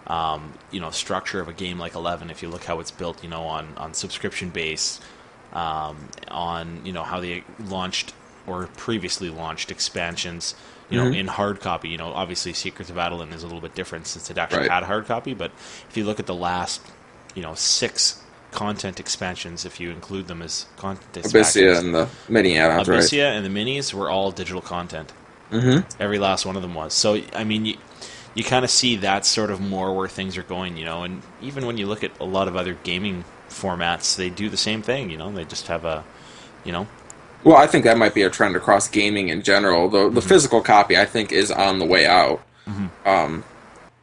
um, 0.06 0.54
you 0.70 0.80
know 0.80 0.92
structure 0.92 1.40
of 1.40 1.48
a 1.48 1.54
game 1.54 1.80
like 1.80 1.96
Eleven. 1.96 2.30
If 2.30 2.44
you 2.44 2.50
look 2.50 2.66
how 2.66 2.80
it's 2.80 2.92
built, 2.92 3.24
you 3.24 3.30
know 3.30 3.44
on 3.44 3.74
on 3.78 3.94
subscription 3.94 4.50
base, 4.50 5.00
um, 5.54 6.10
on 6.30 6.86
you 6.86 6.92
know 6.92 7.04
how 7.04 7.20
they 7.20 7.44
launched 7.60 8.14
or 8.48 8.68
previously 8.78 9.30
launched 9.30 9.72
expansions. 9.72 10.56
You 10.90 10.98
know, 10.98 11.10
Mhm. 11.12 11.18
in 11.18 11.28
hard 11.28 11.60
copy, 11.62 11.90
you 11.90 11.98
know, 11.98 12.12
obviously 12.14 12.52
Secrets 12.54 12.90
of 12.90 12.98
Adoulin 12.98 13.32
is 13.34 13.44
a 13.44 13.46
little 13.46 13.62
bit 13.62 13.76
different 13.76 14.08
since 14.08 14.30
it 14.32 14.38
actually 14.38 14.62
Right. 14.62 14.72
had 14.72 14.84
hard 14.84 15.06
copy. 15.08 15.34
But 15.36 15.52
if 15.90 15.96
you 15.96 16.04
look 16.04 16.20
at 16.20 16.26
the 16.26 16.34
last, 16.34 16.82
you 17.36 17.44
know, 17.44 17.54
six 17.56 18.16
content 18.52 19.00
expansions, 19.00 19.66
if 19.66 19.80
you 19.80 19.92
include 19.92 20.28
them 20.28 20.42
as 20.42 20.66
content 20.78 21.06
expansions, 21.18 21.56
Abyssea 21.56 21.78
and 21.78 21.94
the 21.94 22.08
mini 22.28 22.58
add-ons, 22.58 22.88
right? 22.88 23.00
Abyssea 23.00 23.38
and 23.38 23.46
the 23.46 23.50
minis 23.50 23.94
were 23.94 24.10
all 24.10 24.32
digital 24.32 24.62
content. 24.62 25.12
Mm-hmm. 25.52 26.02
Every 26.02 26.18
last 26.18 26.46
one 26.46 26.56
of 26.56 26.64
them 26.64 26.74
was. 26.74 26.94
So 26.96 27.22
I 27.36 27.44
mean, 27.44 27.66
you 27.66 27.76
you 28.36 28.44
kind 28.44 28.64
of 28.64 28.72
see 28.72 28.96
that 28.98 29.26
sort 29.26 29.50
of 29.52 29.60
more 29.60 29.96
where 29.96 30.08
things 30.08 30.38
are 30.38 30.44
going, 30.44 30.78
you 30.78 30.86
know. 30.86 31.04
And 31.04 31.22
even 31.42 31.66
when 31.66 31.78
you 31.78 31.86
look 31.88 32.04
at 32.04 32.12
a 32.20 32.24
lot 32.26 32.48
of 32.48 32.56
other 32.56 32.76
gaming 32.84 33.26
formats, 33.50 34.16
they 34.16 34.30
do 34.30 34.50
the 34.50 34.58
same 34.58 34.82
thing. 34.82 35.10
You 35.10 35.18
know, 35.18 35.32
they 35.32 35.46
just 35.46 35.68
have 35.68 35.84
a, 35.86 36.04
you 36.64 36.72
know, 36.72 36.88
Well, 37.44 37.58
I 37.58 37.68
think 37.68 37.84
that 37.86 37.98
might 37.98 38.14
be 38.14 38.24
a 38.24 38.30
trend 38.30 38.56
across 38.56 38.88
gaming 38.88 39.30
in 39.30 39.42
general. 39.44 39.90
The 39.90 39.98
Mm-hmm. 40.00 40.16
the 40.16 40.22
physical 40.22 40.62
copy, 40.62 40.98
I 40.98 41.06
think, 41.06 41.32
is 41.32 41.52
on 41.52 41.80
the 41.80 41.86
way 41.86 42.06
out. 42.06 42.42
Um, 43.06 43.44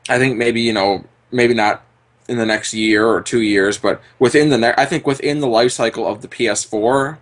I 0.09 0.19
think 0.19 0.37
maybe 0.37 0.61
you 0.63 0.73
know, 0.73 1.05
maybe 1.31 1.55
not 1.55 1.83
in 2.29 2.39
the 2.39 2.47
next 2.47 2.75
year 2.75 3.07
or 3.07 3.21
two 3.21 3.41
years, 3.43 3.79
but 3.79 4.01
within 4.19 4.49
the 4.51 4.81
I 4.81 4.85
think 4.87 5.07
within 5.07 5.41
the 5.41 5.47
life 5.47 5.73
cycle 5.73 6.07
of 6.07 6.23
the 6.23 6.29
PS4, 6.29 7.19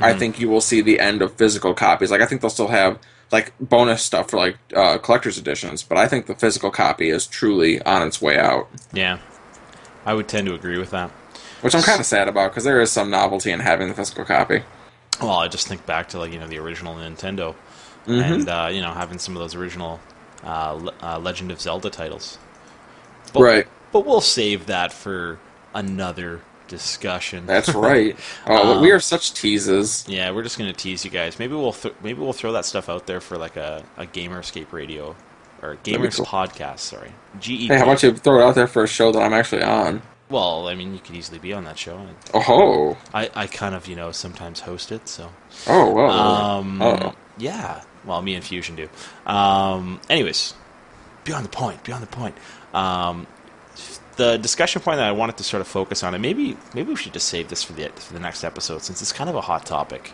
I 0.00 0.10
Mm-hmm. 0.10 0.18
think 0.18 0.40
you 0.40 0.48
will 0.48 0.60
see 0.60 0.80
the 0.80 1.00
end 1.00 1.22
of 1.22 1.34
physical 1.34 1.74
copies. 1.74 2.10
Like 2.10 2.20
I 2.20 2.26
think 2.26 2.40
they'll 2.40 2.50
still 2.50 2.68
have 2.68 2.98
like 3.30 3.52
bonus 3.60 4.02
stuff 4.02 4.30
for 4.30 4.36
like 4.38 4.56
uh, 4.74 4.96
collector's 4.98 5.36
editions, 5.38 5.82
but 5.82 5.98
I 5.98 6.06
think 6.08 6.26
the 6.26 6.34
physical 6.34 6.70
copy 6.70 7.10
is 7.10 7.26
truly 7.26 7.82
on 7.82 8.06
its 8.06 8.22
way 8.22 8.38
out, 8.38 8.68
yeah. 8.92 9.18
I 10.06 10.14
would 10.14 10.28
tend 10.28 10.46
to 10.46 10.54
agree 10.54 10.78
with 10.78 10.90
that. 10.92 11.10
which 11.60 11.74
I'm 11.74 11.82
kind 11.82 12.00
of 12.00 12.06
sad 12.06 12.28
about 12.28 12.52
because 12.52 12.64
there 12.64 12.80
is 12.80 12.90
some 12.90 13.10
novelty 13.10 13.50
in 13.50 13.60
having 13.60 13.88
the 13.88 13.94
physical 13.94 14.24
copy. 14.24 14.62
Well, 15.20 15.38
I 15.38 15.48
just 15.48 15.66
think 15.68 15.84
back 15.86 16.08
to 16.10 16.18
like 16.18 16.32
you 16.32 16.38
know 16.38 16.46
the 16.48 16.58
original 16.58 16.94
Nintendo, 16.94 17.54
Mhm. 18.06 18.22
and 18.32 18.48
uh, 18.48 18.68
you 18.72 18.80
know 18.80 18.92
having 18.92 19.18
some 19.18 19.34
of 19.36 19.40
those 19.40 19.54
original 19.54 20.00
uh, 20.44 20.90
uh, 21.02 21.18
Legend 21.18 21.50
of 21.50 21.60
Zelda 21.60 21.90
titles. 21.90 22.38
But, 23.32 23.40
Right. 23.42 23.66
But 23.92 24.06
we'll 24.06 24.20
save 24.20 24.66
that 24.66 24.92
for 24.92 25.38
another 25.74 26.40
discussion. 26.68 27.46
That's 27.46 27.68
right. 27.74 28.16
Oh, 28.46 28.76
Um, 28.76 28.82
we 28.82 28.90
are 28.90 29.00
such 29.00 29.32
teases. 29.34 30.04
Yeah, 30.06 30.30
we're 30.30 30.42
just 30.42 30.58
gonna 30.58 30.72
tease 30.72 31.04
you 31.04 31.10
guys. 31.10 31.38
Maybe 31.38 31.54
we'll 31.54 31.72
th- 31.72 31.94
maybe 32.02 32.20
we'll 32.20 32.32
throw 32.32 32.52
that 32.52 32.64
stuff 32.64 32.88
out 32.88 33.06
there 33.06 33.20
for 33.20 33.36
like 33.38 33.56
a, 33.56 33.82
a 33.96 34.06
Gamerscape 34.06 34.72
radio 34.72 35.16
or 35.62 35.76
Gamers 35.84 36.16
cool. 36.16 36.26
podcast. 36.26 36.78
Sorry, 36.80 37.12
GE. 37.40 37.66
Hey, 37.68 37.76
how 37.78 37.82
about 37.84 38.02
you 38.02 38.14
throw 38.14 38.40
it 38.40 38.44
out 38.44 38.54
there 38.54 38.66
for 38.68 38.84
a 38.84 38.88
show 38.88 39.10
that 39.12 39.20
I'm 39.20 39.32
actually 39.32 39.62
on? 39.62 40.02
Well, 40.30 40.68
I 40.68 40.74
mean, 40.74 40.92
you 40.92 41.00
could 41.00 41.14
easily 41.14 41.38
be 41.38 41.52
on 41.52 41.64
that 41.64 41.78
show. 41.78 42.06
Oh, 42.34 42.96
I, 43.14 43.30
I 43.34 43.46
kind 43.46 43.74
of 43.74 43.86
you 43.86 43.96
know 43.96 44.12
sometimes 44.12 44.60
host 44.60 44.92
it, 44.92 45.08
so 45.08 45.30
oh, 45.66 45.92
well. 45.92 46.10
um, 46.10 46.82
oh. 46.82 47.14
yeah. 47.38 47.82
Well, 48.04 48.22
me 48.22 48.34
and 48.34 48.44
Fusion 48.44 48.76
do. 48.76 48.88
Um, 49.26 50.00
anyways, 50.08 50.54
beyond 51.24 51.44
the 51.44 51.50
point. 51.50 51.82
Beyond 51.84 52.02
the 52.02 52.08
point. 52.08 52.36
Um, 52.74 53.26
the 54.16 54.36
discussion 54.36 54.82
point 54.82 54.98
that 54.98 55.06
I 55.06 55.12
wanted 55.12 55.36
to 55.38 55.44
sort 55.44 55.60
of 55.60 55.68
focus 55.68 56.02
on, 56.02 56.14
and 56.14 56.20
maybe 56.20 56.56
maybe 56.74 56.90
we 56.90 56.96
should 56.96 57.12
just 57.14 57.28
save 57.28 57.48
this 57.48 57.62
for 57.62 57.72
the 57.72 57.88
for 57.96 58.12
the 58.12 58.20
next 58.20 58.44
episode 58.44 58.82
since 58.82 59.00
it's 59.00 59.12
kind 59.12 59.30
of 59.30 59.36
a 59.36 59.40
hot 59.40 59.64
topic. 59.64 60.12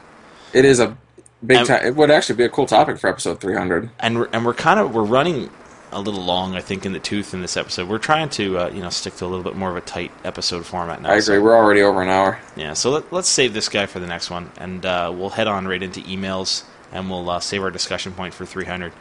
It 0.52 0.64
is 0.64 0.78
a 0.78 0.96
big 1.44 1.66
time. 1.66 1.84
It 1.84 1.96
would 1.96 2.10
actually 2.10 2.36
be 2.36 2.44
a 2.44 2.48
cool 2.48 2.66
topic 2.66 2.98
for 2.98 3.08
episode 3.08 3.40
300. 3.40 3.90
and 3.98 4.18
we're, 4.18 4.28
and 4.32 4.46
we're 4.46 4.54
kind 4.54 4.78
of 4.78 4.94
we're 4.94 5.02
running 5.02 5.50
a 5.92 6.00
little 6.00 6.22
long, 6.22 6.54
I 6.56 6.60
think, 6.60 6.84
in 6.86 6.92
the 6.92 6.98
tooth 6.98 7.34
in 7.34 7.40
this 7.42 7.56
episode. 7.56 7.88
We're 7.88 7.98
trying 7.98 8.28
to 8.30 8.58
uh, 8.58 8.70
you 8.70 8.80
know 8.82 8.90
stick 8.90 9.14
to 9.16 9.24
a 9.24 9.28
little 9.28 9.44
bit 9.44 9.56
more 9.56 9.70
of 9.70 9.76
a 9.76 9.80
tight 9.80 10.10
episode 10.24 10.66
format 10.66 11.02
now. 11.02 11.10
I 11.12 11.20
so- 11.20 11.32
agree. 11.34 11.42
We're 11.44 11.56
already 11.56 11.82
over 11.82 12.02
an 12.02 12.08
hour. 12.08 12.40
yeah, 12.56 12.72
so 12.74 12.90
let, 12.90 13.12
let's 13.12 13.28
save 13.28 13.54
this 13.54 13.68
guy 13.68 13.86
for 13.86 13.98
the 14.00 14.06
next 14.06 14.30
one, 14.30 14.50
and 14.58 14.84
uh, 14.84 15.12
we'll 15.14 15.30
head 15.30 15.46
on 15.46 15.66
right 15.68 15.82
into 15.82 16.00
emails, 16.00 16.64
and 16.92 17.08
we'll 17.10 17.28
uh, 17.30 17.40
save 17.40 17.62
our 17.62 17.70
discussion 17.70 18.12
point 18.12 18.34
for 18.34 18.44
300. 18.46 18.92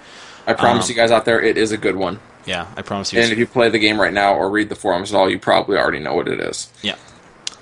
I 0.45 0.53
promise 0.53 0.85
Um, 0.85 0.89
you 0.89 0.95
guys 0.95 1.09
out 1.11 1.25
there, 1.25 1.41
it 1.41 1.57
is 1.57 1.71
a 1.71 1.77
good 1.77 1.95
one. 1.95 2.19
Yeah, 2.45 2.67
I 2.75 2.81
promise 2.81 3.13
you. 3.13 3.21
And 3.21 3.31
if 3.31 3.37
you 3.37 3.47
play 3.47 3.69
the 3.69 3.79
game 3.79 3.99
right 3.99 4.11
now 4.11 4.33
or 4.35 4.49
read 4.49 4.67
the 4.67 4.75
forums 4.75 5.13
at 5.13 5.17
all, 5.17 5.29
you 5.29 5.39
probably 5.39 5.77
already 5.77 5.99
know 5.99 6.13
what 6.13 6.27
it 6.27 6.41
is. 6.41 6.69
Yeah. 6.81 6.95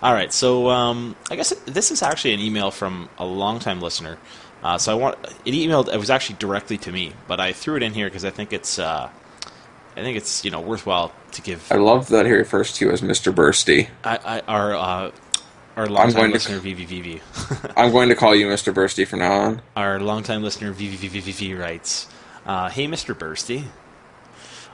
All 0.02 0.14
right. 0.14 0.34
So 0.34 0.68
um, 0.72 1.16
I 1.30 1.36
guess 1.36 1.54
this 1.68 1.92
is 1.92 2.02
actually 2.02 2.34
an 2.34 2.40
email 2.40 2.72
from 2.72 3.08
a 3.20 3.26
longtime 3.26 3.80
listener. 3.82 4.18
Uh, 4.64 4.78
so 4.78 4.92
I 4.92 4.96
want 4.96 5.18
it 5.46 5.52
emailed. 5.54 5.92
It 5.94 5.98
was 5.98 6.10
actually 6.10 6.36
directly 6.38 6.78
to 6.80 6.92
me, 6.92 7.14
but 7.28 7.40
I 7.40 7.54
threw 7.54 7.76
it 7.78 7.84
in 7.84 7.94
here 7.94 8.08
because 8.08 8.24
I 8.26 8.30
think 8.30 8.54
it's 8.54 8.78
uh, 8.78 9.10
I 9.96 10.02
think 10.02 10.18
it's 10.18 10.46
you 10.46 10.52
know 10.52 10.62
worthwhile 10.62 11.12
to 11.32 11.42
give 11.42 11.72
I 11.72 11.76
love 11.78 12.10
that 12.10 12.26
he 12.26 12.32
refers 12.32 12.74
to 12.74 12.86
you 12.86 12.92
as 12.92 13.02
Mr. 13.02 13.34
Bursty. 13.34 13.90
I, 14.04 14.18
I, 14.24 14.40
our 14.48 14.76
uh, 14.76 15.12
our 15.76 15.88
longtime 15.88 16.14
going 16.16 16.28
to- 16.30 16.34
listener 16.34 16.60
VVVV. 16.60 17.74
I'm 17.78 17.92
going 17.92 18.10
to 18.10 18.16
call 18.16 18.36
you 18.36 18.48
Mr. 18.48 18.74
Bursty 18.74 19.08
from 19.08 19.20
now 19.20 19.34
on. 19.34 19.62
our 19.76 20.00
longtime 20.00 20.44
listener 20.44 20.74
VVVVV 20.74 21.58
writes, 21.58 22.08
uh, 22.46 22.70
"Hey, 22.70 22.86
Mr. 22.88 23.16
Bursty, 23.18 23.64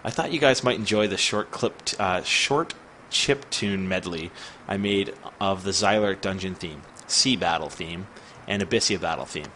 I 0.03 0.09
thought 0.09 0.31
you 0.33 0.39
guys 0.39 0.63
might 0.63 0.77
enjoy 0.77 1.07
the 1.07 1.17
short 1.17 1.51
clip, 1.51 1.73
uh, 1.99 2.21
short 2.23 2.73
chip 3.09 3.49
tune 3.49 3.87
medley 3.87 4.31
I 4.67 4.75
made 4.75 5.13
of 5.39 5.63
the 5.63 5.71
Zilart 5.71 6.19
dungeon 6.19 6.55
theme, 6.55 6.81
Sea 7.07 7.37
Battle 7.37 7.69
theme, 7.69 8.07
and 8.47 8.61
Abyssea 8.61 8.99
Battle 8.99 9.25
theme. 9.25 9.47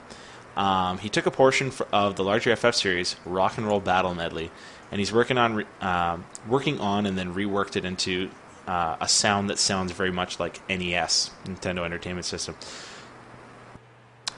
Um, 0.56 0.97
he 0.97 1.10
took 1.10 1.26
a 1.26 1.32
portion 1.32 1.68
f- 1.68 1.82
of 1.93 2.16
the 2.18 2.24
larger 2.24 2.56
FF 2.56 2.76
series 2.76 3.16
Rock 3.26 3.58
and 3.58 3.66
Roll 3.66 3.80
Battle 3.80 4.14
medley, 4.14 4.52
and 4.91 4.99
he's 4.99 5.12
working 5.14 5.38
on 5.38 5.56
re- 5.56 5.66
um, 5.82 6.26
working 6.47 6.80
on 6.80 7.06
and 7.06 7.18
then 7.18 7.34
reworked 7.34 7.76
it 7.78 7.86
into 7.86 8.30
uh, 8.68 8.97
a 8.99 9.08
sound 9.08 9.49
that 9.49 9.58
sounds 9.60 9.91
very 9.91 10.12
much 10.12 10.39
like 10.39 10.60
NES, 10.70 11.32
Nintendo 11.45 11.86
Entertainment 11.86 12.26
System. 12.26 12.56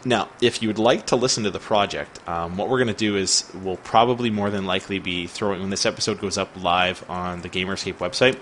Now, 0.05 0.27
if 0.41 0.61
you 0.61 0.67
would 0.67 0.79
like 0.79 1.07
to 1.07 1.15
listen 1.15 1.45
to 1.45 1.51
the 1.51 1.59
project, 1.59 2.19
um, 2.27 2.57
what 2.57 2.67
we're 2.69 2.77
going 2.77 2.87
to 2.89 2.93
do 2.93 3.15
is 3.15 3.49
we'll 3.63 3.77
probably 3.77 4.29
more 4.29 4.49
than 4.49 4.65
likely 4.65 4.99
be 4.99 5.27
throwing 5.27 5.61
when 5.61 5.69
this 5.69 5.85
episode 5.85 6.19
goes 6.19 6.37
up 6.37 6.49
live 6.61 7.09
on 7.09 7.41
the 7.41 7.49
Gamerscape 7.49 7.95
website. 7.95 8.37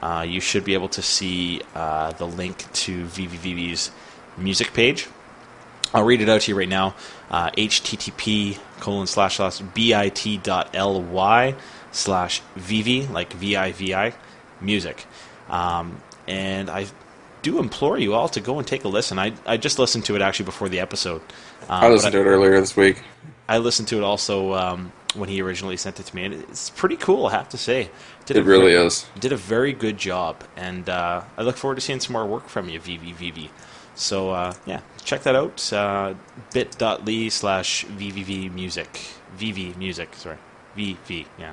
uh, 0.00 0.22
you 0.22 0.40
should 0.40 0.64
be 0.64 0.74
able 0.74 0.88
to 0.90 1.02
see 1.02 1.60
uh, 1.74 2.12
the 2.12 2.26
link 2.26 2.70
to 2.72 3.04
VVVV's 3.06 3.90
music 4.36 4.72
page. 4.72 5.08
I'll 5.94 6.04
read 6.04 6.20
it 6.20 6.28
out 6.28 6.42
to 6.42 6.50
you 6.50 6.58
right 6.58 6.68
now. 6.68 6.96
Uh, 7.30 7.50
HTTP 7.52 8.58
colon 8.80 9.06
slash 9.06 9.36
slash 9.36 9.60
bit.ly 9.60 11.54
slash 11.92 12.42
VV, 12.58 13.10
like 13.10 13.32
V-I-V-I, 13.32 14.12
music. 14.60 15.06
Um, 15.48 16.02
and 16.26 16.68
I 16.68 16.86
do 17.42 17.60
implore 17.60 17.98
you 17.98 18.14
all 18.14 18.28
to 18.30 18.40
go 18.40 18.58
and 18.58 18.66
take 18.66 18.84
a 18.84 18.88
listen. 18.88 19.18
I, 19.18 19.34
I 19.46 19.56
just 19.56 19.78
listened 19.78 20.04
to 20.06 20.16
it 20.16 20.22
actually 20.22 20.46
before 20.46 20.68
the 20.68 20.80
episode. 20.80 21.22
Uh, 21.68 21.80
I 21.82 21.88
listened 21.88 22.12
to 22.12 22.20
it 22.20 22.24
earlier 22.24 22.58
this 22.60 22.76
week. 22.76 23.02
I 23.48 23.58
listened 23.58 23.88
to 23.88 23.98
it 23.98 24.02
also 24.02 24.54
um, 24.54 24.92
when 25.14 25.28
he 25.28 25.42
originally 25.42 25.76
sent 25.76 26.00
it 26.00 26.06
to 26.06 26.16
me, 26.16 26.24
and 26.24 26.34
it's 26.34 26.70
pretty 26.70 26.96
cool, 26.96 27.26
I 27.26 27.32
have 27.32 27.50
to 27.50 27.58
say. 27.58 27.90
Did 28.24 28.38
It 28.38 28.44
really 28.44 28.72
very, 28.72 28.86
is. 28.86 29.06
Did 29.20 29.32
a 29.32 29.36
very 29.36 29.72
good 29.72 29.98
job, 29.98 30.42
and 30.56 30.88
uh, 30.88 31.22
I 31.36 31.42
look 31.42 31.56
forward 31.56 31.76
to 31.76 31.80
seeing 31.82 32.00
some 32.00 32.14
more 32.14 32.26
work 32.26 32.48
from 32.48 32.68
you, 32.68 32.80
VVVV. 32.80 33.50
So, 33.94 34.30
uh, 34.30 34.54
yeah, 34.66 34.80
check 35.04 35.22
that 35.22 35.36
out. 35.36 35.72
Uh, 35.72 36.14
bit.ly 36.52 37.28
slash 37.28 37.84
VVV 37.86 38.52
music. 38.52 39.00
VV 39.38 39.76
music, 39.76 40.14
sorry. 40.14 40.38
VV, 40.76 41.26
yeah. 41.38 41.52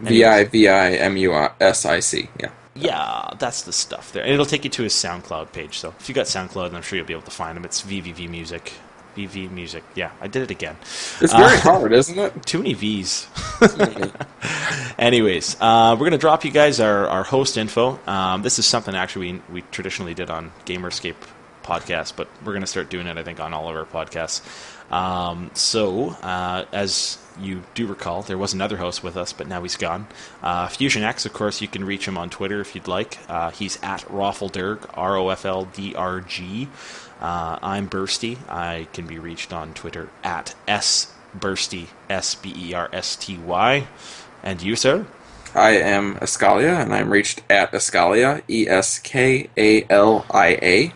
V 0.00 0.24
I 0.24 0.44
V 0.44 0.66
I 0.68 0.92
M 0.92 1.16
U 1.18 1.48
S 1.60 1.84
I 1.84 2.00
C. 2.00 2.28
Yeah. 2.40 2.50
Yeah, 2.74 3.30
that's 3.38 3.62
the 3.62 3.72
stuff 3.72 4.12
there. 4.12 4.22
And 4.22 4.32
it'll 4.32 4.46
take 4.46 4.64
you 4.64 4.70
to 4.70 4.82
his 4.84 4.94
SoundCloud 4.94 5.52
page. 5.52 5.78
So 5.78 5.92
if 5.98 6.08
you 6.08 6.14
got 6.14 6.26
SoundCloud, 6.26 6.72
I'm 6.72 6.82
sure 6.82 6.96
you'll 6.96 7.06
be 7.06 7.12
able 7.12 7.24
to 7.24 7.30
find 7.30 7.58
him. 7.58 7.64
It's 7.64 7.82
VVV 7.82 8.28
Music. 8.30 8.72
VV 9.16 9.50
Music. 9.50 9.82
Yeah, 9.94 10.12
I 10.20 10.28
did 10.28 10.42
it 10.42 10.50
again. 10.50 10.76
It's 11.20 11.32
very 11.34 11.56
Uh, 11.56 11.60
hard, 11.60 11.92
isn't 11.92 12.18
it? 12.18 12.42
Too 12.46 12.58
many 12.58 12.74
V's. 12.74 13.26
Anyways, 14.98 15.56
uh, 15.60 15.92
we're 15.94 16.06
going 16.08 16.12
to 16.12 16.18
drop 16.18 16.44
you 16.44 16.50
guys 16.50 16.80
our, 16.80 17.08
our 17.08 17.24
host 17.24 17.56
info. 17.58 17.98
Um, 18.06 18.42
this 18.42 18.58
is 18.58 18.66
something 18.66 18.94
actually 18.94 19.32
we, 19.32 19.42
we 19.52 19.62
traditionally 19.72 20.14
did 20.14 20.30
on 20.30 20.52
Gamer 20.64 20.88
Escape 20.88 21.16
podcast, 21.62 22.14
but 22.16 22.28
we're 22.44 22.52
going 22.52 22.62
to 22.62 22.66
start 22.66 22.90
doing 22.90 23.06
it, 23.06 23.16
I 23.16 23.22
think, 23.22 23.40
on 23.40 23.54
all 23.54 23.68
of 23.68 23.76
our 23.76 23.84
podcasts. 23.84 24.42
Um, 24.92 25.50
so, 25.54 26.10
uh, 26.10 26.64
as 26.72 27.18
you 27.40 27.62
do 27.74 27.86
recall, 27.86 28.22
there 28.22 28.38
was 28.38 28.52
another 28.52 28.78
host 28.78 29.02
with 29.04 29.16
us, 29.16 29.32
but 29.32 29.46
now 29.46 29.62
he's 29.62 29.76
gone. 29.76 30.08
Uh, 30.42 30.68
Fusion 30.68 31.02
X, 31.02 31.24
of 31.26 31.32
course, 31.32 31.60
you 31.60 31.68
can 31.68 31.84
reach 31.84 32.08
him 32.08 32.18
on 32.18 32.28
Twitter 32.28 32.60
if 32.60 32.74
you'd 32.74 32.88
like. 32.88 33.18
Uh, 33.28 33.50
he's 33.50 33.78
at 33.82 34.00
Roffelderg, 34.02 34.90
R 34.94 35.16
O 35.16 35.28
F 35.28 35.44
L 35.44 35.64
D 35.66 35.94
R 35.94 36.20
G. 36.20 36.68
Uh, 37.20 37.58
I'm 37.62 37.88
Bersty. 37.88 38.38
I 38.48 38.88
can 38.92 39.06
be 39.06 39.18
reached 39.18 39.52
on 39.52 39.74
Twitter 39.74 40.08
at 40.24 40.54
S 40.66 41.12
Bersty, 41.38 41.88
S 42.08 42.34
B 42.34 42.52
E 42.56 42.74
R 42.74 42.88
S 42.92 43.14
T 43.16 43.38
Y. 43.38 43.86
And 44.42 44.62
you, 44.62 44.74
sir? 44.74 45.06
I 45.54 45.70
am 45.78 46.14
Eskalia, 46.16 46.80
and 46.80 46.94
I'm 46.94 47.10
reached 47.10 47.42
at 47.50 47.72
Eskalia, 47.72 48.42
E 48.48 48.68
S 48.68 48.98
K 48.98 49.50
A 49.56 49.84
L 49.90 50.24
I 50.30 50.58
A. 50.62 50.92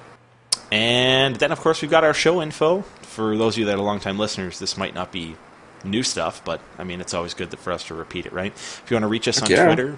And 0.74 1.36
then, 1.36 1.52
of 1.52 1.60
course, 1.60 1.82
we've 1.82 1.90
got 1.90 2.02
our 2.02 2.12
show 2.14 2.42
info. 2.42 2.82
For 3.02 3.36
those 3.36 3.54
of 3.54 3.60
you 3.60 3.64
that 3.66 3.76
are 3.76 3.80
longtime 3.82 4.18
listeners, 4.18 4.58
this 4.58 4.76
might 4.76 4.92
not 4.92 5.12
be 5.12 5.36
new 5.84 6.02
stuff, 6.02 6.42
but 6.44 6.60
I 6.78 6.82
mean, 6.84 7.00
it's 7.00 7.14
always 7.14 7.32
good 7.32 7.56
for 7.60 7.72
us 7.72 7.84
to 7.84 7.94
repeat 7.94 8.26
it, 8.26 8.32
right? 8.32 8.52
If 8.52 8.82
you 8.90 8.96
want 8.96 9.04
to 9.04 9.08
reach 9.08 9.28
us 9.28 9.40
on 9.40 9.48
Yeah. 9.48 9.66
Twitter, 9.66 9.96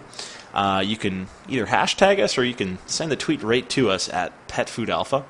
uh, 0.53 0.83
you 0.85 0.99
can 0.99 1.29
either 1.49 1.65
hashtag 1.67 2.21
us 2.21 2.37
or 2.37 2.45
you 2.45 2.53
can 2.53 2.77
send 2.87 3.11
the 3.11 3.17
tweet 3.17 3.43
right 3.43 3.67
to 3.71 3.89
us 3.91 4.11
at 4.11 4.33
Pet 4.49 4.69
Food 4.69 4.91
Alpha. 4.91 5.25